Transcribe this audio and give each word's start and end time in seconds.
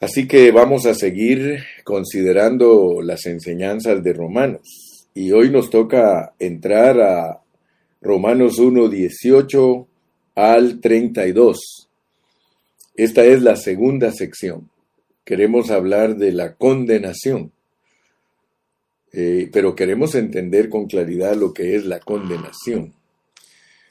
Así 0.00 0.28
que 0.28 0.52
vamos 0.52 0.86
a 0.86 0.94
seguir 0.94 1.64
considerando 1.82 3.02
las 3.02 3.26
enseñanzas 3.26 4.02
de 4.04 4.12
Romanos. 4.12 5.08
Y 5.12 5.32
hoy 5.32 5.50
nos 5.50 5.70
toca 5.70 6.34
entrar 6.38 7.00
a 7.00 7.42
Romanos 8.00 8.60
1, 8.60 8.88
18 8.88 9.88
al 10.36 10.80
32. 10.80 11.88
Esta 12.94 13.24
es 13.24 13.42
la 13.42 13.56
segunda 13.56 14.12
sección. 14.12 14.70
Queremos 15.24 15.72
hablar 15.72 16.16
de 16.16 16.30
la 16.30 16.54
condenación. 16.54 17.50
Eh, 19.12 19.50
pero 19.52 19.74
queremos 19.74 20.14
entender 20.14 20.68
con 20.68 20.86
claridad 20.86 21.34
lo 21.34 21.52
que 21.52 21.74
es 21.74 21.84
la 21.84 21.98
condenación. 21.98 22.94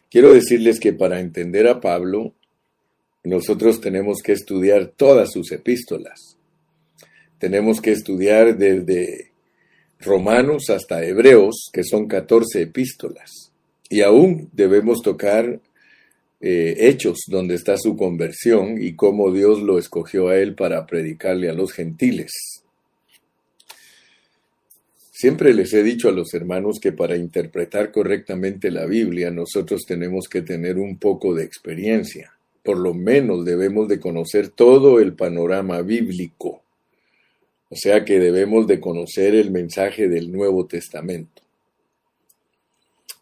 Quiero 0.09 0.33
decirles 0.33 0.79
que 0.79 0.93
para 0.93 1.19
entender 1.19 1.67
a 1.67 1.81
Pablo 1.81 2.33
nosotros 3.27 3.81
tenemos 3.81 4.21
que 4.23 4.31
estudiar 4.31 4.87
todas 4.95 5.33
sus 5.33 5.51
epístolas. 5.51 6.37
Tenemos 7.39 7.81
que 7.81 7.91
estudiar 7.91 8.57
desde 8.57 9.31
Romanos 9.99 10.69
hasta 10.69 11.03
Hebreos, 11.03 11.69
que 11.73 11.83
son 11.83 12.07
14 12.07 12.61
epístolas. 12.61 13.51
Y 13.89 14.01
aún 14.01 14.49
debemos 14.53 15.01
tocar 15.01 15.59
eh, 16.39 16.75
Hechos, 16.79 17.19
donde 17.27 17.55
está 17.55 17.77
su 17.77 17.97
conversión 17.97 18.81
y 18.81 18.95
cómo 18.95 19.33
Dios 19.33 19.61
lo 19.61 19.77
escogió 19.77 20.29
a 20.29 20.37
él 20.37 20.55
para 20.55 20.85
predicarle 20.85 21.49
a 21.49 21.53
los 21.53 21.73
gentiles. 21.73 22.31
Siempre 25.11 25.53
les 25.53 25.73
he 25.73 25.83
dicho 25.83 26.07
a 26.07 26.13
los 26.13 26.33
hermanos 26.33 26.79
que 26.81 26.93
para 26.93 27.17
interpretar 27.17 27.91
correctamente 27.91 28.71
la 28.71 28.85
Biblia 28.85 29.31
nosotros 29.31 29.83
tenemos 29.85 30.27
que 30.29 30.43
tener 30.43 30.77
un 30.77 30.97
poco 30.97 31.33
de 31.33 31.43
experiencia 31.43 32.36
por 32.67 32.79
lo 32.79 32.93
menos 32.93 33.45
debemos 33.45 33.87
de 33.87 33.97
conocer 33.97 34.49
todo 34.49 34.99
el 34.99 35.13
panorama 35.13 35.81
bíblico. 35.83 36.63
O 37.69 37.77
sea 37.77 38.03
que 38.03 38.19
debemos 38.19 38.67
de 38.67 38.81
conocer 38.81 39.35
el 39.35 39.51
mensaje 39.51 40.09
del 40.09 40.33
Nuevo 40.33 40.65
Testamento. 40.65 41.41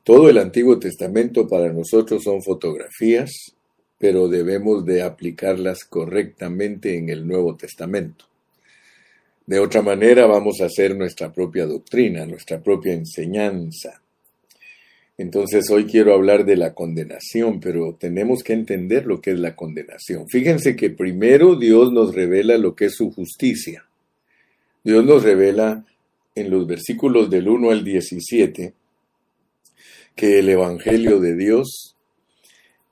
Todo 0.03 0.31
el 0.31 0.39
Antiguo 0.39 0.79
Testamento 0.79 1.47
para 1.47 1.71
nosotros 1.71 2.23
son 2.23 2.41
fotografías, 2.41 3.55
pero 3.99 4.27
debemos 4.27 4.83
de 4.83 5.03
aplicarlas 5.03 5.85
correctamente 5.85 6.97
en 6.97 7.09
el 7.09 7.27
Nuevo 7.27 7.55
Testamento. 7.55 8.25
De 9.45 9.59
otra 9.59 9.83
manera 9.83 10.25
vamos 10.25 10.59
a 10.59 10.65
hacer 10.65 10.97
nuestra 10.97 11.31
propia 11.31 11.67
doctrina, 11.67 12.25
nuestra 12.25 12.63
propia 12.63 12.93
enseñanza. 12.93 14.01
Entonces 15.17 15.69
hoy 15.69 15.85
quiero 15.85 16.13
hablar 16.13 16.45
de 16.45 16.57
la 16.57 16.73
condenación, 16.73 17.61
pero 17.61 17.95
tenemos 17.95 18.43
que 18.43 18.53
entender 18.53 19.05
lo 19.05 19.21
que 19.21 19.31
es 19.31 19.39
la 19.39 19.55
condenación. 19.55 20.27
Fíjense 20.27 20.75
que 20.75 20.89
primero 20.89 21.55
Dios 21.55 21.91
nos 21.93 22.13
revela 22.13 22.57
lo 22.57 22.75
que 22.75 22.85
es 22.85 22.95
su 22.95 23.11
justicia. 23.11 23.85
Dios 24.83 25.05
nos 25.05 25.23
revela 25.23 25.85
en 26.35 26.49
los 26.49 26.67
versículos 26.67 27.29
del 27.29 27.47
1 27.47 27.71
al 27.71 27.83
17 27.83 28.73
que 30.15 30.39
el 30.39 30.49
Evangelio 30.49 31.19
de 31.19 31.35
Dios 31.35 31.95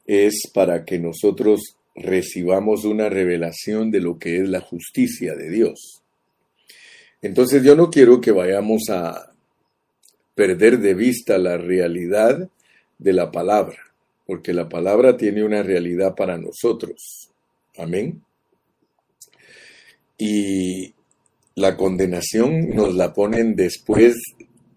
es 0.06 0.44
para 0.54 0.86
que 0.86 1.00
nosotros 1.00 1.78
recibamos 1.96 2.86
una 2.86 3.10
revelación 3.10 3.92
de 3.92 4.00
lo 4.00 4.18
que 4.18 4.38
es 4.38 4.50
la 4.50 4.62
justicia 4.62 5.36
de 5.36 5.50
Dios. 5.50 6.02
Entonces 7.22 7.64
yo 7.64 7.76
no 7.76 7.90
quiero 7.90 8.20
que 8.20 8.32
vayamos 8.32 8.90
a 8.90 9.33
perder 10.36 10.80
de 10.80 10.94
vista 10.94 11.38
la 11.38 11.58
realidad 11.58 12.50
de 12.98 13.14
la 13.14 13.32
palabra, 13.32 13.78
porque 14.26 14.54
la 14.54 14.70
palabra 14.70 15.18
tiene 15.18 15.44
una 15.44 15.64
realidad 15.64 16.16
para 16.16 16.38
nosotros. 16.38 17.30
Amén. 17.78 18.22
Y 20.18 20.94
la 21.56 21.76
condenación 21.78 22.70
nos 22.70 22.96
la 22.96 23.14
ponen 23.14 23.56
después 23.56 24.16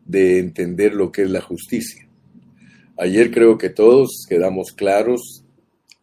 de 0.05 0.39
entender 0.39 0.95
lo 0.95 1.11
que 1.13 1.23
es 1.23 1.31
la 1.31 1.41
justicia. 1.41 2.07
Ayer 2.99 3.31
creo 3.31 3.59
que 3.59 3.71
todos 3.71 4.25
quedamos 4.29 4.73
claros 4.73 5.45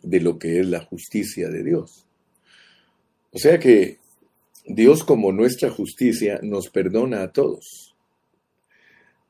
de 0.01 0.19
lo 0.19 0.37
que 0.37 0.59
es 0.59 0.67
la 0.67 0.81
justicia 0.81 1.49
de 1.49 1.63
Dios. 1.63 2.05
O 3.31 3.39
sea 3.39 3.59
que 3.59 3.97
Dios 4.65 5.03
como 5.03 5.31
nuestra 5.31 5.71
justicia 5.71 6.39
nos 6.43 6.69
perdona 6.69 7.23
a 7.23 7.31
todos. 7.31 7.92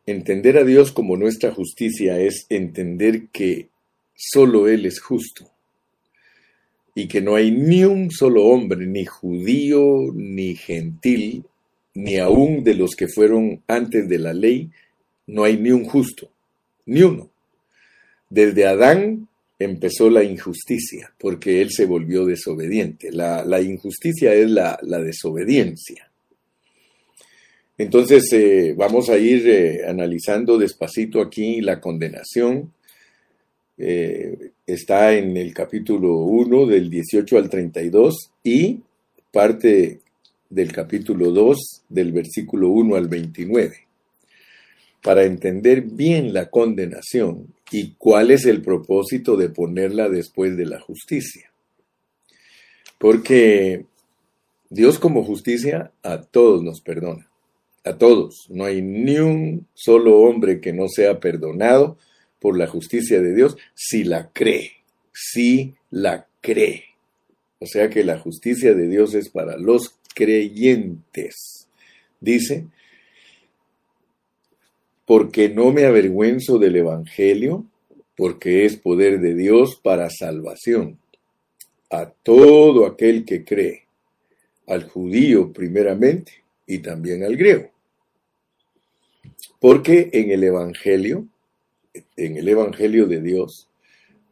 Entender 0.05 0.57
a 0.57 0.65
Dios 0.65 0.91
como 0.91 1.15
nuestra 1.15 1.51
justicia 1.51 2.19
es 2.19 2.45
entender 2.49 3.27
que 3.31 3.69
solo 4.15 4.67
Él 4.67 4.85
es 4.85 4.99
justo 4.99 5.49
y 6.93 7.07
que 7.07 7.21
no 7.21 7.35
hay 7.35 7.51
ni 7.51 7.85
un 7.85 8.11
solo 8.11 8.45
hombre, 8.45 8.85
ni 8.85 9.05
judío, 9.05 10.11
ni 10.13 10.55
gentil, 10.55 11.45
ni 11.93 12.17
aún 12.17 12.63
de 12.63 12.75
los 12.75 12.95
que 12.95 13.07
fueron 13.07 13.63
antes 13.67 14.07
de 14.09 14.19
la 14.19 14.33
ley, 14.33 14.69
no 15.25 15.43
hay 15.43 15.57
ni 15.57 15.71
un 15.71 15.85
justo, 15.85 16.29
ni 16.85 17.01
uno. 17.01 17.29
Desde 18.29 18.65
Adán 18.65 19.27
empezó 19.57 20.09
la 20.09 20.23
injusticia, 20.23 21.13
porque 21.17 21.61
él 21.61 21.71
se 21.71 21.85
volvió 21.85 22.25
desobediente. 22.25 23.11
La, 23.11 23.61
injusticia 23.61 24.33
es 24.33 24.49
la 24.49 24.77
desobediencia. 24.99 26.12
Entonces 27.77 28.31
eh, 28.33 28.75
vamos 28.77 29.09
a 29.09 29.17
ir 29.17 29.47
eh, 29.49 29.85
analizando 29.87 30.57
despacito 30.57 31.21
aquí 31.21 31.61
la 31.61 31.79
condenación. 31.79 32.71
Eh, 33.77 34.51
está 34.67 35.15
en 35.15 35.35
el 35.37 35.53
capítulo 35.53 36.17
1 36.17 36.67
del 36.67 36.89
18 36.89 37.37
al 37.37 37.49
32 37.49 38.31
y 38.43 38.79
parte 39.31 40.01
del 40.49 40.71
capítulo 40.71 41.31
2 41.31 41.83
del 41.89 42.11
versículo 42.11 42.69
1 42.69 42.95
al 42.95 43.07
29. 43.07 43.75
Para 45.01 45.23
entender 45.23 45.81
bien 45.81 46.31
la 46.31 46.49
condenación 46.51 47.47
y 47.71 47.95
cuál 47.97 48.29
es 48.29 48.45
el 48.45 48.61
propósito 48.61 49.35
de 49.35 49.49
ponerla 49.49 50.09
después 50.09 50.55
de 50.55 50.67
la 50.67 50.79
justicia. 50.79 51.51
Porque 52.99 53.85
Dios 54.69 54.99
como 54.99 55.23
justicia 55.23 55.91
a 56.03 56.21
todos 56.21 56.63
nos 56.63 56.79
perdona 56.79 57.32
a 57.83 57.97
todos. 57.97 58.47
No 58.49 58.65
hay 58.65 58.81
ni 58.81 59.17
un 59.17 59.67
solo 59.73 60.19
hombre 60.19 60.61
que 60.61 60.73
no 60.73 60.87
sea 60.87 61.19
perdonado 61.19 61.97
por 62.39 62.57
la 62.57 62.67
justicia 62.67 63.21
de 63.21 63.33
Dios 63.33 63.57
si 63.73 64.03
la 64.03 64.29
cree, 64.31 64.71
si 65.13 65.75
la 65.89 66.27
cree. 66.41 66.85
O 67.59 67.65
sea 67.65 67.89
que 67.89 68.03
la 68.03 68.19
justicia 68.19 68.73
de 68.73 68.87
Dios 68.87 69.13
es 69.13 69.29
para 69.29 69.57
los 69.57 69.95
creyentes. 70.13 71.67
Dice, 72.19 72.67
porque 75.05 75.49
no 75.49 75.71
me 75.71 75.85
avergüenzo 75.85 76.59
del 76.59 76.75
Evangelio, 76.77 77.65
porque 78.15 78.65
es 78.65 78.75
poder 78.77 79.19
de 79.19 79.35
Dios 79.35 79.79
para 79.81 80.09
salvación 80.09 80.99
a 81.89 82.07
todo 82.09 82.85
aquel 82.85 83.23
que 83.23 83.43
cree, 83.43 83.83
al 84.67 84.89
judío 84.89 85.53
primeramente 85.53 86.43
y 86.65 86.79
también 86.79 87.23
al 87.23 87.37
griego. 87.37 87.72
Porque 89.63 90.09
en 90.11 90.29
el 90.29 90.43
Evangelio, 90.43 91.25
en 92.17 92.35
el 92.35 92.49
Evangelio 92.49 93.07
de 93.07 93.21
Dios, 93.21 93.69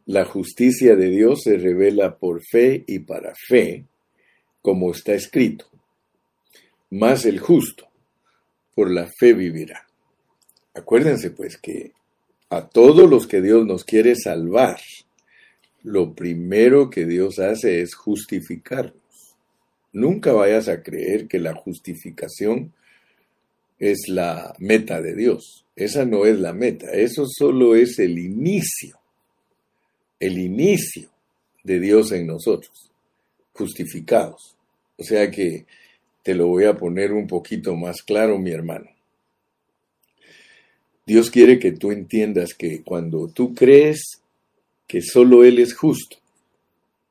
la 0.06 0.26
justicia 0.26 0.98
de 0.98 1.08
Dios 1.08 1.44
se 1.44 1.56
revela 1.56 2.18
por 2.18 2.42
fe 2.44 2.84
y 2.86 3.00
para 3.00 3.34
fe, 3.48 3.86
como 4.62 4.92
está 4.92 5.14
escrito. 5.14 5.68
Más 6.90 7.26
el 7.26 7.40
justo, 7.40 7.88
por 8.76 8.92
la 8.92 9.08
fe 9.08 9.32
vivirá. 9.32 9.88
Acuérdense 10.74 11.32
pues 11.32 11.58
que 11.58 11.94
a 12.50 12.68
todos 12.68 13.10
los 13.10 13.26
que 13.26 13.42
Dios 13.42 13.66
nos 13.66 13.86
quiere 13.86 14.18
salvar, 14.18 14.82
lo 15.82 16.14
primero 16.14 16.90
que 16.90 17.06
Dios 17.06 17.40
hace 17.40 17.80
es 17.80 17.96
justificarnos. 17.96 19.38
Nunca 19.94 20.34
vayas 20.34 20.68
a 20.68 20.84
creer 20.84 21.30
que 21.30 21.40
la 21.40 21.56
justificación 21.56 22.74
es 23.82 24.08
la 24.08 24.54
meta 24.60 25.02
de 25.02 25.16
Dios. 25.16 25.66
Esa 25.76 26.06
no 26.06 26.26
es 26.26 26.40
la 26.40 26.54
meta, 26.54 26.92
eso 26.92 27.26
solo 27.28 27.76
es 27.76 27.98
el 27.98 28.20
inicio, 28.20 29.00
el 30.20 30.38
inicio 30.38 31.10
de 31.64 31.80
Dios 31.80 32.12
en 32.12 32.28
nosotros, 32.28 32.92
justificados. 33.54 34.56
O 34.98 35.04
sea 35.04 35.32
que 35.32 35.66
te 36.22 36.36
lo 36.36 36.48
voy 36.48 36.66
a 36.66 36.78
poner 36.78 37.12
un 37.12 37.26
poquito 37.26 37.76
más 37.76 38.04
claro, 38.04 38.38
mi 38.38 38.52
hermano. 38.52 38.88
Dios 41.08 41.32
quiere 41.32 41.58
que 41.58 41.72
tú 41.72 41.92
entiendas 41.92 42.54
que 42.54 42.84
cuando 42.84 43.30
tú 43.30 43.56
crees 43.56 44.22
que 44.88 45.02
solo 45.02 45.44
Él 45.44 45.58
es 45.58 45.74
justo, 45.74 46.18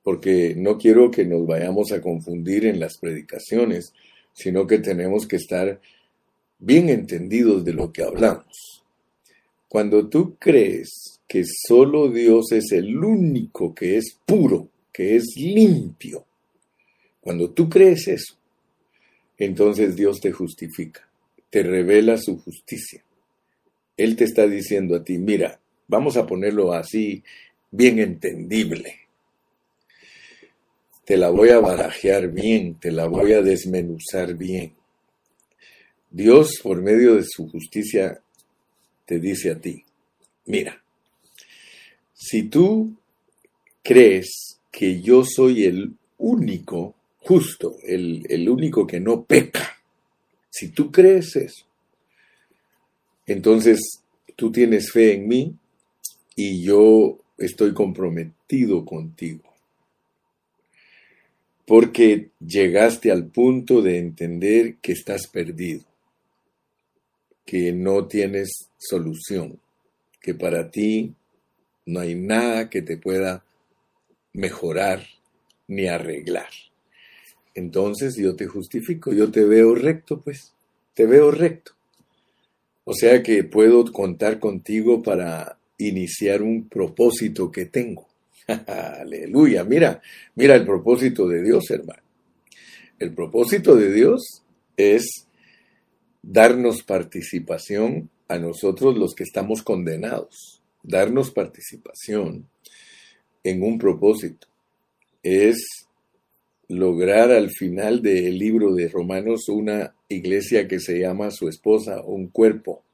porque 0.05 0.55
no 0.57 0.79
quiero 0.79 1.11
que 1.11 1.25
nos 1.25 1.45
vayamos 1.49 1.91
a 1.91 2.01
confundir 2.01 2.65
en 2.65 2.79
las 2.79 2.97
predicaciones, 2.99 3.93
sino 4.33 4.69
que 4.69 4.79
tenemos 4.79 5.27
que 5.27 5.37
estar 5.37 5.81
bien 6.61 6.89
entendidos 6.89 7.65
de 7.65 7.73
lo 7.73 7.91
que 7.91 8.03
hablamos. 8.03 8.85
Cuando 9.69 10.09
tú 10.09 10.37
crees 10.39 11.21
que 11.27 11.45
solo 11.45 12.11
Dios 12.11 12.53
es 12.53 12.73
el 12.73 12.97
único 12.97 13.75
que 13.75 13.97
es 13.97 14.17
puro, 14.25 14.69
que 14.93 15.17
es 15.17 15.35
limpio, 15.37 16.27
Cuando 17.21 17.51
tú 17.51 17.69
crees 17.69 18.09
eso, 18.09 18.35
entonces 19.37 19.95
Dios 19.95 20.21
te 20.21 20.33
justifica, 20.33 21.07
te 21.51 21.63
revela 21.63 22.17
su 22.17 22.39
justicia. 22.41 23.05
Él 23.97 24.17
te 24.17 24.25
está 24.25 24.47
diciendo 24.47 24.97
a 24.97 25.05
ti, 25.05 25.19
mira, 25.19 25.61
vamos 25.87 26.17
a 26.17 26.27
ponerlo 26.27 26.73
así, 26.73 27.23
bien 27.71 27.99
entendible. 27.99 29.01
Te 31.05 31.17
la 31.17 31.29
voy 31.31 31.51
a 31.51 31.61
barajear 31.61 32.29
bien, 32.29 32.77
te 32.81 32.91
la 32.91 33.07
voy 33.07 33.35
a 33.35 33.43
desmenuzar 33.43 34.35
bien. 34.35 34.80
Dios, 36.11 36.61
por 36.63 36.83
medio 36.83 37.15
de 37.15 37.25
su 37.25 37.49
justicia, 37.49 38.21
te 39.07 39.19
dice 39.19 39.53
a 39.53 39.61
ti, 39.61 39.85
mira, 40.47 40.83
si 42.13 42.45
tú 42.45 42.95
crees 43.83 44.59
que 44.71 45.01
yo 45.01 45.25
soy 45.25 45.65
el 45.65 45.93
único 46.19 46.95
justo, 47.19 47.77
el, 47.85 48.27
el 48.29 48.49
único 48.49 48.87
que 48.87 49.01
no 49.01 49.25
peca, 49.25 49.79
si 50.51 50.69
tú 50.69 50.91
crees 50.91 51.37
eso, 51.37 51.65
entonces 53.27 54.03
tú 54.37 54.51
tienes 54.51 54.91
fe 54.91 55.15
en 55.15 55.29
mí 55.29 55.55
y 56.35 56.63
yo 56.63 57.19
estoy 57.39 57.73
comprometido 57.73 58.85
contigo. 58.85 59.45
Porque 61.67 62.31
llegaste 62.45 63.13
al 63.13 63.27
punto 63.27 63.81
de 63.83 63.99
entender 63.99 64.77
que 64.77 64.93
estás 64.93 65.29
perdido, 65.29 65.85
que 67.51 67.73
no 67.73 68.07
tienes 68.07 68.71
solución, 68.79 69.59
que 70.21 70.35
para 70.35 70.71
ti 70.71 71.17
no 71.85 71.99
hay 71.99 72.15
nada 72.15 72.71
que 72.71 72.81
te 72.81 72.97
pueda 72.97 73.45
mejorar 74.33 75.05
ni 75.67 75.89
arreglar. 75.89 76.47
Entonces 77.57 78.15
yo 78.17 78.37
te 78.37 78.47
justifico, 78.47 79.13
yo 79.13 79.33
te 79.33 79.45
veo 79.45 79.75
recto, 79.75 80.21
pues, 80.21 80.55
te 80.95 81.07
veo 81.07 81.33
recto. 81.33 81.73
O 82.85 82.95
sea 82.95 83.21
que 83.21 83.43
puedo 83.43 83.85
contar 83.93 84.39
contigo 84.39 85.03
para 85.03 85.59
iniciar 85.77 86.43
un 86.43 86.69
propósito 86.69 87.51
que 87.51 87.67
tengo. 87.67 88.07
Aleluya, 88.47 89.65
mira, 89.65 90.01
mira 90.37 90.55
el 90.55 90.65
propósito 90.65 91.27
de 91.27 91.43
Dios, 91.43 91.69
hermano. 91.73 92.03
El 92.97 93.13
propósito 93.13 93.75
de 93.75 93.93
Dios 93.93 94.45
es 94.77 95.27
darnos 96.31 96.85
participación 96.85 98.09
a 98.29 98.39
nosotros 98.39 98.97
los 98.97 99.15
que 99.15 99.25
estamos 99.25 99.63
condenados, 99.63 100.63
darnos 100.81 101.33
participación 101.33 102.49
en 103.43 103.63
un 103.65 103.79
propósito. 103.79 104.47
Es 105.25 105.89
lograr 106.69 107.33
al 107.33 107.51
final 107.51 108.01
del 108.01 108.39
libro 108.39 108.73
de 108.77 108.87
Romanos 108.87 109.49
una 109.49 109.93
iglesia 110.09 110.69
que 110.69 110.79
se 110.79 111.01
llama 111.01 111.33
su 111.33 111.49
esposa, 111.49 112.01
un 112.01 112.29
cuerpo. 112.29 112.85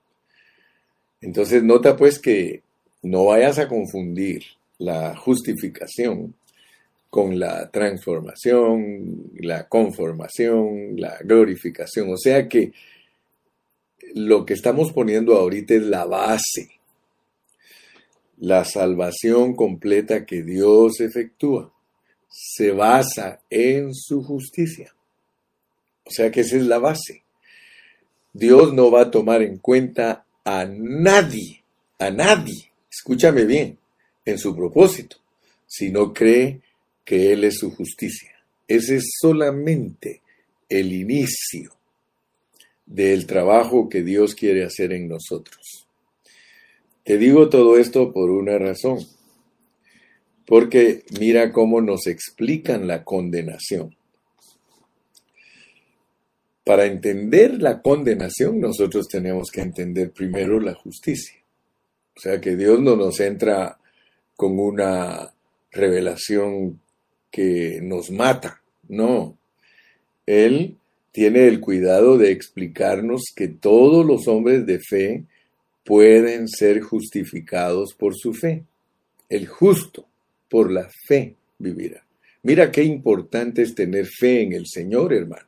Entonces 1.20 1.62
nota 1.62 1.94
pues 1.94 2.18
que 2.18 2.62
no 3.02 3.26
vayas 3.26 3.58
a 3.58 3.68
confundir 3.68 4.44
la 4.78 5.14
justificación 5.14 6.34
con 7.10 7.38
la 7.38 7.70
transformación, 7.70 9.30
la 9.40 9.68
conformación, 9.68 10.98
la 10.98 11.18
glorificación. 11.22 12.10
O 12.10 12.16
sea 12.16 12.48
que 12.48 12.72
lo 14.14 14.44
que 14.47 14.55
estamos 14.55 14.93
poniendo 14.93 15.37
ahorita 15.37 15.75
es 15.75 15.82
la 15.82 16.05
base, 16.05 16.70
la 18.38 18.64
salvación 18.64 19.55
completa 19.55 20.26
que 20.26 20.43
Dios 20.43 21.00
efectúa. 21.00 21.73
Se 22.29 22.70
basa 22.70 23.41
en 23.49 23.94
su 23.94 24.23
justicia. 24.23 24.94
O 26.05 26.11
sea 26.11 26.31
que 26.31 26.41
esa 26.41 26.56
es 26.56 26.67
la 26.67 26.79
base. 26.79 27.23
Dios 28.32 28.75
no 28.75 28.91
va 28.91 29.03
a 29.03 29.11
tomar 29.11 29.43
en 29.43 29.56
cuenta 29.58 30.26
a 30.44 30.67
nadie, 30.67 31.62
a 31.99 32.11
nadie 32.11 32.70
escúchame 32.97 33.44
bien, 33.44 33.79
en 34.25 34.38
su 34.38 34.56
propósito, 34.56 35.19
si 35.67 35.91
no 35.91 36.12
cree 36.12 36.61
que 37.05 37.32
Él 37.32 37.44
es 37.44 37.58
su 37.58 37.70
justicia. 37.70 38.32
Ese 38.67 38.97
es 38.97 39.05
solamente 39.20 40.23
el 40.69 40.93
inicio 40.93 41.75
del 42.86 43.26
trabajo 43.26 43.88
que 43.88 44.02
Dios 44.02 44.34
quiere 44.34 44.64
hacer 44.64 44.92
en 44.92 45.08
nosotros. 45.08 45.86
Te 47.04 47.18
digo 47.18 47.48
todo 47.48 47.76
esto 47.78 48.12
por 48.12 48.30
una 48.30 48.58
razón, 48.58 48.98
porque 50.46 51.04
mira 51.18 51.52
cómo 51.52 51.80
nos 51.80 52.06
explican 52.06 52.86
la 52.86 53.04
condenación. 53.04 53.96
Para 56.64 56.86
entender 56.86 57.62
la 57.62 57.80
condenación, 57.80 58.60
nosotros 58.60 59.06
tenemos 59.08 59.50
que 59.50 59.60
entender 59.60 60.10
primero 60.10 60.58
la 60.58 60.74
justicia. 60.74 61.36
O 62.16 62.20
sea 62.20 62.40
que 62.40 62.56
Dios 62.56 62.80
no 62.80 62.96
nos 62.96 63.20
entra 63.20 63.78
con 64.34 64.58
una 64.58 65.32
revelación 65.70 66.80
que 67.30 67.80
nos 67.82 68.10
mata, 68.10 68.62
no. 68.88 69.36
Él 70.24 70.76
tiene 71.16 71.48
el 71.48 71.60
cuidado 71.60 72.18
de 72.18 72.30
explicarnos 72.30 73.22
que 73.34 73.48
todos 73.48 74.04
los 74.04 74.28
hombres 74.28 74.66
de 74.66 74.80
fe 74.80 75.24
pueden 75.82 76.46
ser 76.46 76.82
justificados 76.82 77.94
por 77.94 78.14
su 78.14 78.34
fe. 78.34 78.64
El 79.26 79.46
justo 79.46 80.06
por 80.50 80.70
la 80.70 80.90
fe 81.08 81.34
vivirá. 81.58 82.04
Mira 82.42 82.70
qué 82.70 82.84
importante 82.84 83.62
es 83.62 83.74
tener 83.74 84.04
fe 84.04 84.42
en 84.42 84.52
el 84.52 84.66
Señor, 84.66 85.14
hermano. 85.14 85.46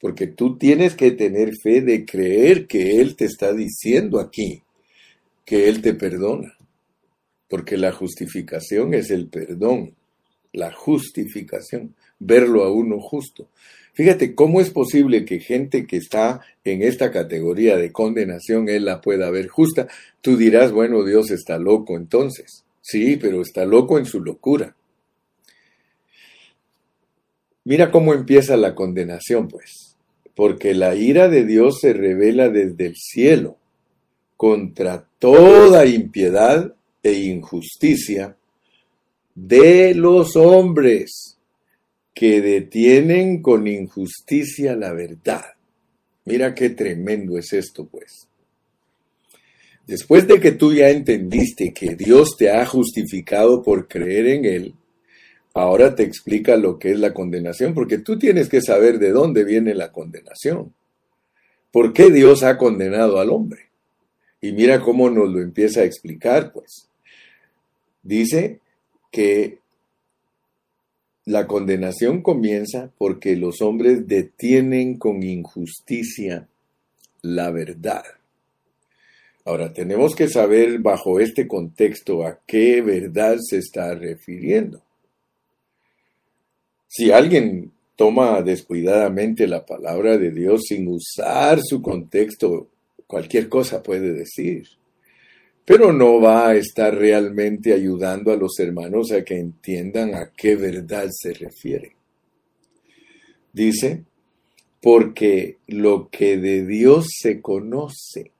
Porque 0.00 0.28
tú 0.28 0.56
tienes 0.56 0.94
que 0.94 1.10
tener 1.10 1.50
fe 1.62 1.82
de 1.82 2.06
creer 2.06 2.66
que 2.66 2.98
Él 3.02 3.14
te 3.14 3.26
está 3.26 3.52
diciendo 3.52 4.18
aquí 4.20 4.62
que 5.44 5.68
Él 5.68 5.82
te 5.82 5.92
perdona, 5.92 6.56
porque 7.46 7.76
la 7.76 7.92
justificación 7.92 8.94
es 8.94 9.10
el 9.10 9.26
perdón, 9.26 9.94
la 10.50 10.72
justificación, 10.72 11.94
verlo 12.18 12.64
a 12.64 12.72
uno 12.72 12.98
justo. 13.00 13.48
Fíjate 13.94 14.34
cómo 14.34 14.60
es 14.60 14.70
posible 14.70 15.24
que 15.24 15.38
gente 15.38 15.86
que 15.86 15.98
está 15.98 16.40
en 16.64 16.82
esta 16.82 17.10
categoría 17.10 17.76
de 17.76 17.92
condenación, 17.92 18.68
Él 18.68 18.86
la 18.86 19.02
pueda 19.02 19.30
ver 19.30 19.48
justa. 19.48 19.86
Tú 20.22 20.36
dirás, 20.36 20.72
bueno, 20.72 21.04
Dios 21.04 21.30
está 21.30 21.58
loco 21.58 21.96
entonces. 21.96 22.64
Sí, 22.80 23.16
pero 23.16 23.42
está 23.42 23.66
loco 23.66 23.98
en 23.98 24.06
su 24.06 24.20
locura. 24.20 24.74
Mira 27.64 27.90
cómo 27.90 28.14
empieza 28.14 28.56
la 28.56 28.74
condenación, 28.74 29.48
pues. 29.48 29.96
Porque 30.34 30.74
la 30.74 30.94
ira 30.94 31.28
de 31.28 31.44
Dios 31.44 31.78
se 31.80 31.92
revela 31.92 32.48
desde 32.48 32.86
el 32.86 32.96
cielo 32.96 33.58
contra 34.38 35.06
toda 35.18 35.84
impiedad 35.84 36.74
e 37.02 37.12
injusticia 37.12 38.36
de 39.34 39.94
los 39.94 40.34
hombres 40.34 41.31
que 42.14 42.40
detienen 42.40 43.42
con 43.42 43.66
injusticia 43.66 44.76
la 44.76 44.92
verdad. 44.92 45.44
Mira 46.24 46.54
qué 46.54 46.70
tremendo 46.70 47.38
es 47.38 47.52
esto, 47.52 47.86
pues. 47.86 48.28
Después 49.86 50.28
de 50.28 50.38
que 50.38 50.52
tú 50.52 50.72
ya 50.72 50.90
entendiste 50.90 51.72
que 51.72 51.96
Dios 51.96 52.36
te 52.38 52.50
ha 52.50 52.64
justificado 52.66 53.62
por 53.62 53.88
creer 53.88 54.28
en 54.28 54.44
Él, 54.44 54.74
ahora 55.54 55.94
te 55.94 56.04
explica 56.04 56.56
lo 56.56 56.78
que 56.78 56.92
es 56.92 57.00
la 57.00 57.12
condenación, 57.12 57.74
porque 57.74 57.98
tú 57.98 58.18
tienes 58.18 58.48
que 58.48 58.60
saber 58.60 58.98
de 58.98 59.10
dónde 59.10 59.44
viene 59.44 59.74
la 59.74 59.90
condenación. 59.90 60.72
¿Por 61.72 61.92
qué 61.92 62.10
Dios 62.10 62.42
ha 62.42 62.58
condenado 62.58 63.18
al 63.18 63.30
hombre? 63.30 63.70
Y 64.40 64.52
mira 64.52 64.80
cómo 64.80 65.10
nos 65.10 65.30
lo 65.30 65.40
empieza 65.40 65.80
a 65.80 65.84
explicar, 65.84 66.52
pues. 66.52 66.88
Dice 68.02 68.60
que 69.10 69.58
la 71.24 71.46
condenación 71.46 72.22
comienza 72.22 72.90
porque 72.98 73.36
los 73.36 73.62
hombres 73.62 74.06
detienen 74.08 74.98
con 74.98 75.22
injusticia 75.22 76.48
la 77.22 77.50
verdad. 77.50 78.02
Ahora, 79.44 79.72
tenemos 79.72 80.14
que 80.14 80.28
saber 80.28 80.78
bajo 80.78 81.20
este 81.20 81.48
contexto 81.48 82.24
a 82.26 82.38
qué 82.46 82.80
verdad 82.80 83.38
se 83.40 83.58
está 83.58 83.94
refiriendo. 83.94 84.82
Si 86.88 87.10
alguien 87.10 87.72
toma 87.96 88.42
descuidadamente 88.42 89.46
la 89.46 89.64
palabra 89.64 90.18
de 90.18 90.30
Dios 90.30 90.62
sin 90.68 90.88
usar 90.88 91.60
su 91.62 91.82
contexto 91.82 92.68
cualquier 93.06 93.48
cosa 93.48 93.82
puede 93.82 94.12
decir, 94.12 94.66
pero 95.64 95.92
no 95.92 96.20
va 96.20 96.48
a 96.48 96.56
estar 96.56 96.94
realmente 96.94 97.72
ayudando 97.72 98.32
a 98.32 98.36
los 98.36 98.58
hermanos 98.58 99.12
a 99.12 99.24
que 99.24 99.38
entiendan 99.38 100.14
a 100.14 100.32
qué 100.36 100.56
verdad 100.56 101.08
se 101.10 101.32
refiere. 101.34 101.94
Dice, 103.52 104.04
porque 104.80 105.58
lo 105.68 106.08
que 106.10 106.36
de 106.38 106.66
Dios 106.66 107.06
se 107.20 107.40
conoce, 107.40 108.32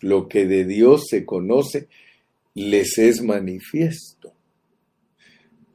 lo 0.00 0.28
que 0.28 0.46
de 0.46 0.64
Dios 0.64 1.06
se 1.08 1.24
conoce, 1.24 1.88
les 2.54 2.98
es 2.98 3.22
manifiesto. 3.22 4.32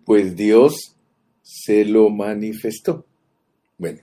Pues 0.06 0.36
Dios 0.36 0.96
se 1.42 1.84
lo 1.84 2.10
manifestó. 2.10 3.06
Bueno, 3.78 4.00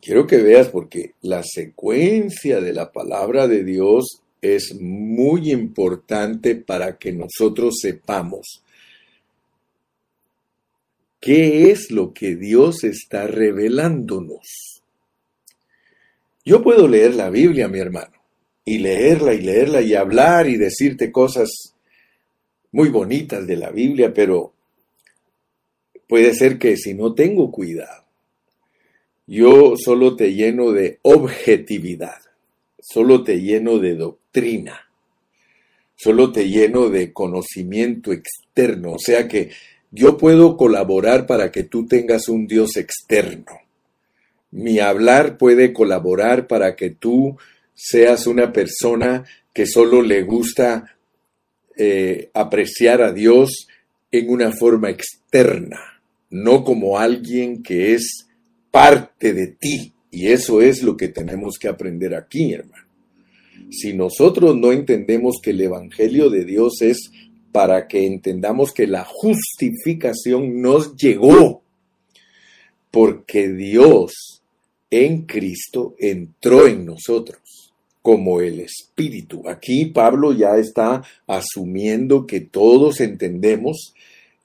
quiero 0.00 0.26
que 0.26 0.38
veas 0.38 0.68
porque 0.68 1.14
la 1.22 1.42
secuencia 1.42 2.60
de 2.60 2.74
la 2.74 2.92
palabra 2.92 3.48
de 3.48 3.64
Dios 3.64 4.21
es 4.42 4.74
muy 4.80 5.52
importante 5.52 6.56
para 6.56 6.98
que 6.98 7.12
nosotros 7.12 7.76
sepamos 7.80 8.62
qué 11.20 11.70
es 11.70 11.92
lo 11.92 12.12
que 12.12 12.34
Dios 12.34 12.82
está 12.82 13.28
revelándonos. 13.28 14.82
Yo 16.44 16.62
puedo 16.62 16.88
leer 16.88 17.14
la 17.14 17.30
Biblia, 17.30 17.68
mi 17.68 17.78
hermano, 17.78 18.18
y 18.64 18.78
leerla 18.78 19.32
y 19.32 19.40
leerla 19.42 19.80
y 19.80 19.94
hablar 19.94 20.48
y 20.48 20.56
decirte 20.56 21.12
cosas 21.12 21.48
muy 22.72 22.88
bonitas 22.88 23.46
de 23.46 23.56
la 23.56 23.70
Biblia, 23.70 24.12
pero 24.12 24.52
puede 26.08 26.34
ser 26.34 26.58
que 26.58 26.76
si 26.76 26.94
no 26.94 27.14
tengo 27.14 27.52
cuidado, 27.52 28.02
yo 29.28 29.74
solo 29.76 30.16
te 30.16 30.34
lleno 30.34 30.72
de 30.72 30.98
objetividad, 31.02 32.20
solo 32.80 33.22
te 33.22 33.40
lleno 33.40 33.78
de 33.78 33.94
doctrina, 33.94 34.21
solo 35.94 36.32
te 36.32 36.48
lleno 36.48 36.88
de 36.88 37.12
conocimiento 37.12 38.12
externo, 38.12 38.92
o 38.92 38.98
sea 38.98 39.28
que 39.28 39.50
yo 39.90 40.16
puedo 40.16 40.56
colaborar 40.56 41.26
para 41.26 41.52
que 41.52 41.64
tú 41.64 41.86
tengas 41.86 42.28
un 42.28 42.46
Dios 42.46 42.76
externo. 42.76 43.52
Mi 44.50 44.78
hablar 44.78 45.36
puede 45.36 45.72
colaborar 45.72 46.46
para 46.46 46.74
que 46.76 46.90
tú 46.90 47.36
seas 47.74 48.26
una 48.26 48.52
persona 48.52 49.24
que 49.52 49.66
solo 49.66 50.02
le 50.02 50.22
gusta 50.22 50.96
eh, 51.76 52.30
apreciar 52.32 53.02
a 53.02 53.12
Dios 53.12 53.68
en 54.10 54.30
una 54.30 54.52
forma 54.52 54.90
externa, 54.90 56.02
no 56.30 56.64
como 56.64 56.98
alguien 56.98 57.62
que 57.62 57.94
es 57.94 58.26
parte 58.70 59.32
de 59.32 59.48
ti. 59.48 59.92
Y 60.10 60.28
eso 60.28 60.60
es 60.60 60.82
lo 60.82 60.96
que 60.96 61.08
tenemos 61.08 61.58
que 61.58 61.68
aprender 61.68 62.14
aquí, 62.14 62.52
hermano. 62.52 62.81
Si 63.70 63.92
nosotros 63.92 64.56
no 64.56 64.72
entendemos 64.72 65.36
que 65.42 65.50
el 65.50 65.60
Evangelio 65.60 66.30
de 66.30 66.44
Dios 66.44 66.82
es 66.82 67.10
para 67.52 67.86
que 67.86 68.06
entendamos 68.06 68.72
que 68.72 68.86
la 68.86 69.04
justificación 69.04 70.60
nos 70.60 70.96
llegó 70.96 71.62
porque 72.90 73.48
Dios 73.48 74.42
en 74.90 75.22
Cristo 75.22 75.94
entró 75.98 76.66
en 76.66 76.84
nosotros 76.84 77.40
como 78.02 78.40
el 78.40 78.60
Espíritu. 78.60 79.48
Aquí 79.48 79.86
Pablo 79.86 80.32
ya 80.32 80.56
está 80.56 81.02
asumiendo 81.26 82.26
que 82.26 82.40
todos 82.40 83.00
entendemos 83.00 83.94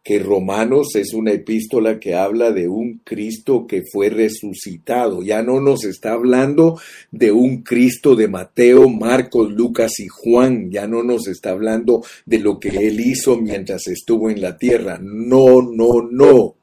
que 0.08 0.20
Romanos 0.20 0.96
es 0.96 1.14
una 1.14 1.34
epístola 1.34 2.00
que 2.00 2.16
habla 2.16 2.54
de 2.54 2.70
un 2.70 3.02
Cristo 3.04 3.68
que 3.68 3.84
fue 3.92 4.08
resucitado. 4.08 5.22
Ya 5.22 5.44
no 5.44 5.60
nos 5.60 5.84
está 5.84 6.14
hablando 6.14 6.80
de 7.12 7.34
un 7.34 7.62
Cristo 7.62 8.16
de 8.16 8.30
Mateo, 8.30 8.88
Marcos, 8.88 9.52
Lucas 9.52 10.00
y 10.00 10.08
Juan. 10.08 10.72
Ya 10.72 10.88
no 10.88 11.04
nos 11.04 11.28
está 11.28 11.50
hablando 11.50 12.06
de 12.26 12.40
lo 12.40 12.58
que 12.58 12.70
él 12.70 13.02
hizo 13.02 13.36
mientras 13.36 13.86
estuvo 13.88 14.30
en 14.30 14.40
la 14.40 14.58
tierra. 14.58 14.98
No, 15.04 15.62
no, 15.62 16.02
no. 16.10 16.56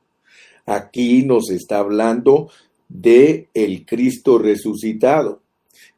Aquí 0.65 1.23
nos 1.23 1.51
está 1.51 1.81
hablando 1.81 2.49
de 2.89 3.51
el 3.53 3.85
Cristo 3.85 4.39
resucitado 4.39 5.43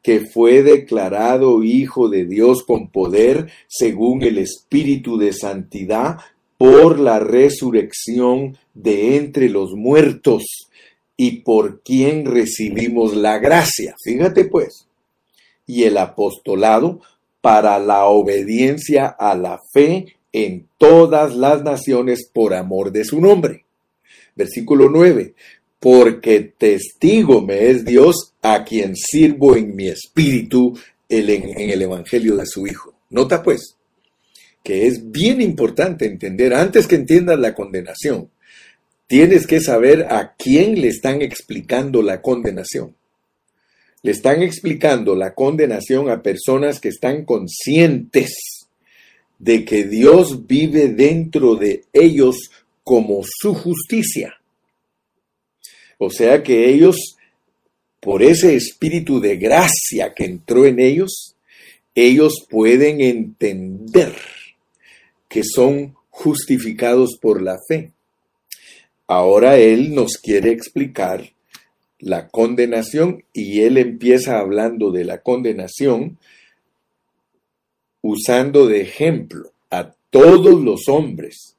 que 0.03 0.19
fue 0.19 0.63
declarado 0.63 1.63
Hijo 1.63 2.09
de 2.09 2.25
Dios 2.25 2.63
con 2.63 2.89
poder 2.89 3.49
según 3.69 4.23
el 4.23 4.37
Espíritu 4.37 5.17
de 5.17 5.31
Santidad 5.31 6.17
por 6.57 6.99
la 6.99 7.19
resurrección 7.19 8.57
de 8.73 9.17
entre 9.17 9.49
los 9.49 9.73
muertos 9.73 10.43
y 11.15 11.41
por 11.41 11.81
quien 11.81 12.25
recibimos 12.25 13.15
la 13.15 13.39
gracia. 13.39 13.95
Fíjate 14.03 14.45
pues, 14.45 14.87
y 15.65 15.83
el 15.83 15.97
apostolado 15.97 17.01
para 17.41 17.79
la 17.79 18.05
obediencia 18.05 19.07
a 19.07 19.35
la 19.35 19.59
fe 19.73 20.17
en 20.31 20.67
todas 20.77 21.35
las 21.35 21.63
naciones 21.63 22.29
por 22.31 22.53
amor 22.53 22.91
de 22.91 23.05
su 23.05 23.21
nombre. 23.21 23.65
Versículo 24.35 24.89
9, 24.89 25.33
porque 25.79 26.53
testigo 26.57 27.41
me 27.41 27.69
es 27.69 27.85
Dios 27.85 28.33
a 28.41 28.63
quien 28.63 28.95
sirvo 28.95 29.55
en 29.55 29.75
mi 29.75 29.87
espíritu 29.87 30.77
en 31.09 31.69
el 31.69 31.81
Evangelio 31.81 32.35
de 32.35 32.45
su 32.45 32.67
Hijo. 32.67 32.93
Nota 33.09 33.41
pues, 33.41 33.76
que 34.67 34.85
es 34.85 35.13
bien 35.13 35.39
importante 35.39 36.05
entender, 36.05 36.53
antes 36.53 36.87
que 36.87 36.95
entiendas 36.95 37.39
la 37.39 37.55
condenación, 37.55 38.29
tienes 39.07 39.47
que 39.47 39.61
saber 39.61 40.07
a 40.09 40.35
quién 40.37 40.81
le 40.81 40.89
están 40.89 41.21
explicando 41.21 42.01
la 42.01 42.21
condenación. 42.21 42.93
Le 44.01 44.11
están 44.11 44.43
explicando 44.43 45.15
la 45.15 45.33
condenación 45.33 46.09
a 46.09 46.21
personas 46.21 46.81
que 46.81 46.89
están 46.89 47.23
conscientes 47.23 48.33
de 49.39 49.63
que 49.63 49.85
Dios 49.85 50.45
vive 50.45 50.89
dentro 50.89 51.55
de 51.55 51.85
ellos 51.93 52.35
como 52.83 53.21
su 53.23 53.53
justicia. 53.53 54.33
O 55.97 56.09
sea 56.09 56.43
que 56.43 56.67
ellos, 56.67 57.15
por 58.01 58.21
ese 58.21 58.57
espíritu 58.57 59.21
de 59.21 59.37
gracia 59.37 60.13
que 60.13 60.25
entró 60.25 60.65
en 60.65 60.81
ellos, 60.81 61.37
ellos 61.95 62.45
pueden 62.49 62.99
entender 62.99 64.11
que 65.37 65.43
son 65.43 65.95
justificados 66.09 67.19
por 67.21 67.43
la 67.43 67.59
fe. 67.67 67.91
Ahora 69.05 69.57
Él 69.57 69.93
nos 69.93 70.17
quiere 70.17 70.49
explicar 70.49 71.31
la 71.99 72.29
condenación 72.29 73.23
y 73.33 73.61
Él 73.61 73.77
empieza 73.77 74.39
hablando 74.39 74.89
de 74.89 75.03
la 75.03 75.19
condenación 75.19 76.17
usando 78.01 78.65
de 78.65 78.81
ejemplo 78.81 79.51
a 79.69 79.93
todos 80.09 80.59
los 80.59 80.87
hombres 80.87 81.55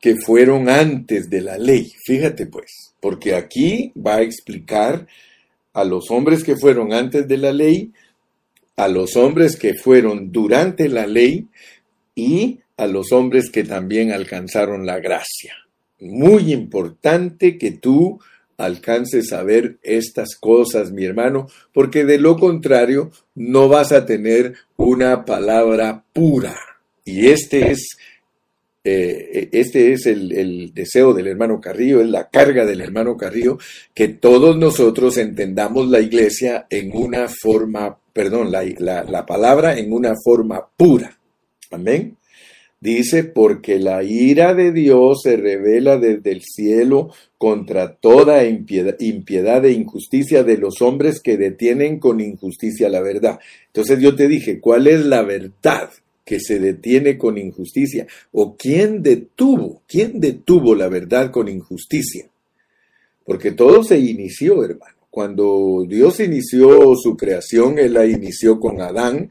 que 0.00 0.16
fueron 0.16 0.68
antes 0.68 1.30
de 1.30 1.40
la 1.40 1.56
ley. 1.56 1.92
Fíjate 2.04 2.46
pues, 2.46 2.94
porque 2.98 3.36
aquí 3.36 3.92
va 3.96 4.16
a 4.16 4.22
explicar 4.22 5.06
a 5.72 5.84
los 5.84 6.10
hombres 6.10 6.42
que 6.42 6.56
fueron 6.56 6.92
antes 6.92 7.28
de 7.28 7.38
la 7.38 7.52
ley, 7.52 7.92
a 8.74 8.88
los 8.88 9.14
hombres 9.14 9.54
que 9.54 9.74
fueron 9.74 10.32
durante 10.32 10.88
la 10.88 11.06
ley 11.06 11.46
y 12.14 12.60
a 12.76 12.86
los 12.86 13.12
hombres 13.12 13.50
que 13.50 13.64
también 13.64 14.12
alcanzaron 14.12 14.86
la 14.86 14.98
gracia. 14.98 15.54
Muy 16.00 16.52
importante 16.52 17.56
que 17.56 17.72
tú 17.72 18.20
alcances 18.56 19.32
a 19.32 19.42
ver 19.42 19.78
estas 19.82 20.36
cosas, 20.36 20.92
mi 20.92 21.04
hermano, 21.04 21.48
porque 21.72 22.04
de 22.04 22.18
lo 22.18 22.36
contrario 22.36 23.10
no 23.34 23.68
vas 23.68 23.92
a 23.92 24.06
tener 24.06 24.54
una 24.76 25.24
palabra 25.24 26.04
pura. 26.12 26.56
Y 27.04 27.28
este 27.28 27.72
es, 27.72 27.96
eh, 28.84 29.48
este 29.52 29.92
es 29.92 30.06
el, 30.06 30.32
el, 30.32 30.74
deseo 30.74 31.12
del 31.12 31.26
hermano 31.26 31.60
Carrillo, 31.60 32.00
es 32.00 32.08
la 32.08 32.28
carga 32.28 32.64
del 32.64 32.80
hermano 32.80 33.16
Carrillo, 33.16 33.58
que 33.92 34.08
todos 34.08 34.56
nosotros 34.56 35.16
entendamos 35.16 35.88
la 35.88 36.00
iglesia 36.00 36.66
en 36.70 36.90
una 36.94 37.28
forma, 37.28 37.98
perdón, 38.12 38.52
la, 38.52 38.64
la, 38.78 39.04
la 39.04 39.26
palabra 39.26 39.76
en 39.76 39.92
una 39.92 40.14
forma 40.22 40.64
pura. 40.76 41.18
Amén. 41.70 42.16
Dice, 42.84 43.24
porque 43.24 43.78
la 43.78 44.02
ira 44.02 44.52
de 44.52 44.70
Dios 44.70 45.22
se 45.22 45.38
revela 45.38 45.96
desde 45.96 46.32
el 46.32 46.42
cielo 46.42 47.10
contra 47.38 47.94
toda 47.94 48.44
impiedad, 48.44 49.64
e 49.64 49.72
injusticia 49.72 50.44
de 50.44 50.58
los 50.58 50.82
hombres 50.82 51.20
que 51.20 51.38
detienen 51.38 51.98
con 51.98 52.20
injusticia 52.20 52.90
la 52.90 53.00
verdad. 53.00 53.38
Entonces 53.68 54.00
yo 54.00 54.14
te 54.14 54.28
dije, 54.28 54.60
¿cuál 54.60 54.86
es 54.86 55.02
la 55.06 55.22
verdad 55.22 55.88
que 56.26 56.40
se 56.40 56.58
detiene 56.58 57.16
con 57.16 57.38
injusticia? 57.38 58.06
¿O 58.32 58.54
quién 58.54 59.02
detuvo? 59.02 59.80
¿Quién 59.86 60.20
detuvo 60.20 60.74
la 60.74 60.88
verdad 60.88 61.30
con 61.30 61.48
injusticia? 61.48 62.28
Porque 63.24 63.52
todo 63.52 63.82
se 63.82 63.98
inició, 63.98 64.62
hermano. 64.62 64.94
Cuando 65.08 65.86
Dios 65.88 66.20
inició 66.20 66.94
su 66.96 67.16
creación, 67.16 67.78
Él 67.78 67.94
la 67.94 68.04
inició 68.04 68.60
con 68.60 68.82
Adán 68.82 69.30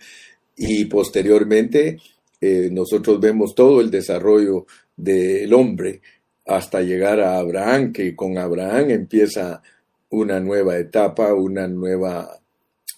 y 0.58 0.86
posteriormente 0.86 2.00
eh, 2.46 2.70
nosotros 2.70 3.22
vemos 3.22 3.56
todo 3.56 3.80
el 3.80 3.90
desarrollo 3.90 4.66
del 4.98 5.54
hombre 5.54 6.02
hasta 6.46 6.82
llegar 6.82 7.22
a 7.22 7.38
Abraham, 7.38 7.94
que 7.94 8.18
con 8.18 8.38
Abraham 8.38 8.90
empieza 8.90 9.62
una 10.10 10.42
nueva 10.42 10.78
etapa, 10.78 11.34
una 11.34 11.70
nueva, 11.70 12.38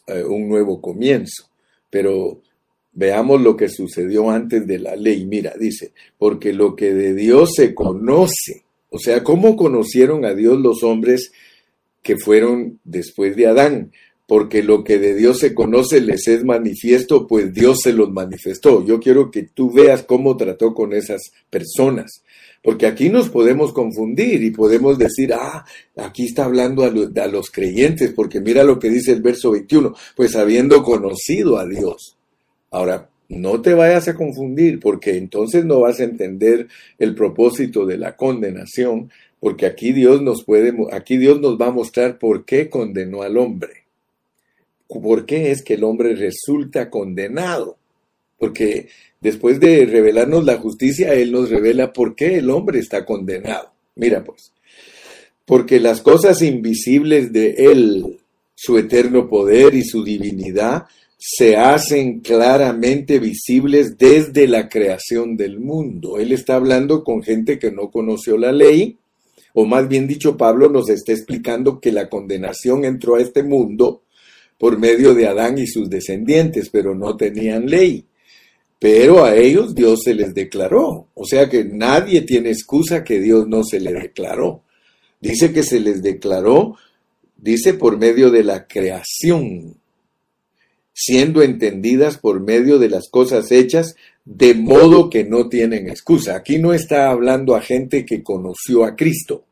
eh, 0.08 0.24
un 0.24 0.50
nuevo 0.50 0.82
comienzo. 0.82 1.48
Pero 1.92 2.42
veamos 2.92 3.40
lo 3.40 3.56
que 3.56 3.70
sucedió 3.70 4.32
antes 4.32 4.66
de 4.66 4.80
la 4.80 4.96
ley. 4.96 5.28
Mira, 5.28 5.54
dice, 5.60 5.94
porque 6.18 6.52
lo 6.52 6.76
que 6.76 6.96
de 6.96 7.14
Dios 7.14 7.52
se 7.56 7.76
conoce, 7.76 8.64
o 8.90 8.98
sea, 8.98 9.24
¿cómo 9.24 9.56
conocieron 9.56 10.26
a 10.26 10.34
Dios 10.34 10.60
los 10.60 10.82
hombres 10.82 11.32
que 12.02 12.18
fueron 12.18 12.80
después 12.84 13.36
de 13.36 13.46
Adán? 13.46 13.92
Porque 14.28 14.64
lo 14.64 14.84
que 14.84 14.98
de 14.98 15.14
Dios 15.14 15.40
se 15.40 15.54
conoce 15.54 16.02
les 16.02 16.28
es 16.28 16.44
manifiesto, 16.44 17.28
pues 17.28 17.54
Dios 17.54 17.80
se 17.84 17.94
los 17.94 18.12
manifestó. 18.12 18.84
Yo 18.84 19.00
quiero 19.00 19.30
que 19.30 19.44
tú 19.44 19.72
veas 19.72 20.04
cómo 20.04 20.36
trató 20.36 20.74
con 20.74 20.94
esas 20.94 21.22
personas, 21.50 22.24
Porque 22.64 22.88
aquí 22.88 23.10
nos 23.10 23.30
podemos 23.30 23.74
confundir 23.74 24.42
y 24.44 24.50
podemos 24.50 24.98
decir, 24.98 25.34
ah, 25.34 25.64
aquí 25.98 26.26
está 26.26 26.46
hablando 26.46 26.84
a, 26.84 27.28
los 27.28 27.52
creyentes, 27.52 28.12
porque 28.14 28.42
mira 28.42 28.64
lo 28.64 28.80
que 28.80 28.90
dice 28.90 29.12
el 29.12 29.22
verso 29.22 29.52
21, 29.52 29.94
pues 30.16 30.36
habiendo 30.36 30.82
conocido 30.82 31.60
a 31.60 31.68
Dios. 31.68 32.18
Ahora, 32.72 33.08
no 33.30 33.62
te 33.62 33.76
vayas 33.76 34.08
a 34.08 34.16
confundir, 34.16 34.80
porque 34.80 35.18
entonces 35.18 35.64
no 35.64 35.82
vas 35.82 36.00
a 36.00 36.06
entender 36.06 36.68
el 36.98 37.14
propósito 37.14 37.86
de 37.86 38.00
la 38.00 38.16
condenación, 38.16 39.12
porque 39.40 39.68
aquí 39.68 39.94
Dios 39.94 40.24
nos 40.24 40.44
puede, 40.44 40.74
aquí 40.92 41.18
Dios 41.18 41.40
nos 41.40 41.62
va 41.62 41.68
a 41.68 41.72
mostrar 41.72 42.18
por 42.18 42.46
qué 42.46 42.68
condenó 42.68 43.22
al 43.22 43.38
hombre. 43.38 43.85
¿Por 45.02 45.26
qué 45.26 45.52
es 45.52 45.64
que 45.64 45.76
el 45.76 45.84
hombre 45.84 46.16
resulta 46.16 46.90
condenado? 46.90 47.78
Porque 48.38 48.90
después 49.22 49.60
de 49.60 49.86
revelarnos 49.86 50.46
la 50.46 50.58
justicia, 50.58 51.14
Él 51.14 51.32
nos 51.32 51.50
revela 51.50 51.94
por 51.94 52.16
qué 52.16 52.38
el 52.38 52.50
hombre 52.50 52.80
está 52.80 53.06
condenado. 53.06 53.72
Mira 53.96 54.24
pues, 54.24 54.52
porque 55.46 55.80
las 55.80 56.02
cosas 56.02 56.42
invisibles 56.42 57.32
de 57.32 57.52
Él, 57.58 58.20
su 58.56 58.78
eterno 58.78 59.30
poder 59.30 59.74
y 59.76 59.84
su 59.84 60.04
divinidad, 60.04 60.86
se 61.18 61.56
hacen 61.56 62.20
claramente 62.20 63.20
visibles 63.20 63.98
desde 63.98 64.48
la 64.48 64.70
creación 64.70 65.38
del 65.38 65.60
mundo. 65.60 66.20
Él 66.20 66.32
está 66.32 66.56
hablando 66.56 67.04
con 67.04 67.24
gente 67.24 67.58
que 67.58 67.72
no 67.72 67.90
conoció 67.90 68.38
la 68.38 68.52
ley, 68.52 68.98
o 69.54 69.66
más 69.66 69.88
bien 69.88 70.06
dicho, 70.06 70.36
Pablo 70.36 70.70
nos 70.70 70.90
está 70.90 71.14
explicando 71.14 71.80
que 71.80 71.92
la 71.92 72.10
condenación 72.10 72.84
entró 72.84 73.16
a 73.16 73.22
este 73.22 73.42
mundo 73.42 74.02
por 74.58 74.78
medio 74.80 75.14
de 75.14 75.28
Adán 75.28 75.58
y 75.58 75.68
sus 75.68 75.90
descendientes, 75.90 76.70
pero 76.70 76.96
no 76.96 77.16
tenían 77.18 77.68
ley 77.68 78.06
pero 78.80 79.24
a 79.24 79.36
ellos 79.36 79.74
Dios 79.74 80.02
se 80.04 80.14
les 80.14 80.36
declaró. 80.36 81.08
O 81.16 81.26
sea 81.26 81.50
que 81.50 81.64
nadie 81.64 82.22
tiene 82.22 82.50
excusa 82.52 83.04
que 83.04 83.20
Dios 83.20 83.48
no 83.48 83.64
se 83.64 83.80
le 83.80 83.94
declaró. 83.94 84.62
Dice 85.20 85.52
que 85.54 85.64
se 85.64 85.80
les 85.80 86.04
declaró, 86.04 86.76
dice 87.36 87.74
por 87.74 87.98
medio 87.98 88.30
de 88.30 88.44
la 88.44 88.68
creación, 88.68 89.78
siendo 90.94 91.42
entendidas 91.42 92.20
por 92.20 92.42
medio 92.42 92.78
de 92.78 92.90
las 92.90 93.10
cosas 93.10 93.52
hechas, 93.52 93.96
de 94.24 94.54
modo 94.54 95.10
que 95.10 95.24
no 95.24 95.50
tienen 95.50 95.90
excusa. 95.90 96.36
Aquí 96.36 96.60
no 96.60 96.74
está 96.74 97.10
hablando 97.10 97.56
a 97.56 97.62
gente 97.62 98.06
que 98.06 98.22
conoció 98.22 98.84
a 98.84 98.96
Cristo. 98.96 99.45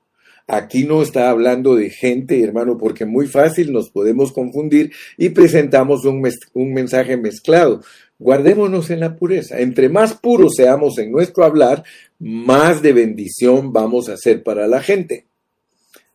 Aquí 0.48 0.84
no 0.84 1.02
está 1.02 1.30
hablando 1.30 1.76
de 1.76 1.90
gente, 1.90 2.44
hermano, 2.44 2.78
porque 2.78 3.06
muy 3.06 3.28
fácil 3.28 3.72
nos 3.72 3.90
podemos 3.90 4.34
confundir 4.34 4.92
y 5.18 5.30
presentamos 5.30 6.04
un, 6.06 6.28
un 6.54 6.74
mensaje 6.74 7.16
mezclado. 7.16 7.82
Guardémonos 8.20 8.90
en 8.90 9.00
la 9.00 9.16
pureza. 9.16 9.60
Entre 9.60 9.88
más 9.90 10.14
puros 10.14 10.54
seamos 10.56 10.98
en 10.98 11.12
nuestro 11.12 11.46
hablar, 11.46 11.84
más 12.20 12.82
de 12.82 12.94
bendición 12.94 13.72
vamos 13.72 14.10
a 14.10 14.14
hacer 14.14 14.44
para 14.44 14.68
la 14.68 14.82
gente. 14.82 15.28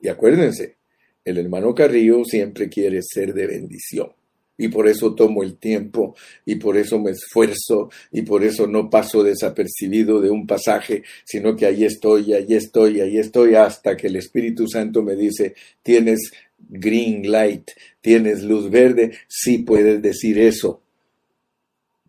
Y 0.00 0.08
acuérdense, 0.08 0.76
el 1.24 1.38
hermano 1.38 1.74
Carrillo 1.74 2.24
siempre 2.24 2.68
quiere 2.68 3.00
ser 3.02 3.34
de 3.34 3.46
bendición. 3.46 4.17
Y 4.58 4.68
por 4.68 4.88
eso 4.88 5.14
tomo 5.14 5.42
el 5.42 5.56
tiempo, 5.56 6.14
y 6.44 6.56
por 6.56 6.76
eso 6.76 6.98
me 6.98 7.12
esfuerzo, 7.12 7.90
y 8.12 8.22
por 8.22 8.44
eso 8.44 8.66
no 8.66 8.90
paso 8.90 9.22
desapercibido 9.22 10.20
de 10.20 10.30
un 10.30 10.46
pasaje, 10.46 11.04
sino 11.24 11.56
que 11.56 11.64
ahí 11.64 11.84
estoy, 11.84 12.34
ahí 12.34 12.54
estoy, 12.54 13.00
ahí 13.00 13.18
estoy, 13.18 13.54
hasta 13.54 13.96
que 13.96 14.08
el 14.08 14.16
Espíritu 14.16 14.66
Santo 14.68 15.02
me 15.02 15.14
dice, 15.14 15.54
tienes 15.82 16.32
green 16.58 17.30
light, 17.30 17.70
tienes 18.00 18.42
luz 18.42 18.68
verde, 18.68 19.12
sí 19.28 19.58
puedes 19.58 20.02
decir 20.02 20.38
eso 20.38 20.82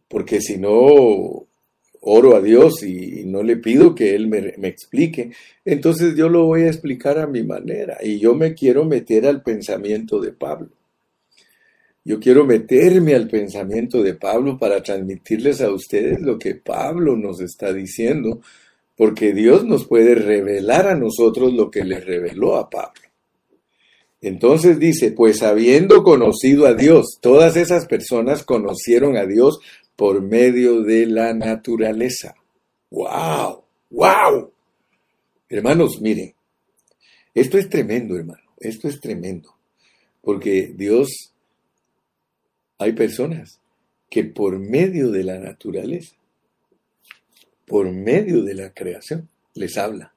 porque 0.10 0.42
si 0.42 0.58
no 0.58 1.48
oro 2.02 2.36
a 2.36 2.42
Dios 2.42 2.84
y, 2.84 3.24
no 3.26 3.44
le 3.44 3.58
pido 3.58 3.96
que 3.96 4.16
Él 4.16 4.28
me, 4.28 4.54
me, 4.58 4.68
explique, 4.68 5.32
entonces 5.64 6.16
yo 6.16 6.28
lo 6.28 6.46
voy 6.46 6.64
a 6.64 6.68
explicar 6.68 7.20
a 7.20 7.28
mi 7.28 7.44
manera 7.44 7.98
y 8.02 8.20
yo 8.20 8.36
me 8.36 8.54
quiero 8.54 8.84
meter 8.86 9.26
al 9.26 9.44
pensamiento 9.44 10.20
de 10.20 10.32
Pablo. 10.34 10.79
Yo 12.10 12.20
quiero 12.20 12.44
meterme 12.44 13.14
al 13.14 13.28
pensamiento 13.28 14.02
de 14.02 14.16
Pablo 14.16 14.58
para 14.58 14.82
transmitirles 14.82 15.62
a 15.62 15.70
ustedes 15.70 16.20
lo 16.20 16.40
que 16.40 16.56
Pablo 16.56 17.16
nos 17.16 17.40
está 17.40 17.72
diciendo, 17.72 18.42
porque 18.98 19.32
Dios 19.32 19.64
nos 19.64 19.86
puede 19.86 20.16
revelar 20.16 20.88
a 20.88 20.96
nosotros 20.96 21.54
lo 21.54 21.70
que 21.70 21.86
le 21.86 22.00
reveló 22.00 22.56
a 22.56 22.68
Pablo. 22.68 23.04
Entonces 24.22 24.80
dice, 24.80 25.12
pues 25.12 25.44
habiendo 25.44 26.02
conocido 26.02 26.66
a 26.66 26.74
Dios, 26.74 27.20
todas 27.22 27.56
esas 27.56 27.86
personas 27.86 28.44
conocieron 28.44 29.16
a 29.16 29.28
Dios 29.28 29.60
por 29.96 30.24
medio 30.24 30.82
de 30.82 31.06
la 31.06 31.36
naturaleza. 31.36 32.34
¡Wow! 32.90 33.62
¡Wow! 33.92 34.52
Hermanos, 35.48 36.02
miren, 36.02 36.34
esto 37.36 37.60
es 37.60 37.70
tremendo, 37.70 38.16
hermano, 38.16 38.50
esto 38.60 38.88
es 38.88 39.00
tremendo, 39.00 39.54
porque 40.24 40.74
Dios, 40.76 41.36
hay 42.80 42.94
personas 42.94 43.60
que 44.10 44.24
por 44.24 44.58
medio 44.58 45.12
de 45.12 45.24
la 45.24 45.38
naturaleza, 45.38 46.16
por 47.68 47.92
medio 47.92 48.42
de 48.44 48.56
la 48.56 48.74
creación, 48.74 49.30
les 49.54 49.78
habla. 49.78 50.14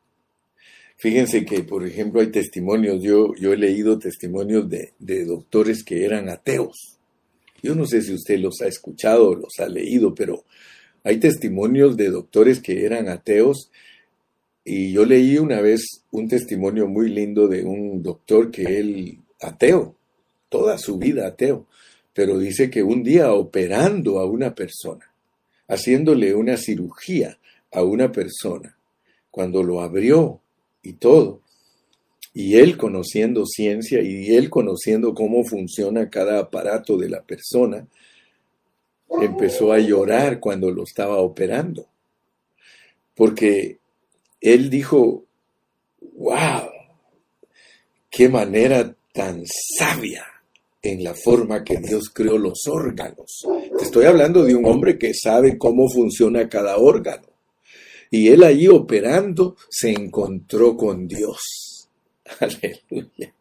Fíjense 0.96 1.44
que, 1.44 1.64
por 1.64 1.84
ejemplo, 1.84 2.20
hay 2.20 2.28
testimonios, 2.28 3.02
yo, 3.02 3.34
he 3.34 3.56
leído 3.56 3.98
testimonios 3.98 4.70
de, 4.70 4.92
de 5.00 5.24
doctores 5.24 5.82
que 5.82 6.04
eran 6.04 6.28
ateos. 6.28 6.98
Yo 7.62 7.74
no 7.74 7.86
sé 7.86 8.02
si 8.02 8.14
usted 8.14 8.38
los 8.38 8.60
ha 8.62 8.68
escuchado 8.68 9.30
o 9.30 9.34
los 9.34 9.58
ha 9.58 9.68
leído, 9.68 10.14
pero 10.14 10.44
hay 11.02 11.18
testimonios 11.18 11.96
de 11.96 12.10
doctores 12.10 12.60
que 12.60 12.86
eran 12.86 13.08
ateos. 13.08 13.70
Y 14.64 14.92
yo 14.92 15.04
leí 15.04 15.38
una 15.38 15.60
vez 15.60 16.04
un 16.12 16.28
testimonio 16.28 16.86
muy 16.86 17.10
lindo 17.10 17.48
de 17.48 17.64
un 17.64 18.02
doctor 18.02 18.52
que 18.52 18.78
él 18.78 19.18
ateo, 19.40 19.96
toda 20.48 20.78
su 20.78 20.98
vida 20.98 21.26
ateo, 21.26 21.66
pero 22.12 22.38
dice 22.38 22.70
que 22.70 22.82
un 22.82 23.02
día 23.02 23.32
operando 23.32 24.18
a 24.18 24.26
una 24.26 24.54
persona, 24.54 25.10
haciéndole 25.68 26.34
una 26.34 26.56
cirugía 26.56 27.38
a 27.72 27.82
una 27.82 28.12
persona, 28.12 28.76
cuando 29.30 29.62
lo 29.62 29.80
abrió 29.80 30.40
y 30.82 30.94
todo, 30.94 31.40
y 32.34 32.56
él 32.56 32.76
conociendo 32.76 33.46
ciencia 33.46 34.02
y 34.02 34.34
él 34.34 34.50
conociendo 34.50 35.14
cómo 35.14 35.44
funciona 35.44 36.10
cada 36.10 36.38
aparato 36.38 36.96
de 36.96 37.08
la 37.08 37.22
persona, 37.22 37.86
empezó 39.20 39.72
a 39.72 39.78
llorar 39.78 40.40
cuando 40.40 40.70
lo 40.70 40.84
estaba 40.84 41.18
operando. 41.18 41.86
Porque 43.14 43.78
él 44.40 44.70
dijo, 44.70 45.24
wow, 46.16 46.70
qué 48.10 48.28
manera 48.28 48.94
tan 49.12 49.44
sabia 49.46 50.31
en 50.82 51.04
la 51.04 51.14
forma 51.14 51.62
que 51.62 51.76
Dios 51.78 52.10
creó 52.12 52.36
los 52.36 52.66
órganos. 52.66 53.46
Te 53.78 53.84
estoy 53.84 54.04
hablando 54.06 54.44
de 54.44 54.54
un 54.54 54.66
hombre 54.66 54.98
que 54.98 55.14
sabe 55.14 55.56
cómo 55.56 55.88
funciona 55.88 56.48
cada 56.48 56.76
órgano. 56.76 57.28
Y 58.10 58.28
él 58.28 58.42
allí 58.42 58.68
operando 58.68 59.56
se 59.70 59.90
encontró 59.90 60.76
con 60.76 61.06
Dios. 61.06 61.88
Aleluya. 62.40 63.32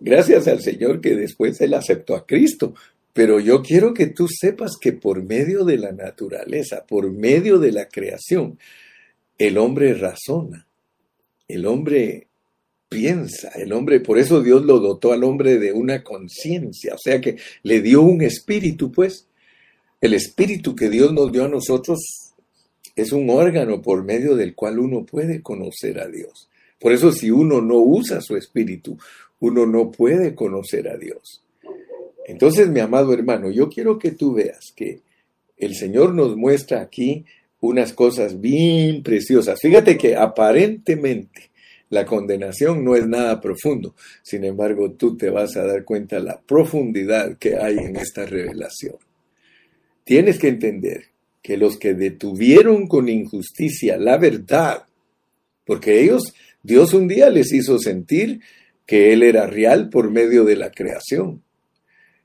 Gracias 0.00 0.48
al 0.48 0.60
Señor 0.60 1.00
que 1.00 1.14
después 1.14 1.60
Él 1.60 1.74
aceptó 1.74 2.16
a 2.16 2.26
Cristo. 2.26 2.74
Pero 3.12 3.38
yo 3.38 3.62
quiero 3.62 3.92
que 3.92 4.06
tú 4.06 4.26
sepas 4.28 4.76
que 4.80 4.92
por 4.92 5.22
medio 5.22 5.64
de 5.64 5.76
la 5.76 5.92
naturaleza, 5.92 6.84
por 6.86 7.10
medio 7.10 7.58
de 7.58 7.72
la 7.72 7.88
creación, 7.88 8.58
el 9.36 9.58
hombre 9.58 9.94
razona, 9.94 10.66
el 11.48 11.66
hombre 11.66 12.28
piensa, 12.90 13.50
el 13.54 13.72
hombre, 13.72 14.00
por 14.00 14.18
eso 14.18 14.42
Dios 14.42 14.64
lo 14.66 14.80
dotó 14.80 15.12
al 15.12 15.24
hombre 15.24 15.58
de 15.58 15.72
una 15.72 16.02
conciencia, 16.02 16.94
o 16.94 16.98
sea 16.98 17.20
que 17.20 17.36
le 17.62 17.80
dio 17.80 18.02
un 18.02 18.20
espíritu, 18.20 18.92
pues. 18.92 19.26
El 20.00 20.12
espíritu 20.12 20.74
que 20.74 20.90
Dios 20.90 21.12
nos 21.12 21.30
dio 21.30 21.44
a 21.44 21.48
nosotros 21.48 21.98
es 22.96 23.12
un 23.12 23.30
órgano 23.30 23.80
por 23.80 24.04
medio 24.04 24.34
del 24.34 24.54
cual 24.54 24.78
uno 24.78 25.06
puede 25.06 25.40
conocer 25.40 26.00
a 26.00 26.08
Dios. 26.08 26.48
Por 26.80 26.92
eso 26.92 27.12
si 27.12 27.30
uno 27.30 27.60
no 27.60 27.76
usa 27.76 28.20
su 28.20 28.36
espíritu, 28.36 28.98
uno 29.38 29.66
no 29.66 29.90
puede 29.90 30.34
conocer 30.34 30.88
a 30.88 30.96
Dios. 30.96 31.42
Entonces, 32.26 32.68
mi 32.68 32.80
amado 32.80 33.12
hermano, 33.12 33.50
yo 33.50 33.68
quiero 33.68 33.98
que 33.98 34.10
tú 34.10 34.34
veas 34.34 34.72
que 34.74 35.00
el 35.58 35.74
Señor 35.74 36.14
nos 36.14 36.36
muestra 36.36 36.80
aquí 36.80 37.24
unas 37.60 37.92
cosas 37.92 38.40
bien 38.40 39.02
preciosas. 39.02 39.60
Fíjate 39.60 39.96
que 39.96 40.16
aparentemente 40.16 41.49
la 41.90 42.06
condenación 42.06 42.84
no 42.84 42.96
es 42.96 43.06
nada 43.06 43.40
profundo. 43.40 43.94
Sin 44.22 44.44
embargo, 44.44 44.92
tú 44.92 45.16
te 45.16 45.28
vas 45.28 45.56
a 45.56 45.64
dar 45.64 45.84
cuenta 45.84 46.16
de 46.16 46.22
la 46.22 46.40
profundidad 46.40 47.36
que 47.36 47.56
hay 47.56 47.78
en 47.78 47.96
esta 47.96 48.24
revelación. 48.24 48.96
Tienes 50.04 50.38
que 50.38 50.48
entender 50.48 51.04
que 51.42 51.56
los 51.56 51.78
que 51.78 51.94
detuvieron 51.94 52.86
con 52.86 53.08
injusticia 53.08 53.96
la 53.98 54.18
verdad, 54.18 54.84
porque 55.64 56.00
ellos 56.00 56.32
Dios 56.62 56.94
un 56.94 57.08
día 57.08 57.30
les 57.30 57.52
hizo 57.52 57.78
sentir 57.78 58.40
que 58.86 59.12
Él 59.12 59.22
era 59.22 59.46
real 59.46 59.88
por 59.88 60.10
medio 60.10 60.44
de 60.44 60.56
la 60.56 60.70
creación. 60.70 61.42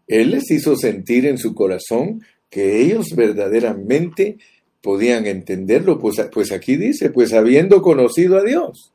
Él 0.08 0.32
les 0.32 0.52
hizo 0.52 0.76
sentir 0.76 1.26
en 1.26 1.38
su 1.38 1.56
corazón 1.56 2.22
que 2.50 2.82
ellos 2.82 3.16
verdaderamente 3.16 4.38
podían 4.82 5.26
entenderlo, 5.26 6.00
pues, 6.00 6.18
pues 6.32 6.52
aquí 6.52 6.76
dice, 6.76 7.10
pues 7.10 7.34
habiendo 7.34 7.82
conocido 7.82 8.38
a 8.38 8.44
Dios. 8.44 8.95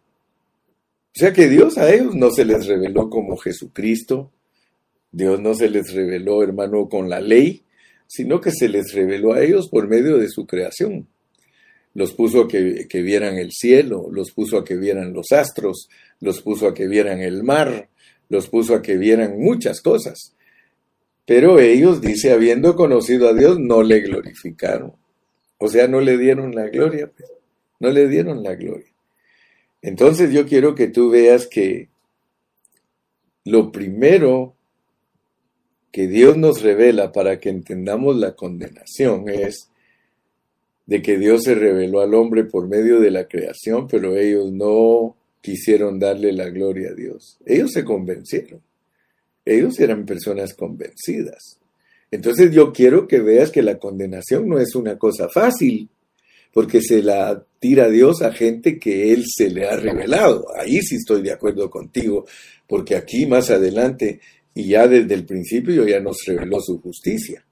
O 1.16 1.18
sea 1.18 1.32
que 1.32 1.48
Dios 1.48 1.76
a 1.76 1.92
ellos 1.92 2.14
no 2.14 2.30
se 2.30 2.44
les 2.44 2.66
reveló 2.66 3.10
como 3.10 3.36
Jesucristo, 3.36 4.32
Dios 5.12 5.40
no 5.40 5.54
se 5.54 5.68
les 5.68 5.92
reveló, 5.92 6.42
hermano, 6.42 6.88
con 6.88 7.08
la 7.08 7.20
ley, 7.20 7.64
sino 8.06 8.40
que 8.40 8.52
se 8.52 8.68
les 8.68 8.92
reveló 8.92 9.32
a 9.32 9.42
ellos 9.42 9.68
por 9.68 9.88
medio 9.88 10.18
de 10.18 10.28
su 10.28 10.46
creación. 10.46 11.08
Los 11.94 12.12
puso 12.12 12.42
a 12.42 12.48
que, 12.48 13.02
vieran 13.02 13.38
el 13.38 13.50
cielo, 13.50 14.08
los 14.12 14.30
puso 14.30 14.58
a 14.58 14.64
que 14.64 14.76
vieran 14.76 15.12
los 15.12 15.32
astros, 15.32 15.88
los 16.20 16.40
puso 16.40 16.68
a 16.68 16.74
que 16.74 16.86
vieran 16.86 17.20
el 17.20 17.42
mar, 17.42 17.88
los 18.28 18.48
puso 18.48 18.76
a 18.76 18.82
que 18.82 18.96
vieran 18.96 19.38
muchas 19.38 19.80
cosas. 19.80 20.36
Pero 21.26 21.58
ellos, 21.58 22.00
dice, 22.00 22.32
habiendo 22.32 22.76
conocido 22.76 23.28
a 23.28 23.34
Dios, 23.34 23.58
no 23.58 23.82
le 23.82 24.00
glorificaron. 24.00 24.94
O 25.58 25.68
sea, 25.68 25.88
no 25.88 26.00
le 26.00 26.16
dieron 26.16 26.54
la 26.54 26.68
gloria, 26.68 27.10
pues. 27.10 27.28
no 27.80 27.90
le 27.90 28.08
dieron 28.08 28.42
la 28.44 28.54
gloria. 28.54 28.89
Entonces 29.82 30.32
yo 30.32 30.46
quiero 30.46 30.74
que 30.74 30.88
tú 30.88 31.10
veas 31.10 31.46
que 31.46 31.88
lo 33.44 33.72
primero 33.72 34.54
que 35.90 36.06
Dios 36.06 36.36
nos 36.36 36.62
revela 36.62 37.12
para 37.12 37.40
que 37.40 37.48
entendamos 37.48 38.16
la 38.16 38.36
condenación 38.36 39.28
es 39.28 39.70
de 40.86 41.02
que 41.02 41.18
Dios 41.18 41.44
se 41.44 41.54
reveló 41.54 42.00
al 42.00 42.14
hombre 42.14 42.44
por 42.44 42.68
medio 42.68 43.00
de 43.00 43.10
la 43.10 43.26
creación, 43.26 43.86
pero 43.88 44.16
ellos 44.16 44.52
no 44.52 45.16
quisieron 45.40 45.98
darle 45.98 46.32
la 46.32 46.50
gloria 46.50 46.90
a 46.90 46.94
Dios. 46.94 47.38
Ellos 47.46 47.70
se 47.72 47.84
convencieron. 47.84 48.60
Ellos 49.44 49.78
eran 49.80 50.04
personas 50.04 50.54
convencidas. 50.54 51.58
Entonces 52.10 52.50
yo 52.52 52.72
quiero 52.72 53.06
que 53.08 53.20
veas 53.20 53.50
que 53.50 53.62
la 53.62 53.78
condenación 53.78 54.48
no 54.48 54.58
es 54.58 54.74
una 54.74 54.98
cosa 54.98 55.28
fácil 55.28 55.88
porque 56.52 56.80
se 56.80 57.02
la 57.02 57.44
tira 57.58 57.88
Dios 57.88 58.22
a 58.22 58.32
gente 58.32 58.78
que 58.78 59.12
Él 59.12 59.24
se 59.26 59.50
le 59.50 59.68
ha 59.68 59.76
revelado. 59.76 60.46
Ahí 60.56 60.80
sí 60.82 60.96
estoy 60.96 61.22
de 61.22 61.32
acuerdo 61.32 61.70
contigo, 61.70 62.26
porque 62.66 62.96
aquí 62.96 63.26
más 63.26 63.50
adelante 63.50 64.20
y 64.54 64.68
ya 64.68 64.88
desde 64.88 65.14
el 65.14 65.24
principio 65.24 65.86
ya 65.86 66.00
nos 66.00 66.18
reveló 66.26 66.60
su 66.60 66.80
justicia. 66.80 67.44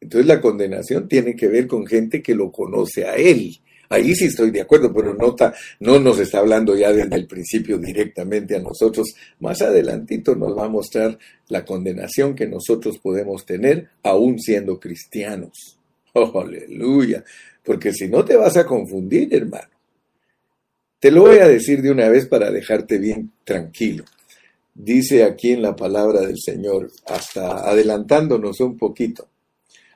Entonces 0.00 0.26
la 0.26 0.40
condenación 0.40 1.08
tiene 1.08 1.34
que 1.34 1.48
ver 1.48 1.66
con 1.66 1.86
gente 1.86 2.22
que 2.22 2.34
lo 2.34 2.52
conoce 2.52 3.04
a 3.04 3.14
Él. 3.16 3.58
Ahí 3.90 4.14
sí 4.14 4.26
estoy 4.26 4.50
de 4.50 4.60
acuerdo, 4.60 4.92
pero 4.92 5.14
no, 5.14 5.34
no 5.80 5.98
nos 5.98 6.18
está 6.18 6.40
hablando 6.40 6.76
ya 6.76 6.92
desde 6.92 7.16
el 7.16 7.26
principio 7.26 7.78
directamente 7.78 8.54
a 8.54 8.60
nosotros. 8.60 9.14
Más 9.40 9.62
adelantito 9.62 10.36
nos 10.36 10.56
va 10.56 10.66
a 10.66 10.68
mostrar 10.68 11.18
la 11.48 11.64
condenación 11.64 12.34
que 12.34 12.46
nosotros 12.46 12.98
podemos 12.98 13.46
tener 13.46 13.88
aún 14.02 14.38
siendo 14.38 14.78
cristianos. 14.78 15.74
Oh, 16.14 16.40
aleluya 16.40 17.22
porque 17.68 17.92
si 17.92 18.08
no 18.08 18.24
te 18.24 18.34
vas 18.34 18.56
a 18.56 18.64
confundir, 18.64 19.28
hermano. 19.34 19.68
Te 20.98 21.10
lo 21.10 21.20
voy 21.20 21.36
a 21.36 21.46
decir 21.46 21.82
de 21.82 21.90
una 21.90 22.08
vez 22.08 22.26
para 22.26 22.50
dejarte 22.50 22.96
bien 22.96 23.30
tranquilo. 23.44 24.04
Dice 24.74 25.22
aquí 25.22 25.50
en 25.50 25.60
la 25.60 25.76
palabra 25.76 26.22
del 26.22 26.38
Señor, 26.38 26.90
hasta 27.04 27.68
adelantándonos 27.68 28.60
un 28.60 28.78
poquito, 28.78 29.28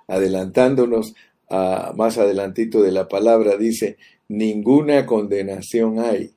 adelantándonos 0.06 1.14
a 1.48 1.94
más 1.96 2.18
adelantito 2.18 2.82
de 2.82 2.92
la 2.92 3.08
palabra, 3.08 3.56
dice, 3.56 3.96
ninguna 4.28 5.06
condenación 5.06 5.98
hay 5.98 6.30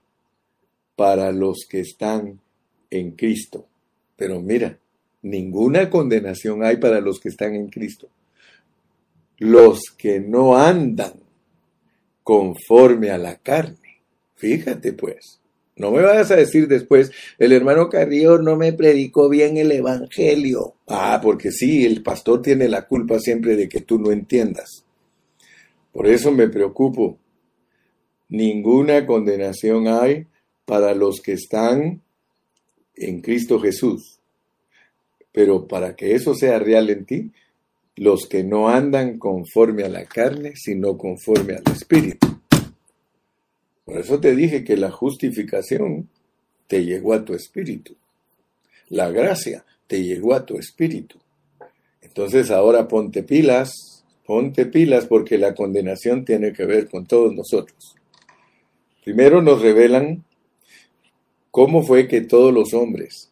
para 0.95 1.33
los 1.33 1.65
que 1.69 1.81
están 1.81 2.39
en 2.89 3.11
Cristo. 3.11 3.67
Pero 4.15 4.41
mira, 4.41 4.79
ninguna 5.21 5.89
condenación 5.89 6.63
hay 6.63 6.77
para 6.77 7.01
los 7.01 7.19
que 7.19 7.27
están 7.27 7.55
en 7.55 7.67
Cristo. 7.67 8.07
Los 9.37 9.81
que 9.97 10.21
no 10.21 10.55
andan 10.55 11.24
conforme 12.25 13.11
a 13.11 13.19
la 13.19 13.37
carne. 13.37 14.01
Fíjate 14.33 14.93
pues. 14.93 15.39
No 15.77 15.91
me 15.91 16.01
vayas 16.01 16.31
a 16.31 16.37
decir 16.37 16.67
después, 16.67 17.11
el 17.37 17.51
hermano 17.51 17.87
Carrillo 17.87 18.39
no 18.39 18.55
me 18.55 18.73
predicó 18.73 19.29
bien 19.29 19.57
el 19.57 19.71
Evangelio. 19.71 20.73
Ah, 20.87 21.19
porque 21.21 21.51
sí, 21.51 21.85
el 21.85 22.01
pastor 22.01 22.41
tiene 22.41 22.67
la 22.67 22.87
culpa 22.87 23.19
siempre 23.19 23.55
de 23.55 23.69
que 23.69 23.81
tú 23.81 23.99
no 23.99 24.11
entiendas. 24.11 24.85
Por 25.91 26.07
eso 26.07 26.31
me 26.31 26.47
preocupo. 26.47 27.19
Ninguna 28.29 29.05
condenación 29.05 29.87
hay 29.87 30.25
para 30.65 30.95
los 30.95 31.21
que 31.21 31.33
están 31.33 32.01
en 32.95 33.21
Cristo 33.21 33.59
Jesús. 33.59 34.19
Pero 35.31 35.67
para 35.67 35.95
que 35.95 36.15
eso 36.15 36.33
sea 36.33 36.57
real 36.57 36.89
en 36.89 37.05
ti, 37.05 37.31
los 37.95 38.27
que 38.27 38.43
no 38.43 38.69
andan 38.69 39.19
conforme 39.19 39.83
a 39.83 39.89
la 39.89 40.05
carne, 40.05 40.53
sino 40.55 40.97
conforme 40.97 41.55
al 41.55 41.63
Espíritu. 41.71 42.39
Por 43.85 43.99
eso 43.99 44.19
te 44.19 44.35
dije 44.35 44.63
que 44.63 44.77
la 44.77 44.91
justificación 44.91 46.09
te 46.67 46.83
llegó 46.83 47.13
a 47.13 47.23
tu 47.23 47.33
espíritu. 47.35 47.95
La 48.89 49.11
gracia 49.11 49.63
te 49.87 50.03
llegó 50.03 50.33
a 50.33 50.45
tu 50.45 50.57
espíritu. 50.57 51.19
Entonces 52.01 52.49
ahora 52.49 52.87
ponte 52.87 53.21
pilas, 53.21 54.03
ponte 54.25 54.65
pilas 54.65 55.05
porque 55.05 55.37
la 55.37 55.53
condenación 55.53 56.25
tiene 56.25 56.51
que 56.51 56.65
ver 56.65 56.89
con 56.89 57.05
todos 57.05 57.33
nosotros. 57.33 57.95
Primero 59.03 59.43
nos 59.43 59.61
revelan 59.61 60.23
cómo 61.51 61.83
fue 61.83 62.07
que 62.07 62.21
todos 62.21 62.51
los 62.51 62.73
hombres 62.73 63.31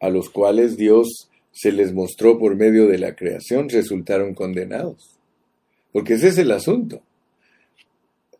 a 0.00 0.10
los 0.10 0.28
cuales 0.28 0.76
Dios 0.76 1.27
se 1.60 1.72
les 1.72 1.92
mostró 1.92 2.38
por 2.38 2.54
medio 2.54 2.86
de 2.86 2.98
la 2.98 3.16
creación 3.16 3.68
resultaron 3.68 4.32
condenados. 4.32 5.18
Porque 5.90 6.14
ese 6.14 6.28
es 6.28 6.38
el 6.38 6.52
asunto. 6.52 7.02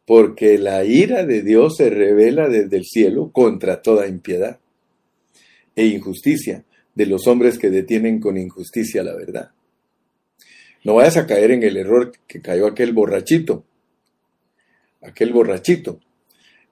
Porque 0.06 0.56
la 0.56 0.84
ira 0.84 1.26
de 1.26 1.42
Dios 1.42 1.78
se 1.78 1.90
revela 1.90 2.48
desde 2.48 2.76
el 2.76 2.84
cielo 2.84 3.32
contra 3.32 3.82
toda 3.82 4.06
impiedad 4.06 4.60
e 5.74 5.86
injusticia 5.86 6.64
de 6.94 7.06
los 7.06 7.26
hombres 7.26 7.58
que 7.58 7.70
detienen 7.70 8.20
con 8.20 8.36
injusticia 8.36 9.02
la 9.02 9.16
verdad. 9.16 9.50
No 10.84 10.94
vayas 10.94 11.16
a 11.16 11.26
caer 11.26 11.50
en 11.50 11.64
el 11.64 11.76
error 11.76 12.12
que 12.28 12.40
cayó 12.40 12.68
aquel 12.68 12.92
borrachito. 12.92 13.64
Aquel 15.02 15.32
borrachito. 15.32 15.98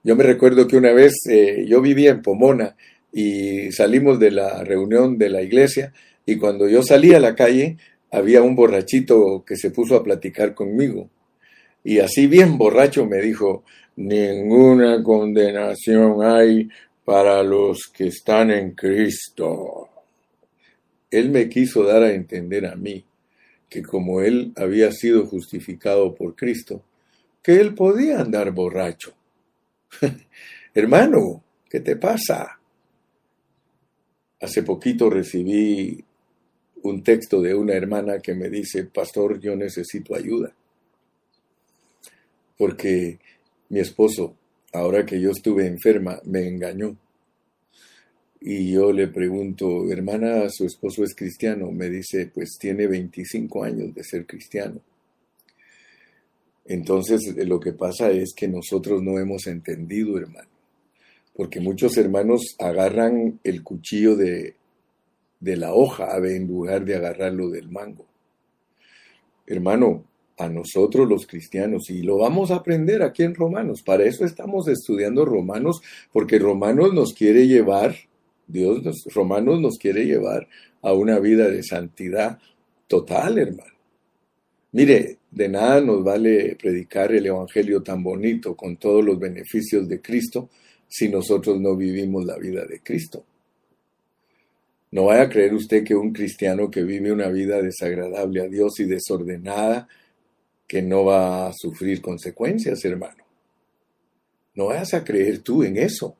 Yo 0.01 0.15
me 0.15 0.23
recuerdo 0.23 0.65
que 0.65 0.77
una 0.77 0.93
vez 0.93 1.13
eh, 1.29 1.65
yo 1.67 1.81
vivía 1.81 2.11
en 2.11 2.21
Pomona 2.21 2.77
y 3.11 3.69
salimos 3.73 4.17
de 4.17 4.31
la 4.31 4.63
reunión 4.63 5.17
de 5.17 5.29
la 5.29 5.41
iglesia 5.41 5.91
y 6.27 6.37
cuando 6.37 6.67
yo 6.67 6.83
salí 6.83 7.13
a 7.13 7.21
la 7.21 7.33
calle, 7.35 7.77
había 8.11 8.41
un 8.41 8.53
borrachito 8.53 9.45
que 9.47 9.55
se 9.55 9.71
puso 9.71 9.95
a 9.95 10.03
platicar 10.03 10.53
conmigo. 10.53 11.09
Y 11.85 11.99
así 11.99 12.27
bien 12.27 12.57
borracho 12.57 13.05
me 13.05 13.21
dijo, 13.21 13.63
ninguna 13.95 15.01
condenación 15.01 16.21
hay 16.21 16.67
para 17.05 17.41
los 17.43 17.87
que 17.87 18.07
están 18.07 18.51
en 18.51 18.71
Cristo. 18.71 19.87
Él 21.09 21.29
me 21.29 21.47
quiso 21.47 21.83
dar 21.83 22.03
a 22.03 22.11
entender 22.11 22.65
a 22.65 22.75
mí 22.75 23.05
que 23.69 23.81
como 23.81 24.19
él 24.19 24.51
había 24.57 24.91
sido 24.91 25.25
justificado 25.27 26.13
por 26.13 26.35
Cristo, 26.35 26.83
que 27.41 27.61
él 27.61 27.73
podía 27.73 28.19
andar 28.19 28.51
borracho. 28.51 29.13
Hermano, 30.73 31.41
¿qué 31.69 31.79
te 31.79 31.95
pasa? 31.95 32.59
Hace 34.41 34.63
poquito 34.63 35.09
recibí 35.09 36.03
un 36.89 37.03
texto 37.03 37.41
de 37.41 37.53
una 37.53 37.73
hermana 37.73 38.19
que 38.19 38.33
me 38.33 38.49
dice, 38.49 38.85
pastor, 38.85 39.39
yo 39.39 39.55
necesito 39.55 40.15
ayuda. 40.15 40.53
Porque 42.57 43.19
mi 43.69 43.79
esposo, 43.79 44.35
ahora 44.73 45.05
que 45.05 45.21
yo 45.21 45.31
estuve 45.31 45.67
enferma, 45.67 46.19
me 46.25 46.47
engañó. 46.47 46.97
Y 48.39 48.71
yo 48.71 48.91
le 48.91 49.07
pregunto, 49.07 49.91
hermana, 49.91 50.49
¿su 50.49 50.65
esposo 50.65 51.03
es 51.03 51.15
cristiano? 51.15 51.71
Me 51.71 51.89
dice, 51.89 52.31
pues 52.33 52.57
tiene 52.59 52.87
25 52.87 53.63
años 53.63 53.93
de 53.93 54.03
ser 54.03 54.25
cristiano. 54.25 54.79
Entonces 56.65 57.21
lo 57.45 57.59
que 57.59 57.73
pasa 57.73 58.11
es 58.11 58.33
que 58.35 58.47
nosotros 58.47 59.01
no 59.01 59.19
hemos 59.19 59.47
entendido, 59.47 60.17
hermano. 60.17 60.49
Porque 61.35 61.59
muchos 61.59 61.97
hermanos 61.97 62.55
agarran 62.59 63.39
el 63.43 63.63
cuchillo 63.63 64.15
de 64.15 64.55
de 65.39 65.57
la 65.57 65.73
hoja 65.73 66.17
en 66.17 66.47
lugar 66.47 66.85
de 66.85 66.95
agarrarlo 66.95 67.49
del 67.49 67.69
mango. 67.69 68.05
Hermano, 69.45 70.03
a 70.37 70.49
nosotros 70.49 71.07
los 71.07 71.25
cristianos, 71.25 71.89
y 71.89 72.03
lo 72.03 72.17
vamos 72.17 72.51
a 72.51 72.57
aprender 72.57 73.01
aquí 73.01 73.23
en 73.23 73.33
Romanos, 73.33 73.81
para 73.81 74.03
eso 74.05 74.23
estamos 74.23 74.67
estudiando 74.67 75.25
Romanos, 75.25 75.81
porque 76.11 76.37
Romanos 76.37 76.93
nos 76.93 77.13
quiere 77.13 77.47
llevar, 77.47 77.95
Dios, 78.45 78.83
nos, 78.83 79.03
Romanos 79.13 79.59
nos 79.59 79.77
quiere 79.77 80.05
llevar 80.05 80.47
a 80.81 80.93
una 80.93 81.19
vida 81.19 81.49
de 81.49 81.63
santidad 81.63 82.37
total, 82.87 83.39
hermano. 83.39 83.73
Mire, 84.73 85.17
de 85.31 85.49
nada 85.49 85.81
nos 85.81 86.03
vale 86.03 86.55
predicar 86.55 87.11
el 87.13 87.25
Evangelio 87.25 87.81
tan 87.81 88.03
bonito 88.03 88.55
con 88.55 88.77
todos 88.77 89.03
los 89.03 89.17
beneficios 89.17 89.87
de 89.87 90.01
Cristo 90.01 90.49
si 90.87 91.09
nosotros 91.09 91.59
no 91.59 91.75
vivimos 91.75 92.25
la 92.25 92.37
vida 92.37 92.65
de 92.65 92.79
Cristo. 92.81 93.23
No 94.91 95.05
vaya 95.05 95.23
a 95.23 95.29
creer 95.29 95.53
usted 95.53 95.83
que 95.83 95.95
un 95.95 96.13
cristiano 96.13 96.71
que 96.71 96.83
vive 96.83 97.11
una 97.11 97.27
vida 97.27 97.61
desagradable 97.61 98.41
a 98.41 98.47
Dios 98.47 98.79
y 98.79 98.85
desordenada 98.85 99.87
que 100.67 100.81
no 100.81 101.05
va 101.05 101.47
a 101.47 101.53
sufrir 101.53 102.01
consecuencias, 102.01 102.83
hermano. 102.85 103.23
No 104.55 104.67
vayas 104.67 104.93
a 104.93 105.03
creer 105.03 105.39
tú 105.39 105.63
en 105.63 105.77
eso. 105.77 106.15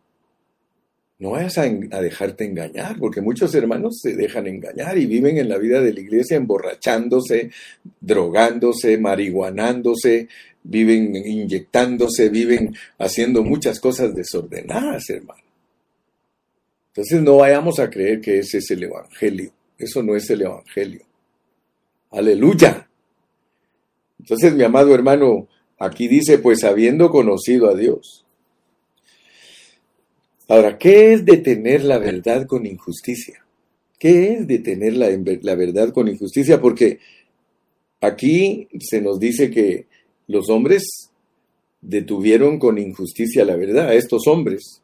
No 1.19 1.31
vayas 1.31 1.57
a, 1.57 1.65
dejarte 1.65 2.45
engañar, 2.45 2.97
porque 2.99 3.21
muchos 3.21 3.53
hermanos 3.55 3.99
se 4.01 4.15
dejan 4.15 4.45
engañar 4.45 4.97
y 4.97 5.07
viven 5.07 5.37
en 5.37 5.49
la 5.49 5.57
vida 5.57 5.81
de 5.81 5.91
la 5.91 5.99
iglesia 5.99 6.37
emborrachándose, 6.37 7.49
drogándose, 7.99 8.99
marihuanándose, 8.99 10.27
viven 10.61 11.15
inyectándose, 11.15 12.29
viven 12.29 12.75
haciendo 12.99 13.41
muchas 13.41 13.79
cosas 13.79 14.13
desordenadas, 14.13 15.09
hermano. 15.09 15.46
Entonces 16.97 17.21
no 17.21 17.37
vayamos 17.37 17.77
a 17.77 17.91
creer 17.91 18.19
que 18.21 18.39
ese 18.39 18.57
es 18.57 18.71
el 18.71 18.81
Evangelio. 18.81 19.51
Eso 19.77 20.01
no 20.01 20.15
es 20.15 20.27
el 20.31 20.41
Evangelio. 20.41 21.01
Aleluya. 22.09 22.89
Entonces, 24.19 24.55
mi 24.55 24.63
amado 24.63 24.95
hermano, 24.95 25.47
aquí 25.77 26.07
dice, 26.07 26.39
pues 26.39 26.63
habiendo 26.63 27.11
conocido 27.11 27.69
a 27.69 27.75
Dios. 27.75 28.25
Ahora, 30.47 30.79
¿qué 30.79 31.13
es 31.13 31.23
detener 31.23 31.83
la 31.83 31.99
verdad 31.99 32.47
con 32.47 32.65
injusticia? 32.65 33.45
¿Qué 33.99 34.33
es 34.33 34.47
detener 34.47 34.97
la, 34.97 35.55
verdad 35.55 35.93
con 35.93 36.07
injusticia? 36.07 36.59
Porque 36.59 36.97
aquí 38.01 38.69
se 38.79 39.01
nos 39.01 39.19
dice 39.19 39.51
que 39.51 39.85
los 40.25 40.49
hombres 40.49 41.11
detuvieron 41.79 42.57
con 42.57 42.79
injusticia 42.79 43.45
la 43.45 43.55
verdad, 43.55 43.93
estos 43.93 44.25
hombres. 44.25 44.81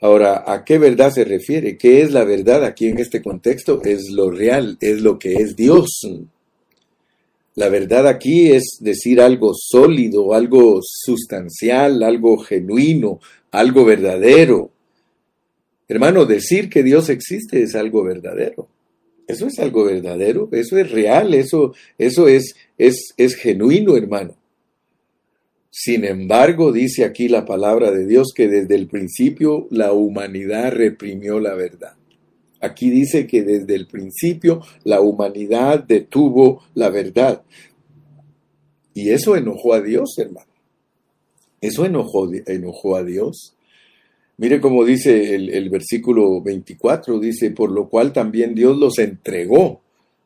Ahora, 0.00 0.44
¿a 0.46 0.64
qué 0.64 0.78
verdad 0.78 1.10
se 1.10 1.24
refiere? 1.24 1.78
¿Qué 1.78 2.02
es 2.02 2.12
la 2.12 2.24
verdad 2.24 2.64
aquí 2.64 2.88
en 2.88 2.98
este 2.98 3.22
contexto? 3.22 3.82
Es 3.82 4.10
lo 4.10 4.30
real, 4.30 4.76
es 4.80 5.00
lo 5.00 5.18
que 5.18 5.34
es 5.34 5.56
Dios. 5.56 6.02
La 7.54 7.70
verdad 7.70 8.06
aquí 8.06 8.52
es 8.52 8.78
decir 8.80 9.20
algo 9.20 9.52
sólido, 9.54 10.34
algo 10.34 10.80
sustancial, 10.82 12.02
algo 12.02 12.36
genuino, 12.36 13.20
algo 13.50 13.86
verdadero. 13.86 14.70
Hermano, 15.88 16.26
decir 16.26 16.68
que 16.68 16.82
Dios 16.82 17.08
existe 17.08 17.62
es 17.62 17.74
algo 17.74 18.04
verdadero. 18.04 18.68
Eso 19.26 19.46
es 19.46 19.58
algo 19.58 19.84
verdadero, 19.84 20.48
eso 20.52 20.78
es 20.78 20.90
real, 20.90 21.34
eso, 21.34 21.74
eso 21.98 22.28
es, 22.28 22.54
es, 22.78 23.14
es 23.16 23.34
genuino, 23.34 23.96
hermano. 23.96 24.36
Sin 25.78 26.06
embargo, 26.06 26.72
dice 26.72 27.04
aquí 27.04 27.28
la 27.28 27.44
palabra 27.44 27.90
de 27.90 28.06
Dios 28.06 28.32
que 28.34 28.48
desde 28.48 28.76
el 28.76 28.86
principio 28.86 29.68
la 29.70 29.92
humanidad 29.92 30.72
reprimió 30.72 31.38
la 31.38 31.54
verdad. 31.54 31.92
Aquí 32.62 32.88
dice 32.88 33.26
que 33.26 33.42
desde 33.42 33.74
el 33.74 33.86
principio 33.86 34.62
la 34.84 35.02
humanidad 35.02 35.84
detuvo 35.84 36.62
la 36.72 36.88
verdad. 36.88 37.42
Y 38.94 39.10
eso 39.10 39.36
enojó 39.36 39.74
a 39.74 39.82
Dios, 39.82 40.16
hermano. 40.16 40.48
Eso 41.60 41.84
enojó, 41.84 42.26
enojó 42.46 42.96
a 42.96 43.04
Dios. 43.04 43.54
Mire 44.38 44.62
cómo 44.62 44.82
dice 44.82 45.34
el, 45.34 45.50
el, 45.50 45.68
versículo 45.68 46.40
24, 46.40 47.20
dice, 47.20 47.50
por 47.50 47.70
lo 47.70 47.90
cual 47.90 48.14
también 48.14 48.54
Dios 48.54 48.78
los 48.78 48.98
entregó 48.98 49.82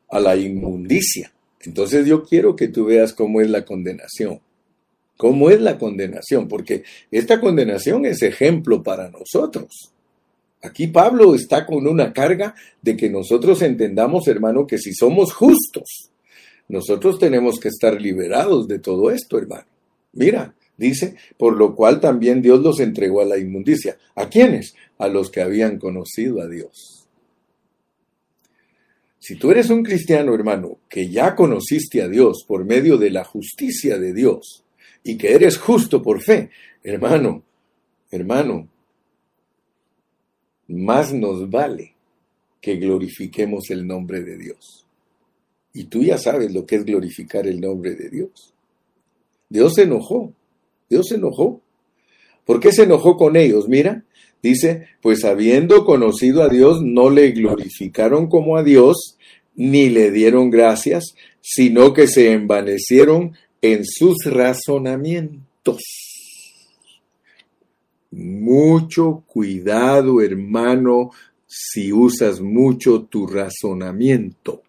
a 0.09 0.21
la 0.21 0.37
inmundicia. 0.37 1.33
Entonces 1.59 2.07
yo 2.07 2.23
quiero 2.23 2.55
que 2.55 2.69
tú 2.69 2.85
veas 2.85 3.11
cómo 3.11 3.41
es 3.41 3.49
la 3.49 3.65
condenación. 3.65 4.39
¿Cómo 5.21 5.51
es 5.51 5.61
la 5.61 5.77
condenación? 5.77 6.47
Porque 6.47 6.81
esta 7.11 7.39
condenación 7.39 8.07
es 8.07 8.23
ejemplo 8.23 8.81
para 8.81 9.07
nosotros. 9.11 9.91
Aquí 10.63 10.87
Pablo 10.87 11.35
está 11.35 11.67
con 11.67 11.85
una 11.85 12.11
carga 12.11 12.55
de 12.81 12.97
que 12.97 13.07
nosotros 13.07 13.61
entendamos, 13.61 14.27
hermano, 14.27 14.65
que 14.65 14.79
si 14.79 14.95
somos 14.95 15.31
justos, 15.31 16.09
nosotros 16.69 17.19
tenemos 17.19 17.59
que 17.59 17.67
estar 17.67 18.01
liberados 18.01 18.67
de 18.67 18.79
todo 18.79 19.11
esto, 19.11 19.37
hermano. 19.37 19.67
Mira, 20.13 20.55
dice, 20.75 21.17
por 21.37 21.55
lo 21.55 21.75
cual 21.75 21.99
también 21.99 22.41
Dios 22.41 22.59
los 22.61 22.79
entregó 22.79 23.21
a 23.21 23.25
la 23.25 23.37
inmundicia. 23.37 23.99
¿A 24.15 24.27
quiénes? 24.27 24.73
A 24.97 25.07
los 25.07 25.29
que 25.29 25.41
habían 25.43 25.77
conocido 25.77 26.41
a 26.41 26.47
Dios. 26.47 27.07
Si 29.19 29.35
tú 29.35 29.51
eres 29.51 29.69
un 29.69 29.83
cristiano, 29.83 30.33
hermano, 30.33 30.79
que 30.89 31.11
ya 31.11 31.35
conociste 31.35 32.01
a 32.01 32.07
Dios 32.07 32.43
por 32.47 32.65
medio 32.65 32.97
de 32.97 33.11
la 33.11 33.23
justicia 33.23 33.99
de 33.99 34.13
Dios, 34.15 34.63
y 35.03 35.17
que 35.17 35.33
eres 35.33 35.57
justo 35.57 36.01
por 36.01 36.21
fe, 36.21 36.49
hermano, 36.83 37.43
hermano, 38.09 38.67
más 40.67 41.13
nos 41.13 41.49
vale 41.49 41.95
que 42.61 42.75
glorifiquemos 42.75 43.69
el 43.71 43.87
nombre 43.87 44.21
de 44.21 44.37
Dios. 44.37 44.85
Y 45.73 45.85
tú 45.85 46.03
ya 46.03 46.17
sabes 46.17 46.53
lo 46.53 46.65
que 46.65 46.75
es 46.75 46.85
glorificar 46.85 47.47
el 47.47 47.59
nombre 47.59 47.95
de 47.95 48.09
Dios. 48.09 48.53
Dios 49.49 49.75
se 49.75 49.83
enojó, 49.83 50.33
Dios 50.89 51.07
se 51.07 51.15
enojó. 51.15 51.61
¿Por 52.45 52.59
qué 52.59 52.71
se 52.71 52.83
enojó 52.83 53.17
con 53.17 53.35
ellos? 53.35 53.67
Mira, 53.67 54.03
dice, 54.41 54.87
pues 55.01 55.23
habiendo 55.23 55.85
conocido 55.85 56.43
a 56.43 56.49
Dios, 56.49 56.81
no 56.81 57.09
le 57.09 57.31
glorificaron 57.31 58.27
como 58.27 58.57
a 58.57 58.63
Dios, 58.63 59.17
ni 59.55 59.89
le 59.89 60.11
dieron 60.11 60.49
gracias, 60.49 61.15
sino 61.41 61.93
que 61.93 62.07
se 62.07 62.31
envanecieron 62.31 63.33
en 63.61 63.85
sus 63.85 64.17
razonamientos. 64.25 65.81
Mucho 68.11 69.23
cuidado, 69.25 70.21
hermano, 70.21 71.11
si 71.47 71.93
usas 71.93 72.41
mucho 72.41 73.03
tu 73.03 73.27
razonamiento. 73.27 74.63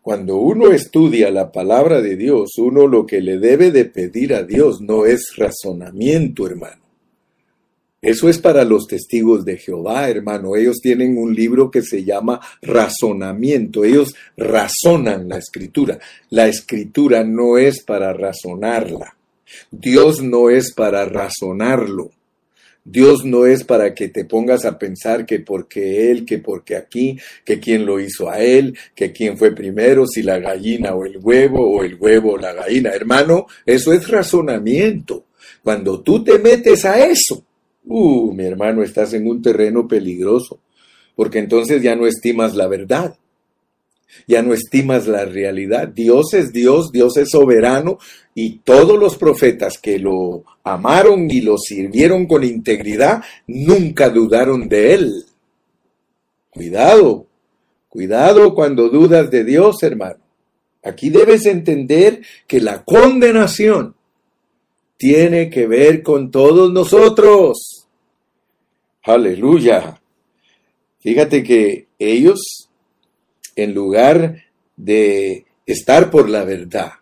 Cuando 0.00 0.36
uno 0.36 0.70
estudia 0.72 1.30
la 1.30 1.52
palabra 1.52 2.00
de 2.00 2.16
Dios, 2.16 2.56
uno 2.56 2.86
lo 2.86 3.04
que 3.04 3.20
le 3.20 3.38
debe 3.38 3.70
de 3.70 3.84
pedir 3.84 4.32
a 4.32 4.42
Dios 4.42 4.80
no 4.80 5.04
es 5.04 5.34
razonamiento, 5.36 6.46
hermano. 6.46 6.87
Eso 8.00 8.28
es 8.28 8.38
para 8.38 8.64
los 8.64 8.86
testigos 8.86 9.44
de 9.44 9.56
Jehová, 9.56 10.08
hermano. 10.08 10.54
Ellos 10.54 10.76
tienen 10.80 11.18
un 11.18 11.34
libro 11.34 11.68
que 11.68 11.82
se 11.82 12.04
llama 12.04 12.40
razonamiento. 12.62 13.84
Ellos 13.84 14.14
razonan 14.36 15.28
la 15.28 15.38
escritura. 15.38 15.98
La 16.30 16.46
escritura 16.46 17.24
no 17.24 17.58
es 17.58 17.82
para 17.82 18.12
razonarla. 18.12 19.16
Dios 19.72 20.22
no 20.22 20.48
es 20.48 20.72
para 20.72 21.06
razonarlo. 21.06 22.12
Dios 22.84 23.24
no 23.24 23.46
es 23.46 23.64
para 23.64 23.92
que 23.94 24.08
te 24.08 24.24
pongas 24.24 24.64
a 24.64 24.78
pensar 24.78 25.26
que 25.26 25.40
porque 25.40 26.10
Él, 26.10 26.24
que 26.24 26.38
porque 26.38 26.76
aquí, 26.76 27.18
que 27.44 27.58
quién 27.58 27.84
lo 27.84 28.00
hizo 28.00 28.30
a 28.30 28.38
Él, 28.38 28.78
que 28.94 29.12
quién 29.12 29.36
fue 29.36 29.54
primero, 29.54 30.06
si 30.06 30.22
la 30.22 30.38
gallina 30.38 30.94
o 30.94 31.04
el 31.04 31.18
huevo 31.18 31.68
o 31.68 31.82
el 31.82 31.96
huevo 31.96 32.34
o 32.34 32.38
la 32.38 32.54
gallina. 32.54 32.90
Hermano, 32.90 33.46
eso 33.66 33.92
es 33.92 34.08
razonamiento. 34.08 35.26
Cuando 35.62 36.00
tú 36.00 36.22
te 36.24 36.38
metes 36.38 36.84
a 36.84 37.04
eso, 37.04 37.44
Uh, 37.90 38.32
mi 38.34 38.44
hermano, 38.44 38.82
estás 38.82 39.14
en 39.14 39.26
un 39.26 39.40
terreno 39.40 39.88
peligroso, 39.88 40.60
porque 41.16 41.38
entonces 41.38 41.82
ya 41.82 41.96
no 41.96 42.06
estimas 42.06 42.54
la 42.54 42.66
verdad, 42.66 43.16
ya 44.26 44.42
no 44.42 44.52
estimas 44.52 45.06
la 45.06 45.24
realidad. 45.24 45.88
Dios 45.88 46.34
es 46.34 46.52
Dios, 46.52 46.92
Dios 46.92 47.16
es 47.16 47.30
soberano, 47.30 47.98
y 48.34 48.58
todos 48.58 48.98
los 48.98 49.16
profetas 49.16 49.78
que 49.78 49.98
lo 49.98 50.44
amaron 50.64 51.30
y 51.30 51.40
lo 51.40 51.56
sirvieron 51.56 52.26
con 52.26 52.44
integridad, 52.44 53.22
nunca 53.46 54.10
dudaron 54.10 54.68
de 54.68 54.94
él. 54.94 55.24
Cuidado, 56.50 57.26
cuidado 57.88 58.54
cuando 58.54 58.90
dudas 58.90 59.30
de 59.30 59.44
Dios, 59.44 59.82
hermano. 59.82 60.20
Aquí 60.84 61.08
debes 61.08 61.46
entender 61.46 62.20
que 62.46 62.60
la 62.60 62.84
condenación 62.84 63.94
tiene 64.98 65.48
que 65.48 65.66
ver 65.66 66.02
con 66.02 66.30
todos 66.30 66.70
nosotros. 66.70 67.77
Aleluya. 69.08 69.98
Fíjate 71.00 71.42
que 71.42 71.86
ellos, 71.98 72.68
en 73.56 73.72
lugar 73.72 74.44
de 74.76 75.46
estar 75.64 76.10
por 76.10 76.28
la 76.28 76.44
verdad, 76.44 76.92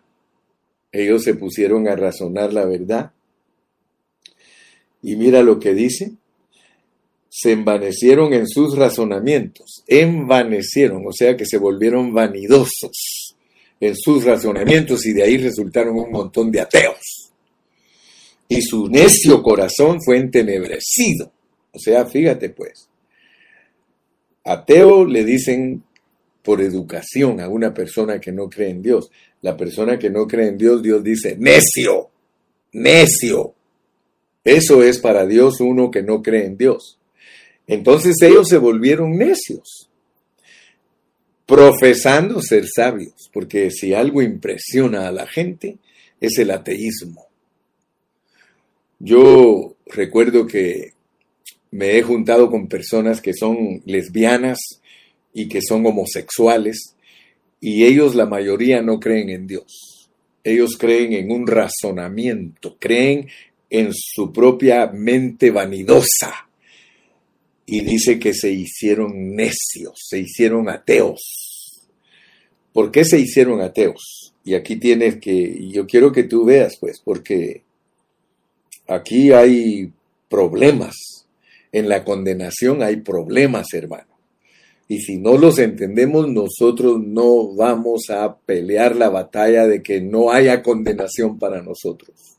ellos 0.93 1.23
se 1.23 1.33
pusieron 1.33 1.85
a 1.89 1.97
razonar 1.97 2.53
la 2.53 2.65
verdad. 2.65 3.11
Y 5.01 5.17
mira 5.17 5.43
lo 5.43 5.59
que 5.59 5.73
dice. 5.73 6.13
Se 7.27 7.51
envanecieron 7.51 8.33
en 8.33 8.47
sus 8.47 8.77
razonamientos. 8.77 9.83
Envanecieron, 9.85 11.05
o 11.05 11.11
sea 11.11 11.35
que 11.35 11.45
se 11.45 11.57
volvieron 11.57 12.13
vanidosos 12.13 13.35
en 13.81 13.95
sus 13.97 14.23
razonamientos 14.23 15.05
y 15.05 15.11
de 15.11 15.23
ahí 15.23 15.37
resultaron 15.37 15.99
un 15.99 16.09
montón 16.09 16.51
de 16.51 16.61
ateos 16.61 17.33
y 18.47 18.61
su 18.61 18.87
necio 18.87 19.43
corazón 19.43 20.01
fue 20.01 20.17
entenebrecido. 20.17 21.33
O 21.77 21.79
sea, 21.79 22.07
fíjate 22.07 22.49
pues, 22.49 22.89
ateo 24.43 25.05
le 25.05 25.23
dicen 25.23 25.83
por 26.41 26.59
educación 26.59 27.39
a 27.39 27.47
una 27.47 27.71
persona 27.71 28.19
que 28.19 28.31
no 28.31 28.49
cree 28.49 28.71
en 28.71 28.81
Dios. 28.81 29.11
La 29.41 29.55
persona 29.55 29.99
que 29.99 30.09
no 30.09 30.25
cree 30.25 30.47
en 30.47 30.57
Dios, 30.57 30.81
Dios 30.81 31.03
dice, 31.03 31.35
necio, 31.37 32.09
necio. 32.71 33.53
Eso 34.43 34.81
es 34.81 34.97
para 34.97 35.27
Dios 35.27 35.61
uno 35.61 35.91
que 35.91 36.01
no 36.01 36.23
cree 36.23 36.45
en 36.45 36.57
Dios. 36.57 36.97
Entonces 37.67 38.15
ellos 38.23 38.47
se 38.47 38.57
volvieron 38.57 39.15
necios. 39.15 39.91
profesando 41.45 42.41
ser 42.41 42.65
sabios, 42.67 43.29
porque 43.31 43.69
si 43.69 43.93
algo 43.93 44.21
impresiona 44.23 45.07
a 45.07 45.11
la 45.11 45.27
gente 45.27 45.77
es 46.19 46.39
el 46.39 46.49
ateísmo. 46.51 47.27
Yo 48.99 49.75
recuerdo 49.85 50.47
que 50.47 50.96
me 51.71 51.97
he 51.97 52.01
juntado 52.01 52.49
con 52.49 52.67
personas 52.67 53.21
que 53.21 53.33
son 53.33 53.81
lesbianas 53.85 54.59
y 55.33 55.47
que 55.47 55.61
son 55.61 55.85
homosexuales 55.85 56.95
y 57.59 57.85
ellos 57.85 58.15
la 58.15 58.25
mayoría 58.25 58.81
no 58.81 58.99
creen 58.99 59.29
en 59.29 59.47
Dios. 59.47 60.09
Ellos 60.43 60.77
creen 60.77 61.13
en 61.13 61.31
un 61.31 61.47
razonamiento, 61.47 62.77
creen 62.79 63.27
en 63.69 63.91
su 63.93 64.31
propia 64.31 64.87
mente 64.87 65.51
vanidosa 65.51 66.47
y 67.65 67.81
dice 67.81 68.17
que 68.17 68.33
se 68.33 68.51
hicieron 68.51 69.35
necios, 69.35 69.99
se 70.07 70.19
hicieron 70.19 70.69
ateos. 70.69 71.87
¿Por 72.71 72.91
qué 72.91 73.03
se 73.03 73.19
hicieron 73.19 73.61
ateos? 73.61 74.33
Y 74.45 74.53
aquí 74.53 74.77
tienes 74.77 75.17
que, 75.17 75.67
yo 75.69 75.85
quiero 75.85 76.11
que 76.11 76.23
tú 76.23 76.45
veas, 76.45 76.77
pues, 76.79 77.01
porque 77.03 77.63
aquí 78.87 79.33
hay 79.33 79.91
problemas. 80.29 81.16
En 81.71 81.89
la 81.89 82.03
condenación 82.03 82.81
hay 82.81 82.97
problemas, 82.97 83.73
hermano. 83.73 84.17
Y 84.87 84.99
si 85.01 85.17
no 85.17 85.37
los 85.37 85.59
entendemos, 85.59 86.29
nosotros 86.29 86.99
no 86.99 87.53
vamos 87.53 88.09
a 88.09 88.37
pelear 88.37 88.95
la 88.95 89.09
batalla 89.09 89.67
de 89.67 89.83
que 89.83 89.99
no 89.99 90.31
haya 90.31 90.63
condenación 90.63 91.37
para 91.37 91.61
nosotros. 91.61 92.37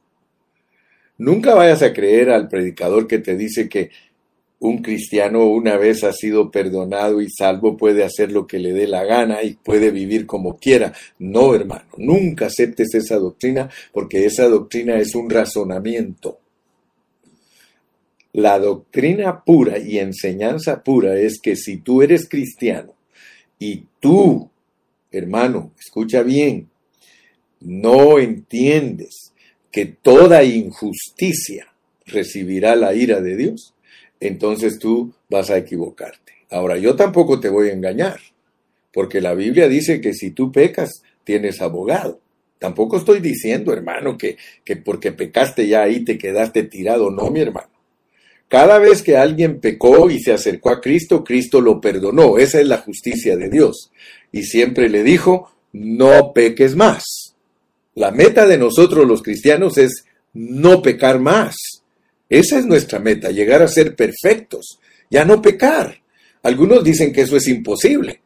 Nunca 1.18 1.54
vayas 1.54 1.82
a 1.82 1.92
creer 1.92 2.30
al 2.30 2.48
predicador 2.48 3.06
que 3.06 3.18
te 3.18 3.36
dice 3.36 3.68
que 3.68 3.90
un 4.60 4.78
cristiano 4.82 5.46
una 5.46 5.76
vez 5.76 6.02
ha 6.04 6.12
sido 6.12 6.50
perdonado 6.50 7.20
y 7.20 7.28
salvo 7.28 7.76
puede 7.76 8.02
hacer 8.02 8.32
lo 8.32 8.46
que 8.46 8.58
le 8.58 8.72
dé 8.72 8.86
la 8.86 9.04
gana 9.04 9.42
y 9.42 9.54
puede 9.54 9.90
vivir 9.90 10.26
como 10.26 10.58
quiera. 10.58 10.92
No, 11.18 11.54
hermano, 11.54 11.86
nunca 11.96 12.46
aceptes 12.46 12.94
esa 12.94 13.16
doctrina 13.16 13.68
porque 13.92 14.24
esa 14.24 14.48
doctrina 14.48 14.98
es 14.98 15.14
un 15.14 15.28
razonamiento. 15.28 16.38
La 18.38 18.60
doctrina 18.60 19.42
pura 19.42 19.78
y 19.78 19.98
enseñanza 19.98 20.84
pura 20.84 21.18
es 21.18 21.40
que 21.42 21.56
si 21.56 21.78
tú 21.78 22.02
eres 22.02 22.28
cristiano 22.28 22.94
y 23.58 23.86
tú, 23.98 24.48
hermano, 25.10 25.72
escucha 25.76 26.22
bien, 26.22 26.68
no 27.60 28.20
entiendes 28.20 29.32
que 29.72 29.86
toda 29.86 30.44
injusticia 30.44 31.74
recibirá 32.06 32.76
la 32.76 32.94
ira 32.94 33.20
de 33.20 33.34
Dios, 33.34 33.74
entonces 34.20 34.78
tú 34.78 35.12
vas 35.28 35.50
a 35.50 35.58
equivocarte. 35.58 36.34
Ahora, 36.48 36.78
yo 36.78 36.94
tampoco 36.94 37.40
te 37.40 37.48
voy 37.48 37.70
a 37.70 37.72
engañar, 37.72 38.20
porque 38.92 39.20
la 39.20 39.34
Biblia 39.34 39.66
dice 39.66 40.00
que 40.00 40.14
si 40.14 40.30
tú 40.30 40.52
pecas, 40.52 41.02
tienes 41.24 41.60
abogado. 41.60 42.20
Tampoco 42.60 42.98
estoy 42.98 43.18
diciendo, 43.18 43.72
hermano, 43.72 44.16
que, 44.16 44.36
que 44.64 44.76
porque 44.76 45.10
pecaste 45.10 45.66
ya 45.66 45.82
ahí 45.82 46.04
te 46.04 46.16
quedaste 46.16 46.62
tirado. 46.62 47.10
No, 47.10 47.32
mi 47.32 47.40
hermano. 47.40 47.77
Cada 48.48 48.78
vez 48.78 49.02
que 49.02 49.16
alguien 49.16 49.60
pecó 49.60 50.10
y 50.10 50.20
se 50.20 50.32
acercó 50.32 50.70
a 50.70 50.80
Cristo, 50.80 51.22
Cristo 51.22 51.60
lo 51.60 51.80
perdonó. 51.80 52.38
Esa 52.38 52.60
es 52.60 52.66
la 52.66 52.78
justicia 52.78 53.36
de 53.36 53.50
Dios. 53.50 53.90
Y 54.32 54.44
siempre 54.44 54.88
le 54.88 55.02
dijo, 55.02 55.52
no 55.72 56.32
peques 56.32 56.74
más. 56.74 57.34
La 57.94 58.10
meta 58.10 58.46
de 58.46 58.56
nosotros 58.56 59.06
los 59.06 59.22
cristianos 59.22 59.76
es 59.76 60.04
no 60.32 60.80
pecar 60.80 61.18
más. 61.18 61.56
Esa 62.28 62.58
es 62.58 62.66
nuestra 62.66 62.98
meta, 62.98 63.30
llegar 63.30 63.62
a 63.62 63.68
ser 63.68 63.96
perfectos, 63.96 64.78
ya 65.10 65.24
no 65.24 65.42
pecar. 65.42 66.00
Algunos 66.42 66.84
dicen 66.84 67.12
que 67.12 67.22
eso 67.22 67.36
es 67.36 67.48
imposible. 67.48 68.20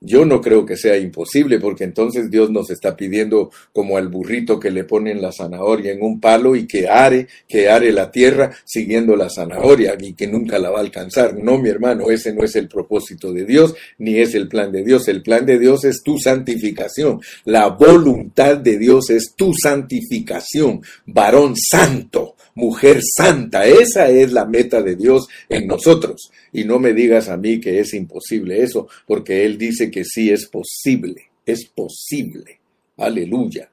Yo 0.00 0.24
no 0.26 0.40
creo 0.40 0.66
que 0.66 0.76
sea 0.76 0.98
imposible 0.98 1.58
porque 1.58 1.84
entonces 1.84 2.30
Dios 2.30 2.50
nos 2.50 2.68
está 2.70 2.94
pidiendo 2.94 3.50
como 3.72 3.96
al 3.96 4.08
burrito 4.08 4.60
que 4.60 4.70
le 4.70 4.84
ponen 4.84 5.22
la 5.22 5.32
zanahoria 5.32 5.92
en 5.92 6.02
un 6.02 6.20
palo 6.20 6.54
y 6.56 6.66
que 6.66 6.86
are, 6.88 7.26
que 7.48 7.70
are 7.70 7.90
la 7.90 8.10
tierra 8.10 8.54
siguiendo 8.64 9.16
la 9.16 9.30
zanahoria 9.30 9.96
y 9.98 10.12
que 10.12 10.26
nunca 10.26 10.58
la 10.58 10.70
va 10.70 10.78
a 10.78 10.82
alcanzar. 10.82 11.36
No, 11.42 11.58
mi 11.58 11.70
hermano, 11.70 12.10
ese 12.10 12.34
no 12.34 12.44
es 12.44 12.54
el 12.56 12.68
propósito 12.68 13.32
de 13.32 13.46
Dios 13.46 13.74
ni 13.98 14.18
es 14.18 14.34
el 14.34 14.48
plan 14.48 14.70
de 14.72 14.84
Dios. 14.84 15.08
El 15.08 15.22
plan 15.22 15.46
de 15.46 15.58
Dios 15.58 15.84
es 15.84 16.02
tu 16.02 16.18
santificación. 16.18 17.20
La 17.44 17.68
voluntad 17.68 18.58
de 18.58 18.76
Dios 18.76 19.08
es 19.08 19.34
tu 19.34 19.54
santificación. 19.54 20.82
Varón 21.06 21.54
santo 21.56 22.34
mujer 22.54 23.00
santa. 23.02 23.66
Esa 23.66 24.08
es 24.08 24.32
la 24.32 24.44
meta 24.44 24.82
de 24.82 24.96
Dios 24.96 25.26
en 25.48 25.66
nosotros. 25.66 26.30
Y 26.52 26.64
no 26.64 26.78
me 26.78 26.92
digas 26.92 27.28
a 27.28 27.36
mí 27.36 27.60
que 27.60 27.80
es 27.80 27.94
imposible 27.94 28.62
eso, 28.62 28.88
porque 29.06 29.44
Él 29.44 29.58
dice 29.58 29.83
que 29.90 30.04
sí 30.04 30.30
es 30.30 30.48
posible. 30.48 31.30
Es 31.46 31.66
posible. 31.66 32.60
Aleluya. 32.96 33.70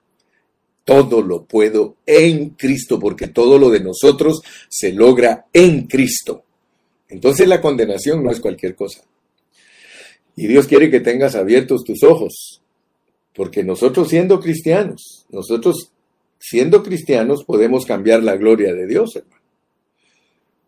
Todo 0.84 1.22
lo 1.22 1.46
puedo 1.46 1.98
en 2.06 2.50
Cristo, 2.52 3.00
porque 3.00 3.28
todo 3.28 3.58
lo 3.58 3.70
de 3.70 3.82
nosotros 3.82 4.42
se 4.68 4.92
logra 4.94 5.46
en 5.54 5.88
Cristo. 5.88 6.44
Entonces 7.10 7.48
la 7.48 7.62
condenación 7.62 8.24
no 8.24 8.32
es 8.32 8.40
cualquier 8.40 8.76
cosa. 8.76 9.04
Y 10.36 10.48
Dios 10.48 10.68
quiere 10.68 10.90
que 10.90 11.02
tengas 11.02 11.36
abiertos 11.36 11.84
tus 11.84 12.04
ojos, 12.04 12.62
porque 13.36 13.64
nosotros 13.64 14.10
siendo 14.10 14.40
cristianos, 14.40 15.26
nosotros 15.30 15.92
siendo 16.40 16.82
cristianos 16.82 17.44
podemos 17.44 17.86
cambiar 17.86 18.24
la 18.24 18.38
gloria 18.38 18.74
de 18.74 18.88
Dios, 18.88 19.16
hermano. 19.16 19.41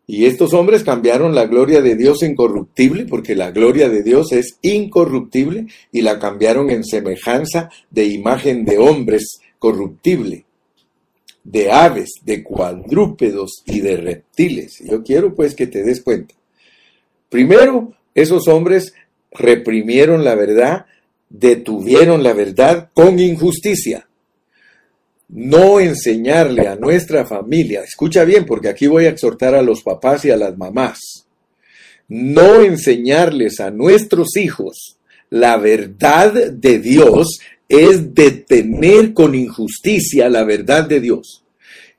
Y 0.05 0.25
estos 0.25 0.53
hombres 0.53 0.83
cambiaron 0.83 1.33
la 1.33 1.45
gloria 1.45 1.81
de 1.81 1.95
Dios 1.95 2.23
incorruptible, 2.23 3.05
porque 3.05 3.35
la 3.35 3.51
gloria 3.51 3.87
de 3.89 4.03
Dios 4.03 4.31
es 4.33 4.57
incorruptible, 4.61 5.67
y 5.91 6.01
la 6.01 6.19
cambiaron 6.19 6.69
en 6.69 6.83
semejanza 6.83 7.69
de 7.89 8.05
imagen 8.05 8.65
de 8.65 8.77
hombres 8.79 9.39
corruptible, 9.59 10.45
de 11.43 11.71
aves, 11.71 12.11
de 12.23 12.43
cuadrúpedos 12.43 13.63
y 13.65 13.79
de 13.79 13.97
reptiles. 13.97 14.79
Yo 14.83 15.03
quiero 15.03 15.33
pues 15.33 15.55
que 15.55 15.67
te 15.67 15.83
des 15.83 16.01
cuenta. 16.01 16.35
Primero, 17.29 17.93
esos 18.13 18.47
hombres 18.47 18.93
reprimieron 19.31 20.23
la 20.23 20.35
verdad, 20.35 20.85
detuvieron 21.29 22.23
la 22.23 22.33
verdad 22.33 22.89
con 22.93 23.19
injusticia 23.19 24.07
no 25.33 25.79
enseñarle 25.79 26.67
a 26.67 26.75
nuestra 26.75 27.25
familia, 27.25 27.81
escucha 27.81 28.23
bien 28.23 28.45
porque 28.45 28.69
aquí 28.69 28.87
voy 28.87 29.05
a 29.05 29.09
exhortar 29.09 29.55
a 29.55 29.61
los 29.61 29.81
papás 29.81 30.25
y 30.25 30.31
a 30.31 30.37
las 30.37 30.57
mamás, 30.57 30.99
no 32.07 32.61
enseñarles 32.61 33.59
a 33.59 33.71
nuestros 33.71 34.37
hijos 34.37 34.97
la 35.33 35.57
verdad 35.57 36.31
de 36.51 36.77
Dios 36.77 37.39
es 37.67 38.13
detener 38.13 39.13
con 39.15 39.33
injusticia 39.33 40.29
la 40.29 40.43
verdad 40.43 40.83
de 40.87 40.99
Dios. 40.99 41.43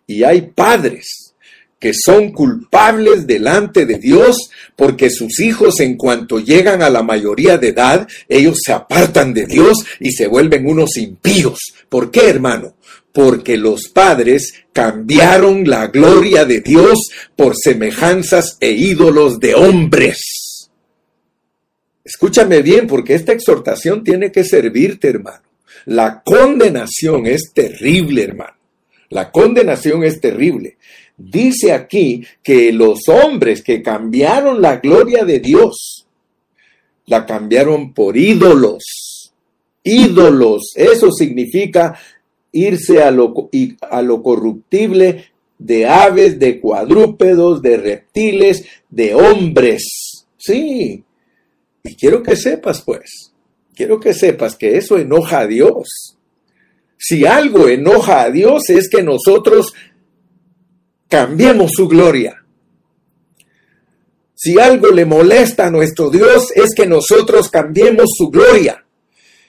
Y 0.06 0.22
hay 0.22 0.52
padres 0.54 1.34
que 1.80 1.92
son 1.92 2.30
culpables 2.30 3.26
delante 3.26 3.86
de 3.86 3.98
Dios 3.98 4.50
porque 4.76 5.10
sus 5.10 5.40
hijos 5.40 5.80
en 5.80 5.96
cuanto 5.96 6.38
llegan 6.38 6.80
a 6.80 6.90
la 6.90 7.02
mayoría 7.02 7.58
de 7.58 7.70
edad, 7.70 8.06
ellos 8.28 8.58
se 8.64 8.72
apartan 8.72 9.34
de 9.34 9.46
Dios 9.46 9.78
y 9.98 10.12
se 10.12 10.28
vuelven 10.28 10.68
unos 10.68 10.96
impíos. 10.96 11.58
¿Por 11.88 12.12
qué, 12.12 12.28
hermano? 12.28 12.74
Porque 13.14 13.56
los 13.56 13.90
padres 13.90 14.64
cambiaron 14.72 15.68
la 15.68 15.86
gloria 15.86 16.44
de 16.44 16.60
Dios 16.60 16.98
por 17.36 17.54
semejanzas 17.56 18.56
e 18.58 18.72
ídolos 18.72 19.38
de 19.38 19.54
hombres. 19.54 20.18
Escúchame 22.04 22.60
bien, 22.60 22.88
porque 22.88 23.14
esta 23.14 23.32
exhortación 23.32 24.02
tiene 24.02 24.32
que 24.32 24.42
servirte, 24.42 25.08
hermano. 25.08 25.44
La 25.86 26.22
condenación 26.24 27.26
es 27.26 27.52
terrible, 27.54 28.24
hermano. 28.24 28.56
La 29.10 29.30
condenación 29.30 30.02
es 30.02 30.20
terrible. 30.20 30.76
Dice 31.16 31.72
aquí 31.72 32.26
que 32.42 32.72
los 32.72 33.08
hombres 33.08 33.62
que 33.62 33.80
cambiaron 33.80 34.60
la 34.60 34.78
gloria 34.78 35.24
de 35.24 35.38
Dios, 35.38 36.08
la 37.06 37.24
cambiaron 37.24 37.94
por 37.94 38.16
ídolos. 38.16 38.82
Ídolos, 39.84 40.72
eso 40.74 41.12
significa 41.12 41.94
irse 42.54 43.02
a 43.02 43.10
lo, 43.10 43.50
a 43.90 44.00
lo 44.00 44.22
corruptible 44.22 45.26
de 45.58 45.86
aves, 45.86 46.38
de 46.38 46.60
cuadrúpedos, 46.60 47.60
de 47.60 47.76
reptiles, 47.76 48.64
de 48.88 49.14
hombres. 49.14 49.82
Sí. 50.38 51.04
Y 51.82 51.94
quiero 51.96 52.22
que 52.22 52.36
sepas, 52.36 52.80
pues, 52.82 53.32
quiero 53.74 54.00
que 54.00 54.14
sepas 54.14 54.56
que 54.56 54.76
eso 54.78 54.98
enoja 54.98 55.40
a 55.40 55.46
Dios. 55.46 56.16
Si 56.96 57.26
algo 57.26 57.68
enoja 57.68 58.22
a 58.22 58.30
Dios 58.30 58.70
es 58.70 58.88
que 58.88 59.02
nosotros 59.02 59.74
cambiemos 61.08 61.72
su 61.74 61.88
gloria. 61.88 62.44
Si 64.34 64.58
algo 64.58 64.90
le 64.90 65.04
molesta 65.04 65.66
a 65.66 65.70
nuestro 65.70 66.10
Dios 66.10 66.52
es 66.54 66.74
que 66.74 66.86
nosotros 66.86 67.50
cambiemos 67.50 68.10
su 68.16 68.30
gloria. 68.30 68.83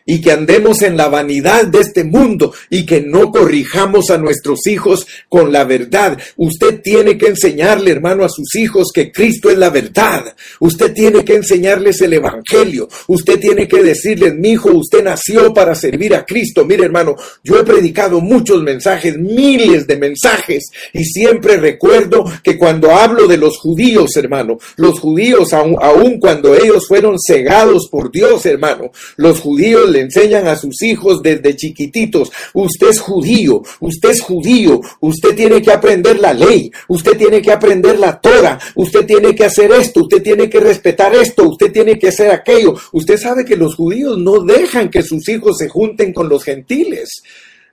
Y 0.05 0.21
que 0.21 0.31
andemos 0.31 0.81
en 0.83 0.97
la 0.97 1.09
vanidad 1.09 1.65
de 1.65 1.79
este 1.79 2.03
mundo 2.03 2.53
y 2.69 2.85
que 2.85 3.01
no 3.01 3.31
corrijamos 3.31 4.09
a 4.11 4.17
nuestros 4.17 4.67
hijos 4.67 5.07
con 5.27 5.51
la 5.51 5.63
verdad. 5.63 6.17
Usted 6.37 6.81
tiene 6.81 7.17
que 7.17 7.27
enseñarle, 7.27 7.91
hermano, 7.91 8.23
a 8.23 8.29
sus 8.29 8.55
hijos 8.55 8.91
que 8.93 9.11
Cristo 9.11 9.49
es 9.49 9.57
la 9.57 9.69
verdad. 9.69 10.35
Usted 10.59 10.93
tiene 10.93 11.25
que 11.25 11.35
enseñarles 11.35 12.01
el 12.01 12.13
Evangelio. 12.13 12.87
Usted 13.07 13.39
tiene 13.39 13.67
que 13.67 13.81
decirles, 13.81 14.35
mi 14.35 14.51
hijo, 14.51 14.69
usted 14.71 15.03
nació 15.03 15.53
para 15.53 15.73
servir 15.73 16.13
a 16.13 16.25
Cristo. 16.25 16.65
Mire, 16.65 16.85
hermano, 16.85 17.15
yo 17.43 17.59
he 17.59 17.63
predicado 17.63 18.21
muchos 18.21 18.61
mensajes, 18.61 19.17
miles 19.17 19.87
de 19.87 19.97
mensajes, 19.97 20.65
y 20.93 21.03
siempre 21.03 21.57
recuerdo 21.57 22.25
que 22.43 22.57
cuando 22.57 22.91
hablo 22.91 23.27
de 23.27 23.37
los 23.37 23.57
judíos, 23.57 24.15
hermano, 24.17 24.59
los 24.75 24.99
judíos, 24.99 25.53
aun, 25.53 25.75
aun 25.81 26.19
cuando 26.19 26.53
ellos 26.53 26.87
fueron 26.87 27.17
cegados 27.19 27.87
por 27.89 28.11
Dios, 28.11 28.45
hermano, 28.45 28.91
los 29.17 29.39
judíos 29.39 29.94
le 29.95 30.01
enseñan 30.01 30.47
a 30.47 30.55
sus 30.55 30.81
hijos 30.83 31.21
desde 31.23 31.55
chiquititos, 31.55 32.31
usted 32.53 32.89
es 32.89 32.99
judío, 32.99 33.61
usted 33.79 34.09
es 34.09 34.21
judío, 34.21 34.81
usted 34.99 35.35
tiene 35.35 35.61
que 35.61 35.71
aprender 35.71 36.19
la 36.19 36.33
ley, 36.33 36.69
usted 36.89 37.17
tiene 37.17 37.41
que 37.41 37.51
aprender 37.51 37.97
la 37.97 38.19
Torah, 38.19 38.59
usted 38.75 39.05
tiene 39.05 39.33
que 39.33 39.45
hacer 39.45 39.71
esto, 39.71 40.01
usted 40.01 40.21
tiene 40.21 40.49
que 40.49 40.59
respetar 40.59 41.15
esto, 41.15 41.47
usted 41.47 41.71
tiene 41.71 41.97
que 41.97 42.09
hacer 42.09 42.29
aquello. 42.31 42.75
Usted 42.91 43.17
sabe 43.17 43.45
que 43.45 43.55
los 43.55 43.75
judíos 43.75 44.17
no 44.17 44.41
dejan 44.41 44.89
que 44.89 45.01
sus 45.01 45.27
hijos 45.29 45.57
se 45.57 45.69
junten 45.69 46.13
con 46.13 46.27
los 46.27 46.43
gentiles. 46.43 47.23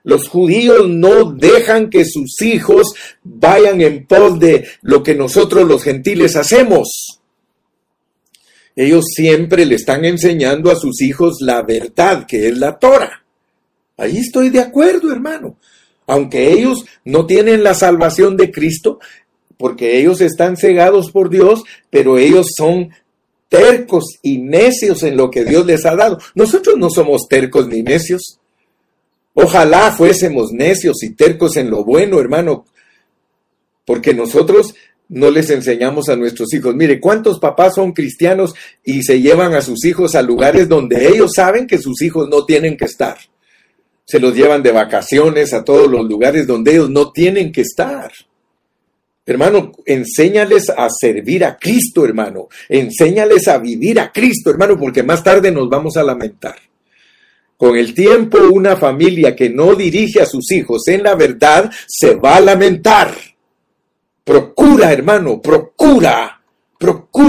Los 0.03 0.27
judíos 0.27 0.87
no 0.89 1.31
dejan 1.31 1.89
que 1.89 2.05
sus 2.05 2.41
hijos 2.41 2.93
vayan 3.23 3.81
en 3.81 4.05
pos 4.05 4.39
de 4.39 4.65
lo 4.81 5.01
que 5.01 5.15
nosotros 5.15 5.67
los 5.67 5.83
gentiles 5.83 6.35
hacemos. 6.35 7.22
Ellos 8.75 9.05
siempre 9.13 9.65
le 9.65 9.75
están 9.75 10.03
enseñando 10.05 10.71
a 10.71 10.75
sus 10.75 11.01
hijos 11.01 11.37
la 11.41 11.61
verdad, 11.61 12.25
que 12.27 12.47
es 12.47 12.57
la 12.57 12.77
Torah. 12.79 13.23
Ahí 13.97 14.17
estoy 14.17 14.49
de 14.49 14.59
acuerdo, 14.59 15.11
hermano. 15.11 15.57
Aunque 16.07 16.51
ellos 16.51 16.83
no 17.05 17.25
tienen 17.25 17.63
la 17.63 17.75
salvación 17.75 18.35
de 18.35 18.51
Cristo, 18.51 18.99
porque 19.57 19.99
ellos 19.99 20.19
están 20.21 20.57
cegados 20.57 21.11
por 21.11 21.29
Dios, 21.29 21.63
pero 21.89 22.17
ellos 22.17 22.47
son 22.57 22.89
tercos 23.47 24.17
y 24.23 24.39
necios 24.39 25.03
en 25.03 25.15
lo 25.15 25.29
que 25.29 25.45
Dios 25.45 25.65
les 25.65 25.85
ha 25.85 25.95
dado. 25.95 26.17
Nosotros 26.33 26.75
no 26.77 26.89
somos 26.89 27.27
tercos 27.29 27.67
ni 27.67 27.83
necios. 27.83 28.39
Ojalá 29.35 29.91
fuésemos 29.91 30.51
necios 30.51 31.03
y 31.03 31.11
tercos 31.13 31.55
en 31.57 31.69
lo 31.69 31.83
bueno, 31.83 32.19
hermano, 32.19 32.65
porque 33.85 34.13
nosotros 34.13 34.73
no 35.13 35.29
les 35.29 35.49
enseñamos 35.51 36.09
a 36.09 36.15
nuestros 36.15 36.51
hijos. 36.53 36.75
Mire, 36.75 36.99
¿cuántos 36.99 37.39
papás 37.39 37.75
son 37.75 37.93
cristianos 37.93 38.55
y 38.83 39.03
se 39.03 39.21
llevan 39.21 39.53
a 39.53 39.61
sus 39.61 39.85
hijos 39.85 40.15
a 40.15 40.23
lugares 40.23 40.67
donde 40.67 41.07
ellos 41.07 41.33
saben 41.35 41.67
que 41.67 41.77
sus 41.77 42.01
hijos 42.01 42.27
no 42.29 42.45
tienen 42.45 42.75
que 42.75 42.85
estar? 42.85 43.17
Se 44.05 44.19
los 44.19 44.35
llevan 44.35 44.63
de 44.63 44.71
vacaciones 44.71 45.53
a 45.53 45.63
todos 45.63 45.87
los 45.87 46.05
lugares 46.09 46.47
donde 46.47 46.71
ellos 46.71 46.89
no 46.89 47.11
tienen 47.11 47.51
que 47.51 47.61
estar. 47.61 48.11
Hermano, 49.23 49.71
enséñales 49.85 50.69
a 50.69 50.89
servir 50.89 51.45
a 51.45 51.57
Cristo, 51.57 52.03
hermano. 52.03 52.49
Enséñales 52.67 53.47
a 53.47 53.59
vivir 53.59 53.99
a 53.99 54.11
Cristo, 54.11 54.49
hermano, 54.49 54.77
porque 54.79 55.03
más 55.03 55.23
tarde 55.23 55.51
nos 55.51 55.69
vamos 55.69 55.95
a 55.95 56.03
lamentar. 56.03 56.55
Con 57.55 57.77
el 57.77 57.93
tiempo, 57.93 58.39
una 58.51 58.75
familia 58.77 59.35
que 59.35 59.51
no 59.51 59.75
dirige 59.75 60.21
a 60.21 60.25
sus 60.25 60.51
hijos 60.51 60.87
en 60.87 61.03
la 61.03 61.13
verdad 61.13 61.71
se 61.87 62.15
va 62.15 62.37
a 62.37 62.41
lamentar. 62.41 63.15
Procura, 64.23 64.91
hermano, 64.91 65.41
procura 65.41 66.41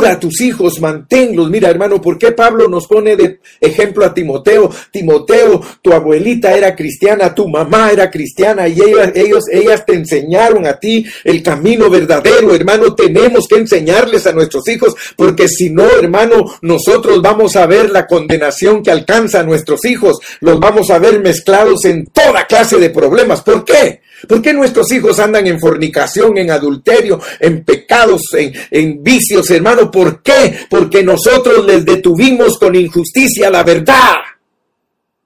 a 0.06 0.18
tus 0.18 0.40
hijos, 0.40 0.80
manténlos. 0.80 1.50
Mira, 1.50 1.68
hermano, 1.68 2.00
¿por 2.00 2.18
qué 2.18 2.32
Pablo 2.32 2.68
nos 2.68 2.86
pone 2.86 3.16
de 3.16 3.40
ejemplo 3.60 4.04
a 4.04 4.14
Timoteo? 4.14 4.70
Timoteo, 4.90 5.60
tu 5.82 5.92
abuelita 5.92 6.52
era 6.52 6.74
cristiana, 6.74 7.34
tu 7.34 7.48
mamá 7.48 7.90
era 7.90 8.10
cristiana 8.10 8.66
y 8.66 8.80
ellas, 8.80 9.12
ellos, 9.14 9.44
ellas 9.50 9.84
te 9.86 9.94
enseñaron 9.94 10.66
a 10.66 10.78
ti 10.78 11.04
el 11.22 11.42
camino 11.42 11.90
verdadero, 11.90 12.54
hermano. 12.54 12.94
Tenemos 12.94 13.46
que 13.46 13.56
enseñarles 13.56 14.26
a 14.26 14.32
nuestros 14.32 14.66
hijos 14.68 14.94
porque 15.16 15.48
si 15.48 15.70
no, 15.70 15.84
hermano, 15.84 16.44
nosotros 16.62 17.20
vamos 17.22 17.56
a 17.56 17.66
ver 17.66 17.90
la 17.90 18.06
condenación 18.06 18.82
que 18.82 18.90
alcanza 18.90 19.40
a 19.40 19.44
nuestros 19.44 19.84
hijos. 19.84 20.18
Los 20.40 20.58
vamos 20.58 20.90
a 20.90 20.98
ver 20.98 21.20
mezclados 21.20 21.84
en 21.84 22.06
toda 22.06 22.46
clase 22.46 22.78
de 22.78 22.90
problemas. 22.90 23.42
¿Por 23.42 23.64
qué? 23.64 24.00
¿Por 24.26 24.42
qué 24.42 24.52
nuestros 24.52 24.90
hijos 24.92 25.18
andan 25.18 25.46
en 25.46 25.60
fornicación, 25.60 26.38
en 26.38 26.50
adulterio, 26.50 27.20
en 27.40 27.64
pecados, 27.64 28.22
en, 28.32 29.02
vicios, 29.02 29.50
hermano? 29.50 29.73
¿Por 29.90 30.22
qué? 30.22 30.66
Porque 30.68 31.02
nosotros 31.02 31.64
les 31.66 31.84
detuvimos 31.84 32.58
con 32.58 32.74
injusticia 32.74 33.50
la 33.50 33.62
verdad. 33.62 34.14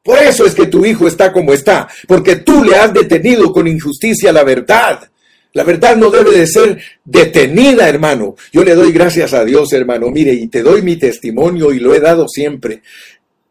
Por 0.02 0.18
eso 0.18 0.46
es 0.46 0.54
que 0.54 0.66
tu 0.66 0.86
hijo 0.86 1.06
está 1.06 1.32
como 1.32 1.52
está, 1.52 1.86
porque 2.06 2.36
tú 2.36 2.64
le 2.64 2.76
has 2.76 2.92
detenido 2.92 3.52
con 3.52 3.68
injusticia 3.68 4.32
la 4.32 4.42
verdad. 4.42 5.08
La 5.52 5.64
verdad 5.64 5.96
no 5.96 6.10
debe 6.10 6.38
de 6.38 6.46
ser 6.46 6.80
detenida, 7.04 7.88
hermano. 7.88 8.36
Yo 8.52 8.62
le 8.62 8.74
doy 8.74 8.92
gracias 8.92 9.32
a 9.32 9.44
Dios, 9.44 9.72
hermano. 9.72 10.10
Mire, 10.10 10.32
y 10.32 10.46
te 10.48 10.62
doy 10.62 10.82
mi 10.82 10.96
testimonio 10.96 11.72
y 11.72 11.78
lo 11.78 11.94
he 11.94 12.00
dado 12.00 12.28
siempre. 12.28 12.82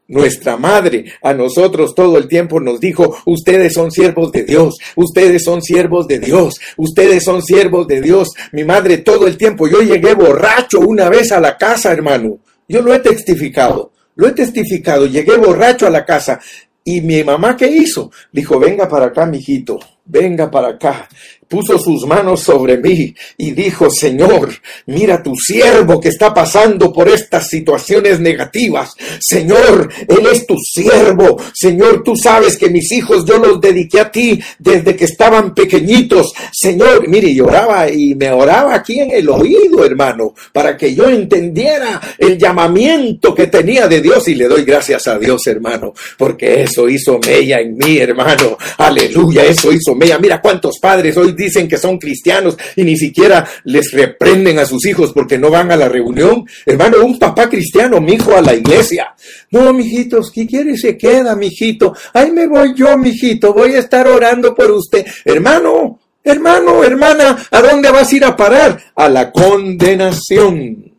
Nuestra 0.09 0.55
madre 0.55 1.03
a 1.21 1.33
nosotros 1.33 1.93
todo 1.93 2.17
el 2.17 2.29
tiempo 2.29 2.61
nos 2.61 2.79
dijo, 2.79 3.17
ustedes 3.25 3.73
son 3.73 3.91
siervos 3.91 4.31
de 4.31 4.43
Dios, 4.43 4.77
ustedes 4.95 5.43
son 5.43 5.61
siervos 5.61 6.07
de 6.07 6.19
Dios, 6.19 6.55
ustedes 6.77 7.25
son 7.25 7.41
siervos 7.43 7.87
de 7.87 7.99
Dios. 7.99 8.29
Mi 8.53 8.63
madre 8.63 8.99
todo 8.99 9.27
el 9.27 9.37
tiempo, 9.37 9.67
yo 9.67 9.81
llegué 9.81 10.13
borracho 10.13 10.79
una 10.79 11.09
vez 11.09 11.33
a 11.33 11.41
la 11.41 11.57
casa, 11.57 11.91
hermano. 11.91 12.39
Yo 12.69 12.81
lo 12.81 12.93
he 12.93 12.99
testificado, 12.99 13.91
lo 14.15 14.27
he 14.27 14.31
testificado, 14.31 15.07
llegué 15.07 15.35
borracho 15.35 15.87
a 15.87 15.89
la 15.89 16.05
casa. 16.05 16.39
Y 16.85 17.01
mi 17.01 17.21
mamá, 17.25 17.57
¿qué 17.57 17.67
hizo? 17.67 18.09
Dijo, 18.31 18.57
venga 18.59 18.87
para 18.87 19.07
acá, 19.07 19.25
mijito, 19.25 19.77
venga 20.07 20.49
para 20.49 20.69
acá 20.69 21.07
puso 21.47 21.79
sus 21.79 22.05
manos 22.05 22.41
sobre 22.41 22.77
mí 22.77 23.13
y 23.37 23.51
dijo, 23.51 23.89
Señor, 23.89 24.53
mira 24.85 25.23
tu 25.23 25.35
siervo 25.35 25.99
que 25.99 26.09
está 26.09 26.33
pasando 26.33 26.91
por 26.91 27.07
estas 27.07 27.47
situaciones 27.47 28.19
negativas. 28.19 28.91
Señor, 29.19 29.89
Él 30.07 30.27
es 30.31 30.45
tu 30.45 30.55
siervo. 30.57 31.37
Señor, 31.53 32.03
tú 32.03 32.15
sabes 32.15 32.57
que 32.57 32.69
mis 32.69 32.91
hijos 32.91 33.25
yo 33.25 33.37
los 33.37 33.61
dediqué 33.61 33.99
a 33.99 34.11
ti 34.11 34.39
desde 34.59 34.95
que 34.95 35.05
estaban 35.05 35.53
pequeñitos. 35.53 36.33
Señor, 36.51 37.07
mire, 37.07 37.33
lloraba 37.33 37.89
y 37.89 38.15
me 38.15 38.29
oraba 38.29 38.75
aquí 38.75 38.99
en 38.99 39.11
el 39.11 39.29
oído, 39.29 39.85
hermano, 39.85 40.33
para 40.51 40.75
que 40.75 40.93
yo 40.93 41.09
entendiera 41.09 42.01
el 42.17 42.37
llamamiento 42.37 43.33
que 43.33 43.47
tenía 43.47 43.87
de 43.87 44.01
Dios 44.01 44.27
y 44.27 44.35
le 44.35 44.47
doy 44.47 44.63
gracias 44.63 45.07
a 45.07 45.17
Dios, 45.17 45.45
hermano, 45.47 45.93
porque 46.17 46.61
eso 46.63 46.89
hizo 46.89 47.19
mella 47.19 47.59
en 47.59 47.77
mí, 47.77 47.97
hermano. 47.97 48.57
Aleluya, 48.77 49.45
eso 49.45 49.71
hizo 49.71 49.95
Mira 49.97 50.41
cuántos 50.41 50.79
padres 50.79 51.17
hoy 51.17 51.33
dicen 51.33 51.67
que 51.67 51.77
son 51.77 51.97
cristianos 51.97 52.57
y 52.75 52.83
ni 52.83 52.95
siquiera 52.97 53.47
les 53.63 53.91
reprenden 53.91 54.59
a 54.59 54.65
sus 54.65 54.85
hijos 54.85 55.11
porque 55.13 55.37
no 55.37 55.49
van 55.49 55.71
a 55.71 55.75
la 55.75 55.89
reunión. 55.89 56.45
Hermano, 56.65 56.97
un 57.03 57.17
papá 57.17 57.49
cristiano, 57.49 57.99
mi 57.99 58.13
hijo 58.13 58.35
a 58.35 58.41
la 58.41 58.53
iglesia. 58.53 59.15
No, 59.51 59.73
mijitos, 59.73 60.31
¿qué 60.31 60.45
quiere? 60.45 60.77
Se 60.77 60.97
queda, 60.97 61.35
mijito. 61.35 61.93
Ahí 62.13 62.31
me 62.31 62.47
voy 62.47 62.73
yo, 62.75 62.97
mijito. 62.97 63.53
Voy 63.53 63.73
a 63.73 63.79
estar 63.79 64.07
orando 64.07 64.53
por 64.53 64.71
usted. 64.71 65.05
Hermano, 65.25 65.99
hermano, 66.23 66.83
hermana, 66.83 67.37
¿a 67.51 67.61
dónde 67.61 67.89
vas 67.91 68.11
a 68.11 68.15
ir 68.15 68.25
a 68.25 68.35
parar? 68.35 68.79
A 68.95 69.09
la 69.09 69.31
condenación. 69.31 70.96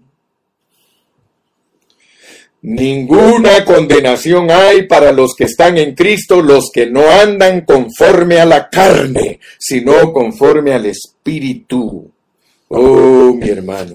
Ninguna 2.60 3.64
condenación 3.64 4.50
hay 4.50 4.86
para 4.88 5.12
los 5.12 5.34
que 5.36 5.44
están 5.44 5.78
en 5.78 5.94
Cristo, 5.94 6.42
los 6.42 6.70
que 6.72 6.86
no 6.86 7.08
andan 7.08 7.60
conforme 7.60 8.40
a 8.40 8.44
la 8.44 8.68
carne, 8.68 9.38
sino 9.58 10.12
conforme 10.12 10.72
al 10.72 10.86
Espíritu. 10.86 12.10
Oh, 12.68 13.32
mi 13.34 13.48
hermano. 13.48 13.94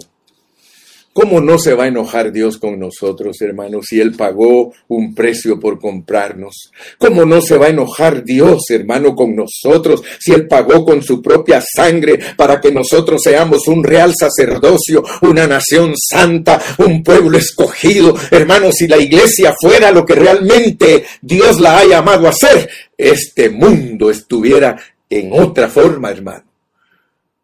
¿Cómo 1.14 1.39
no 1.39 1.59
se 1.59 1.76
va 1.76 1.84
a 1.84 1.89
enojar 1.89 2.32
Dios 2.32 2.57
con 2.57 2.80
nosotros, 2.80 3.39
hermanos, 3.41 3.86
si 3.88 4.01
Él 4.01 4.14
pagó 4.14 4.74
un 4.88 5.14
precio 5.14 5.59
por 5.59 5.80
comprarnos? 5.80 6.72
¿Cómo 6.97 7.24
no 7.24 7.39
se 7.39 7.55
va 7.55 7.68
a 7.68 7.70
enojar 7.70 8.24
Dios, 8.24 8.64
hermano, 8.70 9.16
con 9.16 9.36
nosotros 9.36 10.01
si 10.20 10.32
Él 10.32 10.47
pagó 10.47 10.84
con 10.84 11.03
su 11.03 11.22
propia 11.22 11.61
sangre 11.61 12.20
para 12.36 12.59
que 12.59 12.72
nosotros 12.72 13.22
seamos 13.22 13.68
un 13.68 13.84
real 13.84 14.16
sacerdocio, 14.20 15.03
una 15.22 15.45
nación 15.45 15.93
santa, 15.95 16.59
un 16.80 17.03
pueblo 17.03 17.38
escogido? 17.38 18.16
Hermanos, 18.32 18.74
si 18.80 18.88
la 18.88 18.97
iglesia 18.97 19.53
fuera 19.61 19.91
lo 19.91 20.03
que 20.07 20.16
realmente 20.16 21.05
Dios 21.22 21.59
la 21.59 21.78
ha 21.78 21.86
llamado 21.86 22.28
a 22.28 22.34
ser, 22.34 22.68
este 22.97 23.51
mundo 23.51 24.09
estuviera 24.09 24.82
en 25.07 25.32
otra 25.32 25.70
forma, 25.70 26.09
hermano. 26.09 26.45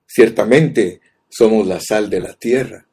Ciertamente 0.08 1.02
somos 1.30 1.68
la 1.68 1.80
sal 1.80 2.10
de 2.10 2.20
la 2.20 2.34
tierra 2.34 2.89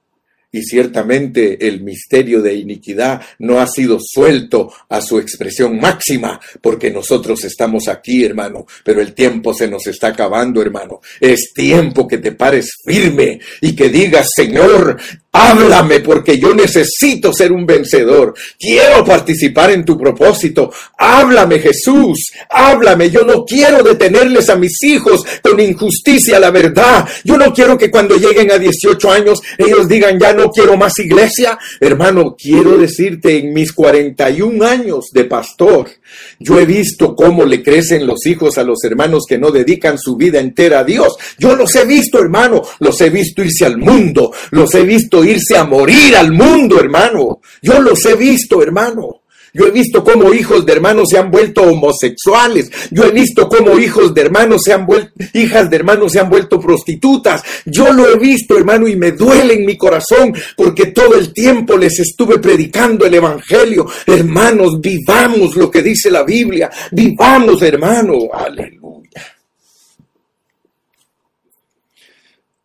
y 0.51 0.63
ciertamente 0.63 1.67
el 1.67 1.83
misterio 1.83 2.41
de 2.41 2.55
iniquidad 2.55 3.21
no 3.41 3.61
ha 3.61 3.67
sido 3.67 3.99
suelto 4.01 4.73
a 4.89 5.01
su 5.01 5.19
expresión 5.19 5.79
máxima, 5.79 6.41
porque 6.61 6.91
nosotros 6.91 7.45
estamos 7.45 7.89
aquí, 7.89 8.25
hermano, 8.25 8.67
pero 8.85 9.01
el 9.01 9.13
tiempo 9.13 9.53
se 9.53 9.69
nos 9.69 9.87
está 9.87 10.09
acabando, 10.09 10.63
hermano. 10.63 11.01
Es 11.21 11.53
tiempo 11.55 12.07
que 12.07 12.19
te 12.19 12.33
pares 12.33 12.71
firme 12.85 13.41
y 13.61 13.75
que 13.75 13.89
digas, 13.89 14.29
Señor, 14.35 14.99
Háblame 15.39 16.01
porque 16.01 16.39
yo 16.39 16.55
necesito 16.55 17.31
ser 17.31 17.53
un 17.53 17.67
vencedor. 17.67 18.35
Quiero 18.59 19.05
participar 19.05 19.71
en 19.71 19.85
tu 19.85 19.99
propósito. 19.99 20.73
Háblame 20.97 21.59
Jesús. 21.59 22.31
Háblame. 22.49 23.11
Yo 23.11 23.23
no 23.23 23.45
quiero 23.45 23.83
detenerles 23.83 24.49
a 24.49 24.57
mis 24.57 24.83
hijos 24.83 25.23
con 25.43 25.61
injusticia, 25.61 26.41
la 26.41 26.51
verdad. 26.51 27.07
Yo 27.23 27.37
no 27.37 27.53
quiero 27.53 27.77
que 27.77 27.91
cuando 27.91 28.17
lleguen 28.17 28.51
a 28.51 28.59
18 28.59 29.11
años 29.11 29.41
ellos 29.59 29.87
digan 29.87 30.19
ya 30.19 30.33
no 30.33 30.51
quiero 30.51 30.79
más 30.79 30.99
iglesia. 30.99 31.59
Hermano, 31.81 32.35
quiero 32.35 32.79
decirte 32.79 33.37
en 33.37 33.53
mis 33.53 33.73
41 33.73 34.65
años 34.65 35.11
de 35.13 35.25
pastor, 35.25 35.91
yo 36.39 36.59
he 36.59 36.67
visto 36.67 37.15
cómo 37.15 37.45
le 37.45 37.63
crecen 37.63 38.07
los 38.07 38.27
hijos 38.27 38.59
a 38.59 38.65
los 38.65 38.83
hermanos 38.85 39.25
que 39.29 39.39
no 39.39 39.51
dedican 39.51 39.99
su 39.99 40.17
vida 40.17 40.41
entera 40.41 40.81
a 40.81 40.85
Dios. 40.85 41.17
Yo 41.39 41.57
los 41.57 41.75
he 41.75 41.85
visto, 41.85 42.19
hermano. 42.19 42.63
Los 42.81 43.01
he 43.01 43.11
visto 43.11 43.43
irse 43.43 43.65
al 43.65 43.79
mundo. 43.79 44.33
Los 44.51 44.75
he 44.75 44.83
visto 44.83 45.25
irse 45.25 45.57
a 45.57 45.65
morir 45.65 46.17
al 46.17 46.33
mundo, 46.33 46.79
hermano. 46.79 47.41
Yo 47.63 47.81
los 47.81 48.05
he 48.05 48.15
visto, 48.15 48.63
hermano. 48.63 49.23
Yo 49.57 49.67
he 49.67 49.71
visto 49.71 50.05
cómo 50.05 50.35
hijos 50.35 50.67
de 50.67 50.73
hermanos 50.73 51.09
se 51.09 51.19
han 51.19 51.31
vuelto 51.31 51.63
homosexuales. 51.63 52.71
Yo 52.91 53.05
he 53.05 53.11
visto 53.11 53.49
cómo 53.49 53.79
hijos 53.79 54.13
de 54.13 54.21
hermanos 54.21 54.63
se 54.65 54.75
han 54.75 54.85
vuelto, 54.85 55.13
hijas 55.33 55.71
de 55.71 55.77
hermanos 55.77 56.13
se 56.13 56.21
han 56.21 56.29
vuelto 56.29 56.61
prostitutas. 56.61 57.43
Yo 57.65 57.91
lo 57.93 58.07
he 58.07 58.19
visto, 58.19 58.59
hermano, 58.59 58.87
y 58.87 58.97
me 58.97 59.13
duele 59.13 59.55
en 59.55 59.65
mi 59.65 59.79
corazón 59.79 60.35
porque 60.57 60.87
todo 60.87 61.15
el 61.15 61.33
tiempo 61.33 61.79
les 61.79 61.99
estuve 62.01 62.39
predicando 62.39 63.07
el 63.07 63.15
evangelio. 63.15 63.87
Hermanos, 64.07 64.79
vivamos 64.79 65.57
lo 65.57 65.71
que 65.71 65.83
dice 65.83 66.11
la 66.11 66.23
Biblia. 66.23 66.71
Vivamos, 66.93 67.63
hermano. 67.63 68.29
Aleluya. 68.33 69.25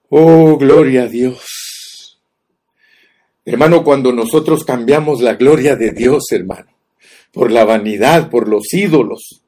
Oh, 0.10 0.58
gloria 0.58 1.04
a 1.04 1.08
Dios. 1.08 2.20
Hermano, 3.46 3.82
cuando 3.82 4.12
nosotros 4.12 4.66
cambiamos 4.66 5.22
la 5.22 5.36
gloria 5.36 5.78
de 5.78 5.92
Dios, 5.92 6.26
hermano, 6.32 6.70
por 7.32 7.52
la 7.52 7.66
vanidad, 7.66 8.30
por 8.30 8.48
los 8.48 8.74
ídolos. 8.74 9.42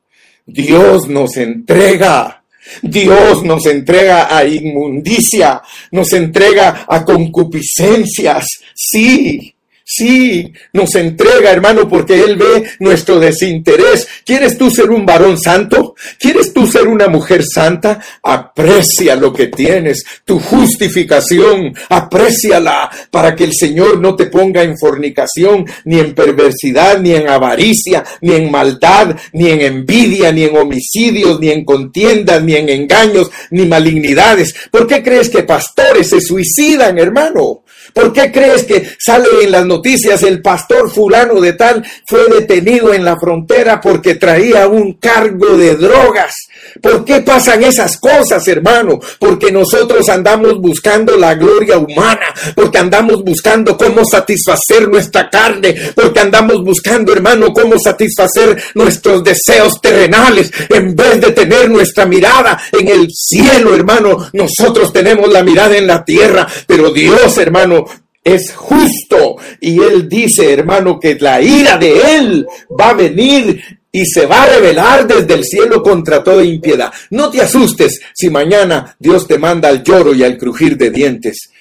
Dios 0.46 1.08
nos 1.08 1.38
entrega, 1.38 2.44
Dios 2.82 3.44
nos 3.44 3.66
entrega 3.66 4.36
a 4.36 4.46
inmundicia, 4.46 5.62
nos 5.92 6.12
entrega 6.14 6.86
a 6.88 7.06
concupiscencias, 7.06 8.46
sí, 8.74 9.53
Sí, 9.86 10.54
nos 10.72 10.96
entrega, 10.96 11.52
hermano, 11.52 11.90
porque 11.90 12.24
Él 12.24 12.38
ve 12.38 12.64
nuestro 12.80 13.20
desinterés. 13.20 14.08
¿Quieres 14.26 14.58
tú 14.58 14.72
ser 14.72 14.90
un 14.90 15.06
varón 15.06 15.38
santo? 15.38 15.96
¿Quieres 16.18 16.54
tú 16.54 16.66
ser 16.66 16.88
una 16.88 17.10
mujer 17.10 17.44
santa? 17.44 18.00
Aprecia 18.24 19.18
lo 19.18 19.34
que 19.34 19.48
tienes, 19.48 20.06
tu 20.24 20.40
justificación, 20.40 21.76
apréciala 21.90 22.90
para 23.12 23.36
que 23.36 23.44
el 23.44 23.52
Señor 23.54 24.00
no 24.00 24.16
te 24.16 24.28
ponga 24.28 24.64
en 24.64 24.78
fornicación, 24.78 25.66
ni 25.84 26.00
en 26.00 26.16
perversidad, 26.16 27.00
ni 27.00 27.14
en 27.14 27.28
avaricia, 27.28 28.06
ni 28.22 28.36
en 28.36 28.50
maldad, 28.50 29.18
ni 29.34 29.50
en 29.50 29.62
envidia, 29.62 30.32
ni 30.32 30.44
en 30.44 30.56
homicidios, 30.56 31.42
ni 31.42 31.50
en 31.50 31.66
contiendas, 31.66 32.42
ni 32.42 32.56
en 32.56 32.70
engaños, 32.70 33.30
ni 33.52 33.66
malignidades. 33.66 34.54
¿Por 34.72 34.88
qué 34.88 35.04
crees 35.04 35.30
que 35.30 35.44
pastores 35.44 36.10
se 36.10 36.22
suicidan, 36.22 36.98
hermano? 36.98 37.62
¿Por 37.94 38.12
qué 38.12 38.32
crees 38.32 38.64
que 38.64 38.96
sale 38.98 39.28
en 39.44 39.52
las 39.52 39.66
noticias 39.66 40.24
el 40.24 40.41
pastor 40.41 40.89
fulano 40.91 41.39
de 41.39 41.54
tal 41.54 41.86
fue 42.08 42.28
detenido 42.28 42.94
en 42.94 43.06
la 43.06 43.20
frontera 43.20 43.80
porque 43.80 44.16
traía 44.16 44.68
un 44.68 44.94
cargo 44.94 45.56
de 45.58 45.76
drogas? 45.76 46.34
¿Por 46.82 47.06
qué 47.06 47.22
pasan 47.22 47.64
esas 47.64 47.98
cosas, 47.98 48.48
hermano? 48.48 49.00
Porque 49.20 49.52
nosotros 49.52 50.10
andamos 50.10 50.60
buscando 50.60 51.18
la 51.18 51.36
gloria 51.36 51.78
humana, 51.78 52.34
porque 52.56 52.78
andamos 52.78 53.24
buscando 53.24 53.78
cómo 53.78 54.04
satisfacer 54.06 54.88
nuestra 54.90 55.30
carne, 55.30 55.76
porque 55.96 56.20
andamos 56.20 56.64
buscando, 56.64 57.14
hermano, 57.14 57.54
cómo 57.54 57.78
satisfacer 57.80 58.62
nuestros 58.76 59.24
deseos 59.24 59.80
terrenales, 59.82 60.52
en 60.70 60.96
vez 60.96 61.22
de 61.22 61.32
tener 61.32 61.70
nuestra 61.70 62.06
mirada 62.06 62.60
en 62.72 62.88
el 62.88 63.08
cielo, 63.12 63.76
hermano. 63.76 64.30
Nosotros 64.34 64.92
tenemos 64.92 65.32
la 65.32 65.44
mirada 65.44 65.78
en 65.78 65.88
la 65.88 66.04
tierra, 66.04 66.48
pero 66.68 66.92
Dios, 66.92 67.38
hermano, 67.38 67.86
es 68.24 68.54
justo. 68.54 69.38
Y 69.60 69.80
él 69.82 70.08
dice, 70.08 70.54
hermano, 70.54 71.00
que 71.00 71.16
la 71.20 71.42
ira 71.42 71.78
de 71.78 72.16
él 72.16 72.48
va 72.80 72.90
a 72.90 72.94
venir 72.94 73.62
y 73.94 74.06
se 74.06 74.26
va 74.26 74.44
a 74.44 74.48
revelar 74.48 75.08
desde 75.08 75.34
el 75.36 75.46
cielo 75.46 75.82
contra 75.82 76.22
toda 76.22 76.44
impiedad. 76.44 76.91
No 77.12 77.30
te 77.30 77.41
asustes 77.41 78.02
si 78.14 78.30
mañana 78.30 78.98
Dios 79.00 79.26
te 79.28 79.38
manda 79.38 79.70
al 79.70 79.84
lloro 79.84 80.14
y 80.14 80.24
al 80.24 80.38
crujir 80.38 80.76
de 80.76 80.89
dientes, 80.89 81.52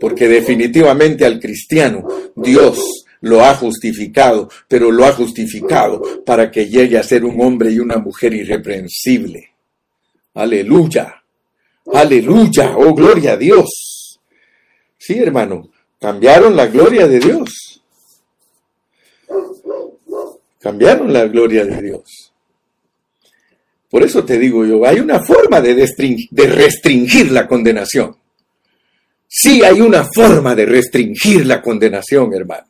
porque 0.00 0.26
definitivamente 0.26 1.24
al 1.24 1.38
cristiano 1.38 2.08
Dios 2.34 3.04
lo 3.20 3.44
ha 3.44 3.54
justificado, 3.54 4.48
pero 4.66 4.90
lo 4.90 5.04
ha 5.04 5.12
justificado 5.12 6.24
para 6.24 6.50
que 6.50 6.66
llegue 6.66 6.98
a 6.98 7.02
ser 7.02 7.24
un 7.24 7.40
hombre 7.40 7.70
y 7.70 7.78
una 7.78 7.98
mujer 7.98 8.34
irreprensible. 8.34 9.50
Aleluya, 10.34 11.22
aleluya, 11.92 12.76
oh 12.76 12.92
gloria 12.94 13.34
a 13.34 13.36
Dios. 13.36 14.18
Sí, 14.98 15.18
hermano, 15.18 15.70
Cambiaron 16.04 16.54
la 16.54 16.66
gloria 16.66 17.08
de 17.08 17.18
Dios. 17.18 17.73
Cambiaron 20.64 21.12
la 21.12 21.26
gloria 21.26 21.62
de 21.66 21.82
Dios. 21.82 22.32
Por 23.90 24.02
eso 24.02 24.24
te 24.24 24.38
digo 24.38 24.64
yo, 24.64 24.86
hay 24.86 24.98
una 24.98 25.22
forma 25.22 25.60
de, 25.60 25.74
de 25.74 26.46
restringir 26.46 27.30
la 27.30 27.46
condenación. 27.46 28.16
Sí 29.28 29.62
hay 29.62 29.82
una 29.82 30.04
forma 30.04 30.54
de 30.54 30.64
restringir 30.64 31.44
la 31.44 31.60
condenación, 31.60 32.32
hermano. 32.32 32.66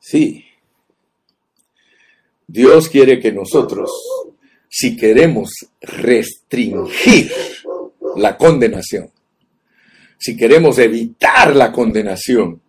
Sí. 0.00 0.44
Dios 2.44 2.88
quiere 2.88 3.20
que 3.20 3.30
nosotros, 3.30 3.92
si 4.68 4.96
queremos 4.96 5.52
restringir 5.80 7.30
la 8.16 8.36
condenación, 8.36 9.12
si 10.18 10.36
queremos 10.36 10.80
evitar 10.80 11.54
la 11.54 11.70
condenación, 11.70 12.60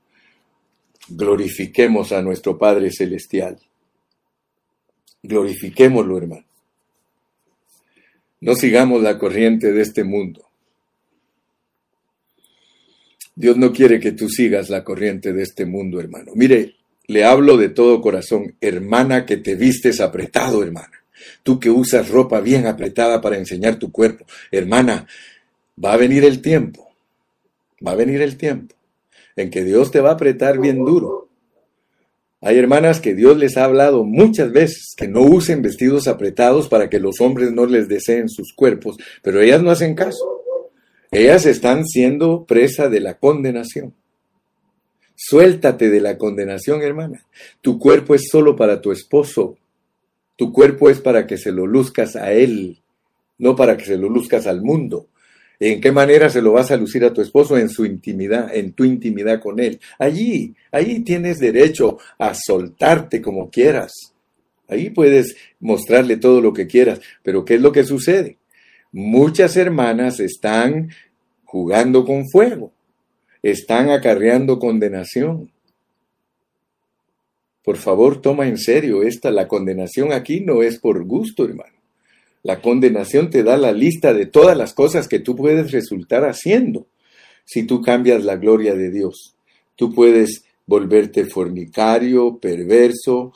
glorifiquemos 1.09 2.11
a 2.11 2.21
nuestro 2.21 2.57
Padre 2.57 2.91
Celestial. 2.91 3.57
Glorifiquémoslo, 5.23 6.17
hermano. 6.17 6.45
No 8.41 8.55
sigamos 8.55 9.01
la 9.01 9.17
corriente 9.17 9.71
de 9.73 9.81
este 9.81 10.03
mundo. 10.03 10.45
Dios 13.35 13.57
no 13.57 13.71
quiere 13.71 13.99
que 13.99 14.11
tú 14.11 14.29
sigas 14.29 14.69
la 14.69 14.83
corriente 14.83 15.33
de 15.33 15.43
este 15.43 15.65
mundo, 15.65 15.99
hermano. 15.99 16.31
Mire, 16.35 16.75
le 17.07 17.23
hablo 17.25 17.57
de 17.57 17.69
todo 17.69 18.01
corazón, 18.01 18.55
hermana 18.61 19.25
que 19.25 19.37
te 19.37 19.55
vistes 19.55 19.99
apretado, 19.99 20.63
hermana. 20.63 20.91
Tú 21.43 21.59
que 21.59 21.69
usas 21.69 22.09
ropa 22.09 22.39
bien 22.39 22.65
apretada 22.65 23.21
para 23.21 23.37
enseñar 23.37 23.77
tu 23.77 23.91
cuerpo. 23.91 24.25
Hermana, 24.51 25.07
va 25.83 25.93
a 25.93 25.97
venir 25.97 26.23
el 26.23 26.41
tiempo 26.41 26.89
va 27.85 27.91
a 27.91 27.95
venir 27.95 28.21
el 28.21 28.37
tiempo 28.37 28.75
en 29.41 29.49
que 29.49 29.63
Dios 29.63 29.91
te 29.91 30.01
va 30.01 30.09
a 30.09 30.13
apretar 30.13 30.59
bien 30.59 30.83
duro. 30.83 31.29
Hay 32.41 32.57
hermanas 32.57 33.01
que 33.01 33.15
Dios 33.15 33.37
les 33.37 33.57
ha 33.57 33.65
hablado 33.65 34.03
muchas 34.03 34.51
veces 34.51 34.93
que 34.95 35.07
no 35.07 35.21
usen 35.21 35.61
vestidos 35.61 36.07
apretados 36.07 36.69
para 36.69 36.89
que 36.89 36.99
los 36.99 37.19
hombres 37.19 37.51
no 37.51 37.65
les 37.65 37.87
deseen 37.87 38.29
sus 38.29 38.53
cuerpos, 38.53 38.97
pero 39.21 39.41
ellas 39.41 39.61
no 39.61 39.71
hacen 39.71 39.95
caso. 39.95 40.41
Ellas 41.11 41.45
están 41.45 41.85
siendo 41.85 42.45
presa 42.45 42.87
de 42.87 42.99
la 43.01 43.15
condenación. 43.15 43.93
Suéltate 45.15 45.89
de 45.89 45.99
la 45.99 46.17
condenación, 46.17 46.81
hermana. 46.81 47.25
Tu 47.61 47.77
cuerpo 47.77 48.15
es 48.15 48.29
solo 48.29 48.55
para 48.55 48.79
tu 48.79 48.91
esposo. 48.91 49.57
Tu 50.37 50.53
cuerpo 50.53 50.89
es 50.89 51.01
para 51.01 51.27
que 51.27 51.37
se 51.37 51.51
lo 51.51 51.67
luzcas 51.67 52.15
a 52.15 52.31
él, 52.31 52.79
no 53.37 53.57
para 53.57 53.75
que 53.75 53.83
se 53.83 53.97
lo 53.97 54.07
luzcas 54.07 54.47
al 54.47 54.61
mundo. 54.61 55.07
¿En 55.59 55.81
qué 55.81 55.91
manera 55.91 56.29
se 56.29 56.41
lo 56.41 56.53
vas 56.53 56.71
a 56.71 56.77
lucir 56.77 57.03
a 57.03 57.13
tu 57.13 57.21
esposo? 57.21 57.57
En 57.57 57.69
su 57.69 57.85
intimidad, 57.85 58.55
en 58.55 58.71
tu 58.71 58.85
intimidad 58.85 59.41
con 59.41 59.59
él. 59.59 59.79
Allí, 59.97 60.55
ahí 60.71 61.01
tienes 61.01 61.39
derecho 61.39 61.97
a 62.17 62.33
soltarte 62.33 63.21
como 63.21 63.49
quieras. 63.49 63.91
Ahí 64.69 64.89
puedes 64.89 65.35
mostrarle 65.59 66.17
todo 66.17 66.39
lo 66.39 66.53
que 66.53 66.67
quieras. 66.67 67.01
Pero 67.23 67.43
¿qué 67.43 67.55
es 67.55 67.61
lo 67.61 67.73
que 67.73 67.83
sucede? 67.83 68.37
Muchas 68.91 69.57
hermanas 69.57 70.19
están 70.19 70.89
jugando 71.43 72.05
con 72.05 72.29
fuego, 72.29 72.71
están 73.43 73.89
acarreando 73.89 74.59
condenación. 74.59 75.51
Por 77.63 77.77
favor, 77.77 78.21
toma 78.21 78.47
en 78.47 78.57
serio 78.57 79.03
esta, 79.03 79.29
la 79.29 79.47
condenación 79.47 80.13
aquí 80.13 80.39
no 80.39 80.63
es 80.63 80.79
por 80.79 81.03
gusto, 81.03 81.43
hermano. 81.43 81.78
La 82.43 82.61
condenación 82.61 83.29
te 83.29 83.43
da 83.43 83.57
la 83.57 83.71
lista 83.71 84.13
de 84.13 84.25
todas 84.25 84.57
las 84.57 84.73
cosas 84.73 85.07
que 85.07 85.19
tú 85.19 85.35
puedes 85.35 85.71
resultar 85.71 86.23
haciendo 86.23 86.87
si 87.45 87.63
tú 87.63 87.81
cambias 87.81 88.23
la 88.23 88.37
gloria 88.37 88.75
de 88.75 88.91
Dios. 88.91 89.35
Tú 89.75 89.93
puedes 89.93 90.45
volverte 90.65 91.25
fornicario, 91.25 92.37
perverso, 92.37 93.33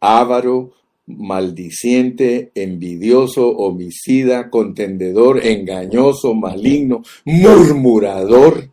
avaro, 0.00 0.72
maldiciente, 1.06 2.50
envidioso, 2.54 3.48
homicida, 3.48 4.50
contendedor, 4.50 5.44
engañoso, 5.46 6.34
maligno, 6.34 7.02
murmurador, 7.24 8.70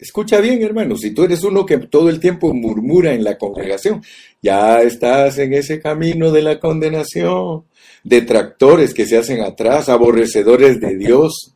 Escucha 0.00 0.40
bien, 0.40 0.62
hermano, 0.62 0.96
si 0.96 1.10
tú 1.10 1.24
eres 1.24 1.44
uno 1.44 1.66
que 1.66 1.76
todo 1.76 2.08
el 2.08 2.20
tiempo 2.20 2.54
murmura 2.54 3.12
en 3.12 3.22
la 3.22 3.36
congregación, 3.36 4.02
ya 4.40 4.80
estás 4.80 5.36
en 5.36 5.52
ese 5.52 5.78
camino 5.78 6.32
de 6.32 6.40
la 6.40 6.58
condenación, 6.58 7.64
detractores 8.02 8.94
que 8.94 9.04
se 9.04 9.18
hacen 9.18 9.42
atrás, 9.42 9.90
aborrecedores 9.90 10.80
de 10.80 10.96
Dios, 10.96 11.54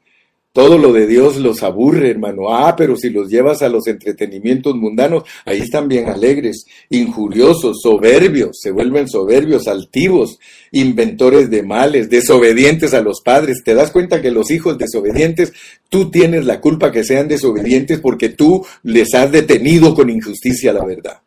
todo 0.54 0.78
lo 0.78 0.92
de 0.92 1.08
Dios 1.08 1.36
los 1.38 1.64
aburre, 1.64 2.10
hermano. 2.10 2.54
Ah, 2.54 2.76
pero 2.76 2.96
si 2.96 3.10
los 3.10 3.28
llevas 3.28 3.60
a 3.62 3.68
los 3.68 3.88
entretenimientos 3.88 4.76
mundanos, 4.76 5.24
ahí 5.44 5.58
están 5.58 5.88
bien 5.88 6.08
alegres, 6.08 6.64
injuriosos, 6.90 7.80
soberbios, 7.82 8.60
se 8.60 8.70
vuelven 8.70 9.08
soberbios, 9.08 9.66
altivos, 9.66 10.38
inventores 10.70 11.50
de 11.50 11.64
males, 11.64 12.08
desobedientes 12.08 12.94
a 12.94 13.02
los 13.02 13.20
padres. 13.20 13.64
¿Te 13.64 13.74
das 13.74 13.90
cuenta 13.90 14.22
que 14.22 14.30
los 14.30 14.52
hijos 14.52 14.78
desobedientes, 14.78 15.52
tú 15.88 16.08
tienes 16.12 16.44
la 16.44 16.60
culpa 16.60 16.92
que 16.92 17.02
sean 17.02 17.26
desobedientes 17.26 17.98
porque 17.98 18.28
tú 18.28 18.64
les 18.84 19.12
has 19.12 19.32
detenido 19.32 19.92
con 19.92 20.08
injusticia 20.08 20.72
la 20.72 20.84
verdad? 20.84 21.20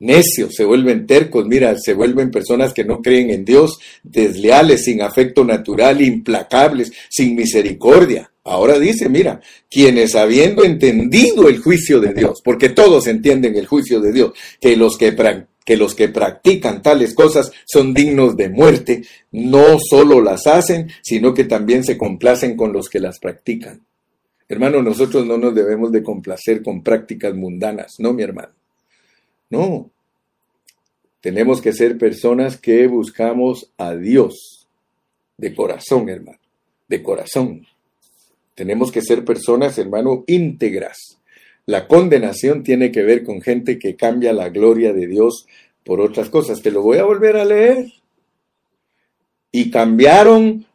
necios, 0.00 0.54
se 0.54 0.64
vuelven 0.64 1.06
tercos, 1.06 1.46
mira, 1.46 1.76
se 1.78 1.92
vuelven 1.92 2.30
personas 2.30 2.72
que 2.72 2.84
no 2.84 3.00
creen 3.00 3.30
en 3.30 3.44
Dios, 3.44 3.78
desleales, 4.02 4.84
sin 4.84 5.02
afecto 5.02 5.44
natural, 5.44 6.00
implacables, 6.00 6.90
sin 7.08 7.36
misericordia. 7.36 8.29
Ahora 8.44 8.78
dice, 8.78 9.08
mira, 9.08 9.40
quienes 9.70 10.14
habiendo 10.14 10.64
entendido 10.64 11.48
el 11.48 11.58
juicio 11.58 12.00
de 12.00 12.14
Dios, 12.14 12.40
porque 12.42 12.70
todos 12.70 13.06
entienden 13.06 13.54
el 13.56 13.66
juicio 13.66 14.00
de 14.00 14.12
Dios, 14.12 14.32
que 14.60 14.76
los 14.76 14.96
que, 14.96 16.08
practican 16.08 16.80
tales 16.80 17.14
cosas 17.14 17.52
son 17.66 17.92
dignos 17.92 18.36
de 18.36 18.48
muerte, 18.48 19.02
no 19.30 19.78
solo 19.78 20.22
las 20.22 20.46
hacen, 20.46 20.90
sino 21.02 21.34
que 21.34 21.44
también 21.44 21.84
se 21.84 21.98
complacen 21.98 22.56
con 22.56 22.72
los 22.72 22.88
que 22.88 22.98
las 22.98 23.18
practican. 23.18 23.82
Hermano, 24.48 24.82
nosotros 24.82 25.26
no 25.26 25.36
nos 25.36 25.54
debemos 25.54 25.92
de 25.92 26.02
complacer 26.02 26.62
con 26.62 26.82
prácticas 26.82 27.34
mundanas, 27.34 27.96
no, 27.98 28.12
mi 28.14 28.22
hermano. 28.22 28.52
No. 29.50 29.90
Tenemos 31.20 31.60
que 31.60 31.74
ser 31.74 31.98
personas 31.98 32.56
que 32.56 32.86
buscamos 32.86 33.70
a 33.76 33.94
Dios 33.94 34.66
de 35.36 35.54
corazón, 35.54 36.08
hermano, 36.08 36.38
de 36.88 37.02
corazón. 37.02 37.66
Tenemos 38.60 38.92
que 38.92 39.00
ser 39.00 39.24
personas, 39.24 39.78
hermano, 39.78 40.22
íntegras. 40.26 41.18
La 41.64 41.88
condenación 41.88 42.62
tiene 42.62 42.92
que 42.92 43.02
ver 43.02 43.24
con 43.24 43.40
gente 43.40 43.78
que 43.78 43.96
cambia 43.96 44.34
la 44.34 44.50
gloria 44.50 44.92
de 44.92 45.06
Dios 45.06 45.46
por 45.82 45.98
otras 45.98 46.28
cosas. 46.28 46.60
Te 46.60 46.70
lo 46.70 46.82
voy 46.82 46.98
a 46.98 47.04
volver 47.04 47.38
a 47.38 47.46
leer. 47.46 47.86
Y 49.50 49.70
cambiaron 49.70 50.66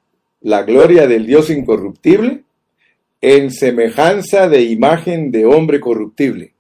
la 0.42 0.64
gloria 0.64 1.06
del 1.06 1.28
Dios 1.28 1.52
incorruptible 1.52 2.42
en 3.22 3.52
semejanza 3.52 4.50
de 4.50 4.64
imagen 4.64 5.30
de 5.30 5.46
hombre 5.46 5.80
corruptible, 5.80 6.56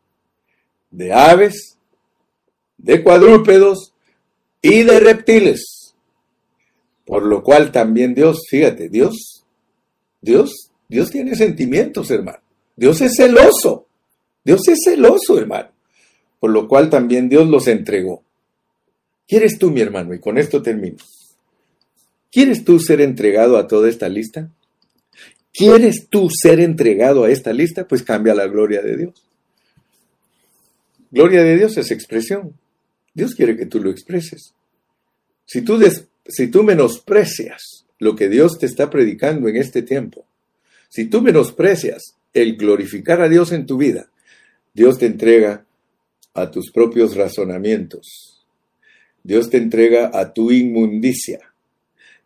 de 0.91 1.11
aves, 1.11 1.79
de 2.77 3.01
cuadrúpedos 3.01 3.95
y 4.61 4.83
de 4.83 4.99
reptiles. 4.99 5.95
Por 7.03 7.23
lo 7.23 7.41
cual 7.41 7.71
también 7.71 8.13
Dios, 8.13 8.45
fíjate, 8.47 8.89
Dios, 8.89 9.43
Dios, 10.21 10.64
Dios 10.95 11.11
tiene 11.11 11.35
sentimientos, 11.35 12.09
hermano. 12.09 12.39
Dios 12.73 13.01
es 13.01 13.17
celoso. 13.17 13.85
Dios 14.45 14.65
es 14.69 14.79
celoso, 14.81 15.37
hermano. 15.37 15.67
Por 16.39 16.51
lo 16.51 16.69
cual 16.69 16.89
también 16.89 17.27
Dios 17.27 17.49
los 17.49 17.67
entregó. 17.67 18.23
¿Quieres 19.27 19.59
tú, 19.59 19.71
mi 19.71 19.81
hermano? 19.81 20.13
Y 20.13 20.21
con 20.21 20.37
esto 20.37 20.61
termino. 20.61 20.95
¿Quieres 22.31 22.63
tú 22.63 22.79
ser 22.79 23.01
entregado 23.01 23.57
a 23.57 23.67
toda 23.67 23.89
esta 23.89 24.07
lista? 24.07 24.49
¿Quieres 25.53 26.07
tú 26.07 26.29
ser 26.29 26.61
entregado 26.61 27.25
a 27.25 27.29
esta 27.29 27.51
lista? 27.51 27.85
Pues 27.85 28.01
cambia 28.01 28.33
la 28.33 28.47
gloria 28.47 28.81
de 28.81 28.95
Dios. 28.95 29.27
Gloria 31.11 31.43
de 31.43 31.57
Dios 31.57 31.75
es 31.75 31.91
expresión. 31.91 32.53
Dios 33.13 33.35
quiere 33.35 33.57
que 33.57 33.65
tú 33.65 33.83
lo 33.83 33.91
expreses. 33.91 34.53
Si 35.45 35.61
tú, 35.61 35.77
si 36.25 36.47
tú 36.47 36.63
menosprecias 36.63 37.85
lo 37.99 38.15
que 38.15 38.29
Dios 38.29 38.57
te 38.57 38.65
está 38.65 38.89
predicando 38.89 39.49
en 39.49 39.57
este 39.57 39.81
tiempo, 39.81 40.25
si 40.95 41.07
tú 41.07 41.21
menosprecias 41.21 42.15
el 42.33 42.55
glorificar 42.55 43.19
a 43.19 43.27
Dios 43.27 43.51
en 43.51 43.65
tu 43.65 43.75
vida, 43.75 44.07
Dios 44.73 44.97
te 44.97 45.07
entrega 45.07 45.65
a 46.33 46.49
tus 46.49 46.71
propios 46.71 47.17
razonamientos. 47.17 48.45
Dios 49.21 49.49
te 49.49 49.57
entrega 49.57 50.09
a 50.13 50.31
tu 50.31 50.53
inmundicia. 50.53 51.51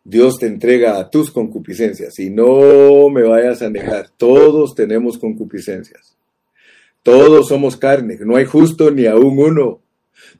Dios 0.04 0.38
te 0.38 0.46
entrega 0.46 1.00
a 1.00 1.10
tus 1.10 1.32
concupiscencias. 1.32 2.16
Y 2.20 2.30
no 2.30 3.10
me 3.10 3.24
vayas 3.24 3.60
a 3.62 3.70
negar, 3.70 4.08
todos 4.16 4.76
tenemos 4.76 5.18
concupiscencias. 5.18 6.16
Todos 7.02 7.48
somos 7.48 7.76
carne, 7.76 8.18
no 8.20 8.36
hay 8.36 8.44
justo 8.44 8.92
ni 8.92 9.06
aún 9.06 9.36
uno. 9.36 9.80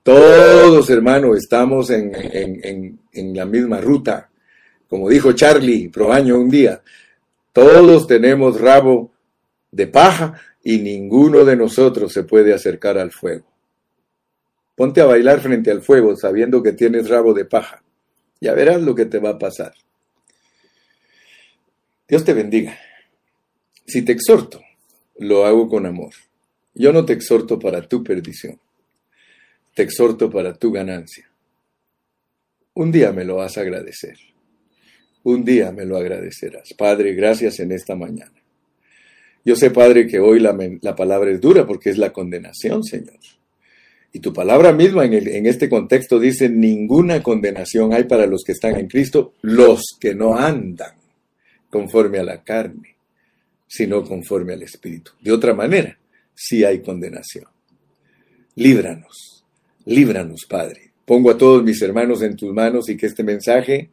Todos, 0.05 0.89
hermano, 0.89 1.35
estamos 1.35 1.91
en, 1.91 3.01
la 3.13 3.45
misma 3.45 3.81
ruta. 3.81 4.31
Como 4.87 5.09
dijo 5.09 5.33
Charlie 5.33 5.89
Probaño 5.89 6.39
un 6.39 6.49
día, 6.49 6.81
todos 7.53 8.07
tenemos 8.07 8.61
rabo 8.61 9.13
de 9.71 9.87
paja 9.87 10.41
y 10.63 10.79
ninguno 10.79 11.45
de 11.45 11.57
nosotros 11.57 12.13
se 12.13 12.25
puede 12.25 12.55
acercar 12.55 12.99
al 12.99 13.13
fuego. 13.13 13.47
Ponte 14.77 15.01
a 15.01 15.07
bailar 15.07 15.41
frente 15.41 15.71
al 15.71 15.83
fuego 15.83 16.17
sabiendo 16.17 16.63
que 16.63 16.73
tienes 16.73 17.09
rabo 17.09 17.35
de 17.35 17.45
paja. 17.45 17.83
Ya 18.41 18.55
verás 18.55 18.81
lo 18.81 18.95
que 18.95 19.05
te 19.05 19.19
va 19.19 19.31
a 19.31 19.39
pasar. 19.39 19.75
Dios 22.09 22.25
te 22.25 22.33
bendiga. 22.33 22.79
Si 23.87 24.03
te 24.03 24.13
exhorto, 24.13 24.61
lo 25.19 25.45
hago 25.45 25.69
con 25.69 25.87
amor. 25.87 26.13
Yo 26.75 26.93
no 26.93 27.05
te 27.05 27.13
exhorto 27.13 27.59
para 27.59 27.87
tu 27.87 28.03
perdición 28.03 28.59
te 29.75 29.83
exhorto 29.83 30.31
para 30.31 30.55
tu 30.55 30.73
ganancia. 30.73 31.31
Un 32.75 32.93
día 32.93 33.13
me 33.13 33.25
lo 33.25 33.37
vas 33.37 33.57
a 33.57 33.63
agradecer. 33.63 34.19
Un 35.23 35.45
día 35.45 35.71
me 35.73 35.85
lo 35.85 35.97
agradecerás. 35.97 36.73
Padre, 36.77 37.15
gracias 37.15 37.61
en 37.61 37.73
esta 37.73 37.95
mañana. 37.95 38.33
Yo 39.45 39.57
sé, 39.57 39.71
Padre, 39.71 40.07
que 40.07 40.19
hoy 40.19 40.41
la, 40.41 40.97
palabra 40.97 41.31
es 41.31 41.41
dura 41.41 41.67
porque 41.67 41.91
es 41.91 41.99
la 41.99 42.13
condenación, 42.13 42.85
Señor. 42.85 43.19
Y 44.13 44.21
tu 44.21 44.33
palabra 44.33 44.73
misma 44.73 45.05
en, 45.05 45.15
en 45.15 45.47
este 45.47 45.69
contexto 45.69 46.19
dice, 46.19 46.49
ninguna 46.49 47.23
condenación 47.23 47.93
hay 47.93 48.05
para 48.05 48.27
los 48.27 48.43
que 48.45 48.53
están 48.53 48.77
en 48.77 48.89
Cristo, 48.89 49.35
los 49.43 49.83
que 50.01 50.15
no 50.15 50.37
andan 50.37 50.95
conforme 51.71 52.19
a 52.19 52.25
la 52.25 52.43
carne, 52.43 52.97
sino 53.67 54.03
conforme 54.03 54.55
al 54.55 54.63
Espíritu. 54.63 55.13
De 55.21 55.33
otra 55.33 55.55
manera, 55.55 55.97
sí 56.35 56.65
hay 56.65 56.81
condenación. 56.81 57.47
Líbranos 58.57 59.31
Líbranos, 59.87 60.47
Padre. 60.49 60.93
Pongo 61.05 61.31
a 61.31 61.39
todos 61.39 61.65
mis 61.65 61.81
hermanos 61.83 62.23
en 62.23 62.37
tus 62.37 62.53
manos 62.53 62.89
y 62.89 62.97
que 62.97 63.07
este 63.07 63.25
mensaje, 63.25 63.91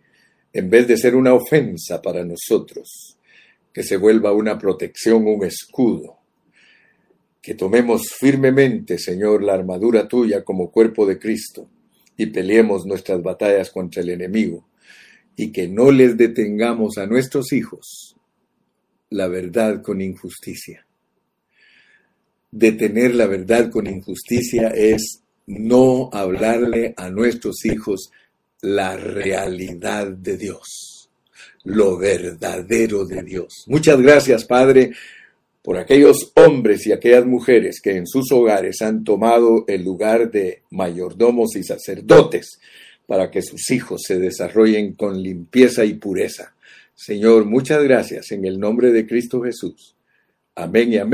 en 0.54 0.70
vez 0.70 0.88
de 0.88 0.98
ser 0.98 1.16
una 1.16 1.34
ofensa 1.34 2.02
para 2.02 2.24
nosotros, 2.24 3.18
que 3.74 3.84
se 3.84 3.98
vuelva 3.98 4.34
una 4.34 4.58
protección, 4.58 5.28
un 5.28 5.46
escudo. 5.46 6.18
Que 7.42 7.54
tomemos 7.54 8.10
firmemente, 8.20 8.98
Señor, 8.98 9.44
la 9.44 9.54
armadura 9.54 10.08
tuya 10.08 10.44
como 10.44 10.72
cuerpo 10.72 11.06
de 11.06 11.20
Cristo 11.20 11.70
y 12.18 12.26
peleemos 12.28 12.86
nuestras 12.86 13.22
batallas 13.22 13.70
contra 13.70 14.02
el 14.02 14.10
enemigo 14.10 14.68
y 15.36 15.52
que 15.52 15.68
no 15.68 15.92
les 15.92 16.18
detengamos 16.18 16.98
a 16.98 17.06
nuestros 17.06 17.54
hijos 17.54 18.18
la 19.10 19.28
verdad 19.28 19.82
con 19.82 20.02
injusticia. 20.02 20.86
Detener 22.52 23.16
la 23.16 23.28
verdad 23.28 23.70
con 23.70 23.88
injusticia 23.88 24.70
es 24.70 25.22
no 25.46 26.10
hablarle 26.12 26.94
a 26.98 27.10
nuestros 27.10 27.66
hijos 27.66 28.12
la 28.62 28.98
realidad 28.98 30.08
de 30.08 30.38
Dios, 30.38 31.10
lo 31.64 31.98
verdadero 31.98 33.06
de 33.06 33.24
Dios. 33.24 33.64
Muchas 33.68 34.02
gracias, 34.02 34.46
Padre, 34.46 34.92
por 35.62 35.78
aquellos 35.78 36.32
hombres 36.36 36.88
y 36.88 36.92
aquellas 36.92 37.26
mujeres 37.26 37.82
que 37.82 37.92
en 37.92 38.08
sus 38.08 38.32
hogares 38.32 38.82
han 38.82 39.04
tomado 39.04 39.66
el 39.68 39.84
lugar 39.84 40.32
de 40.32 40.62
mayordomos 40.72 41.56
y 41.56 41.64
sacerdotes 41.64 42.60
para 43.06 43.30
que 43.32 43.42
sus 43.42 43.70
hijos 43.72 44.02
se 44.06 44.20
desarrollen 44.20 44.94
con 44.94 45.22
limpieza 45.22 45.84
y 45.86 45.94
pureza. 45.96 46.54
Señor, 46.96 47.46
muchas 47.46 47.84
gracias 47.84 48.32
en 48.32 48.46
el 48.46 48.60
nombre 48.60 48.92
de 48.92 49.06
Cristo 49.06 49.42
Jesús. 49.42 49.96
Amén 50.56 50.94
y 50.94 50.98
amén. 50.98 51.06